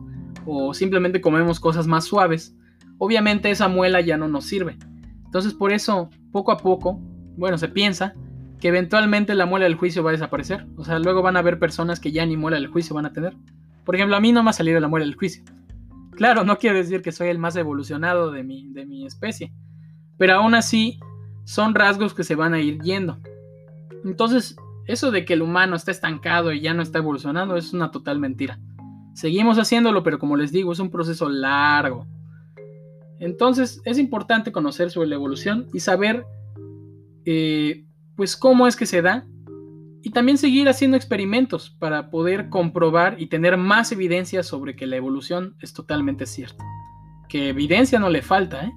o 0.46 0.74
simplemente 0.74 1.20
comemos 1.20 1.58
cosas 1.58 1.86
más 1.86 2.04
suaves 2.04 2.54
obviamente 2.98 3.50
esa 3.50 3.68
muela 3.68 4.00
ya 4.00 4.16
no 4.16 4.28
nos 4.28 4.44
sirve. 4.44 4.76
Entonces 5.24 5.54
por 5.54 5.72
eso, 5.72 6.10
poco 6.32 6.52
a 6.52 6.58
poco, 6.58 7.00
bueno, 7.36 7.56
se 7.56 7.68
piensa 7.68 8.14
que 8.60 8.68
eventualmente 8.68 9.34
la 9.34 9.46
muela 9.46 9.64
del 9.64 9.76
juicio 9.76 10.02
va 10.02 10.10
a 10.10 10.12
desaparecer. 10.12 10.66
O 10.76 10.84
sea, 10.84 10.98
luego 10.98 11.22
van 11.22 11.36
a 11.36 11.40
haber 11.40 11.58
personas 11.58 12.00
que 12.00 12.12
ya 12.12 12.26
ni 12.26 12.36
muela 12.36 12.56
del 12.56 12.66
juicio 12.66 12.94
van 12.94 13.06
a 13.06 13.12
tener. 13.12 13.34
Por 13.88 13.94
ejemplo, 13.94 14.16
a 14.16 14.20
mí 14.20 14.32
no 14.32 14.42
me 14.42 14.50
ha 14.50 14.52
salido 14.52 14.78
la 14.80 14.88
muela 14.88 15.06
del 15.06 15.14
juicio. 15.14 15.42
Claro, 16.10 16.44
no 16.44 16.58
quiero 16.58 16.76
decir 16.76 17.00
que 17.00 17.10
soy 17.10 17.28
el 17.28 17.38
más 17.38 17.56
evolucionado 17.56 18.30
de 18.30 18.44
mi, 18.44 18.68
de 18.68 18.84
mi 18.84 19.06
especie, 19.06 19.50
pero 20.18 20.34
aún 20.34 20.54
así 20.54 21.00
son 21.44 21.74
rasgos 21.74 22.12
que 22.12 22.22
se 22.22 22.34
van 22.34 22.52
a 22.52 22.60
ir 22.60 22.82
yendo. 22.82 23.18
Entonces, 24.04 24.56
eso 24.84 25.10
de 25.10 25.24
que 25.24 25.32
el 25.32 25.40
humano 25.40 25.74
está 25.74 25.90
estancado 25.90 26.52
y 26.52 26.60
ya 26.60 26.74
no 26.74 26.82
está 26.82 26.98
evolucionando 26.98 27.56
es 27.56 27.72
una 27.72 27.90
total 27.90 28.18
mentira. 28.18 28.60
Seguimos 29.14 29.56
haciéndolo, 29.58 30.02
pero 30.02 30.18
como 30.18 30.36
les 30.36 30.52
digo, 30.52 30.70
es 30.70 30.80
un 30.80 30.90
proceso 30.90 31.30
largo. 31.30 32.06
Entonces 33.18 33.80
es 33.86 33.96
importante 33.96 34.52
conocer 34.52 34.90
sobre 34.90 35.08
la 35.08 35.14
evolución 35.14 35.66
y 35.72 35.80
saber 35.80 36.26
eh, 37.24 37.86
pues 38.16 38.36
cómo 38.36 38.66
es 38.66 38.76
que 38.76 38.84
se 38.84 39.00
da 39.00 39.26
y 40.02 40.10
también 40.10 40.38
seguir 40.38 40.68
haciendo 40.68 40.96
experimentos 40.96 41.70
para 41.70 42.10
poder 42.10 42.48
comprobar 42.48 43.16
y 43.18 43.26
tener 43.26 43.56
más 43.56 43.92
evidencia 43.92 44.42
sobre 44.42 44.76
que 44.76 44.86
la 44.86 44.96
evolución 44.96 45.56
es 45.60 45.72
totalmente 45.72 46.26
cierta. 46.26 46.64
Que 47.28 47.48
evidencia 47.48 47.98
no 47.98 48.08
le 48.08 48.22
falta, 48.22 48.64
¿eh? 48.64 48.72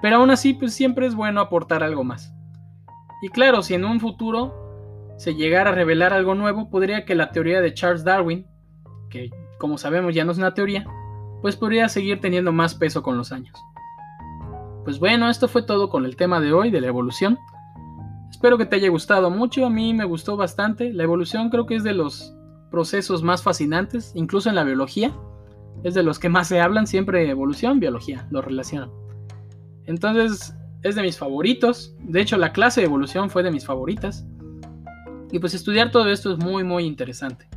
pero 0.00 0.16
aún 0.16 0.30
así 0.30 0.54
pues 0.54 0.72
siempre 0.72 1.06
es 1.06 1.14
bueno 1.14 1.40
aportar 1.40 1.82
algo 1.82 2.04
más. 2.04 2.32
Y 3.22 3.28
claro, 3.28 3.62
si 3.62 3.74
en 3.74 3.84
un 3.84 4.00
futuro 4.00 5.14
se 5.18 5.34
llegara 5.34 5.70
a 5.70 5.74
revelar 5.74 6.12
algo 6.14 6.34
nuevo, 6.34 6.70
podría 6.70 7.04
que 7.04 7.14
la 7.14 7.30
teoría 7.30 7.60
de 7.60 7.74
Charles 7.74 8.04
Darwin, 8.04 8.46
que 9.10 9.30
como 9.58 9.76
sabemos 9.76 10.14
ya 10.14 10.24
no 10.24 10.32
es 10.32 10.38
una 10.38 10.54
teoría, 10.54 10.86
pues 11.42 11.56
podría 11.56 11.88
seguir 11.88 12.20
teniendo 12.20 12.52
más 12.52 12.74
peso 12.74 13.02
con 13.02 13.18
los 13.18 13.32
años. 13.32 13.58
Pues 14.84 14.98
bueno, 14.98 15.28
esto 15.28 15.48
fue 15.48 15.62
todo 15.62 15.90
con 15.90 16.06
el 16.06 16.16
tema 16.16 16.40
de 16.40 16.52
hoy 16.52 16.70
de 16.70 16.80
la 16.80 16.86
evolución. 16.86 17.38
Espero 18.30 18.56
que 18.56 18.66
te 18.66 18.76
haya 18.76 18.88
gustado 18.88 19.30
mucho, 19.30 19.66
a 19.66 19.70
mí 19.70 19.92
me 19.92 20.04
gustó 20.04 20.36
bastante. 20.36 20.92
La 20.92 21.02
evolución 21.02 21.50
creo 21.50 21.66
que 21.66 21.76
es 21.76 21.84
de 21.84 21.92
los 21.92 22.34
procesos 22.70 23.22
más 23.22 23.42
fascinantes, 23.42 24.12
incluso 24.14 24.48
en 24.48 24.54
la 24.54 24.64
biología. 24.64 25.14
Es 25.82 25.94
de 25.94 26.02
los 26.02 26.18
que 26.18 26.28
más 26.28 26.48
se 26.48 26.60
hablan, 26.60 26.86
siempre 26.86 27.28
evolución, 27.28 27.80
biología, 27.80 28.26
lo 28.30 28.42
relacionan. 28.42 28.90
Entonces, 29.86 30.54
es 30.82 30.94
de 30.94 31.02
mis 31.02 31.18
favoritos. 31.18 31.94
De 32.00 32.20
hecho, 32.20 32.36
la 32.38 32.52
clase 32.52 32.80
de 32.80 32.86
evolución 32.86 33.30
fue 33.30 33.42
de 33.42 33.50
mis 33.50 33.66
favoritas. 33.66 34.26
Y 35.30 35.38
pues 35.38 35.54
estudiar 35.54 35.90
todo 35.90 36.08
esto 36.08 36.32
es 36.32 36.38
muy, 36.38 36.64
muy 36.64 36.84
interesante. 36.84 37.48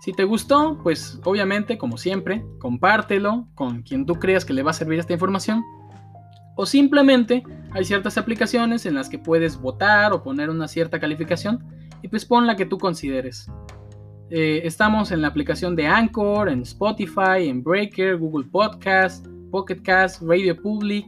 Si 0.00 0.12
te 0.12 0.24
gustó, 0.24 0.78
pues 0.82 1.20
obviamente, 1.24 1.76
como 1.76 1.98
siempre, 1.98 2.44
compártelo 2.58 3.48
con 3.54 3.82
quien 3.82 4.06
tú 4.06 4.14
creas 4.14 4.44
que 4.44 4.52
le 4.52 4.62
va 4.62 4.70
a 4.70 4.74
servir 4.74 4.98
esta 4.98 5.12
información. 5.12 5.64
O 6.60 6.66
simplemente 6.66 7.44
hay 7.70 7.84
ciertas 7.84 8.18
aplicaciones 8.18 8.84
en 8.84 8.96
las 8.96 9.08
que 9.08 9.16
puedes 9.16 9.60
votar 9.60 10.12
o 10.12 10.24
poner 10.24 10.50
una 10.50 10.66
cierta 10.66 10.98
calificación 10.98 11.64
y 12.02 12.08
pues 12.08 12.24
pon 12.24 12.48
la 12.48 12.56
que 12.56 12.66
tú 12.66 12.78
consideres. 12.78 13.48
Eh, 14.28 14.62
estamos 14.64 15.12
en 15.12 15.22
la 15.22 15.28
aplicación 15.28 15.76
de 15.76 15.86
Anchor, 15.86 16.48
en 16.48 16.62
Spotify, 16.62 17.46
en 17.46 17.62
Breaker, 17.62 18.16
Google 18.16 18.48
Podcast, 18.50 19.24
Pocket 19.52 19.80
Cast, 19.82 20.20
Radio 20.20 20.60
Public 20.60 21.06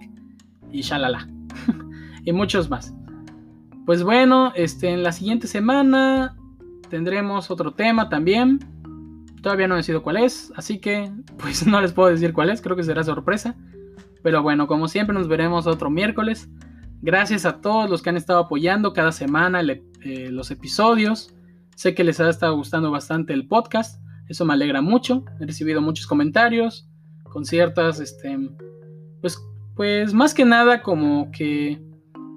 y 0.70 0.82
shalala. 0.82 1.28
y 2.24 2.30
muchos 2.30 2.70
más. 2.70 2.94
Pues 3.86 4.04
bueno, 4.04 4.52
este, 4.54 4.90
en 4.90 5.02
la 5.02 5.10
siguiente 5.10 5.48
semana 5.48 6.36
tendremos 6.90 7.50
otro 7.50 7.74
tema 7.74 8.08
también. 8.08 8.60
Todavía 9.42 9.66
no 9.66 9.74
he 9.74 9.78
decidido 9.78 10.04
cuál 10.04 10.18
es, 10.18 10.52
así 10.54 10.78
que 10.78 11.10
pues 11.38 11.66
no 11.66 11.80
les 11.80 11.92
puedo 11.92 12.08
decir 12.08 12.32
cuál 12.32 12.50
es, 12.50 12.62
creo 12.62 12.76
que 12.76 12.84
será 12.84 13.02
sorpresa. 13.02 13.56
Pero 14.22 14.42
bueno, 14.42 14.66
como 14.66 14.88
siempre 14.88 15.14
nos 15.14 15.28
veremos 15.28 15.66
otro 15.66 15.90
miércoles. 15.90 16.48
Gracias 17.02 17.46
a 17.46 17.60
todos 17.60 17.88
los 17.88 18.02
que 18.02 18.10
han 18.10 18.16
estado 18.16 18.40
apoyando 18.40 18.92
cada 18.92 19.12
semana 19.12 19.62
eh, 19.62 20.28
los 20.30 20.50
episodios. 20.50 21.34
Sé 21.74 21.94
que 21.94 22.04
les 22.04 22.20
ha 22.20 22.28
estado 22.28 22.56
gustando 22.56 22.90
bastante 22.90 23.32
el 23.32 23.48
podcast. 23.48 24.02
Eso 24.28 24.44
me 24.44 24.52
alegra 24.52 24.82
mucho. 24.82 25.24
He 25.40 25.46
recibido 25.46 25.80
muchos 25.80 26.06
comentarios 26.06 26.86
con 27.24 27.44
ciertas, 27.44 28.00
este, 28.00 28.38
pues, 29.20 29.38
pues 29.74 30.12
más 30.12 30.34
que 30.34 30.44
nada 30.44 30.82
como 30.82 31.30
que 31.30 31.80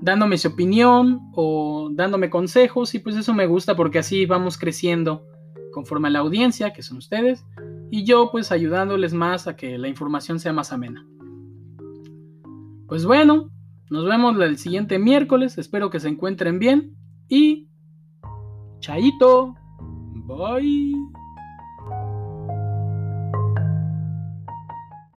dándome 0.01 0.38
su 0.38 0.49
opinión 0.49 1.31
o 1.34 1.89
dándome 1.91 2.29
consejos 2.29 2.93
y 2.93 2.99
pues 2.99 3.15
eso 3.15 3.34
me 3.34 3.47
gusta 3.47 3.75
porque 3.75 3.99
así 3.99 4.25
vamos 4.25 4.57
creciendo 4.57 5.25
conforme 5.71 6.09
a 6.09 6.11
la 6.11 6.19
audiencia 6.19 6.73
que 6.73 6.84
son 6.84 6.97
ustedes 6.97 7.45
y 7.89 8.03
yo 8.03 8.29
pues 8.31 8.51
ayudándoles 8.51 9.13
más 9.13 9.47
a 9.47 9.55
que 9.55 9.77
la 9.77 9.88
información 9.88 10.39
sea 10.39 10.51
más 10.51 10.73
amena. 10.73 11.05
Pues 12.88 13.05
bueno, 13.05 13.49
nos 13.89 14.05
vemos 14.05 14.39
el 14.41 14.57
siguiente 14.57 14.99
miércoles. 14.99 15.57
Espero 15.57 15.89
que 15.89 15.99
se 15.99 16.09
encuentren 16.09 16.59
bien. 16.59 16.95
Y... 17.27 17.69
Chaito. 18.79 19.55
Bye. 20.25 21.12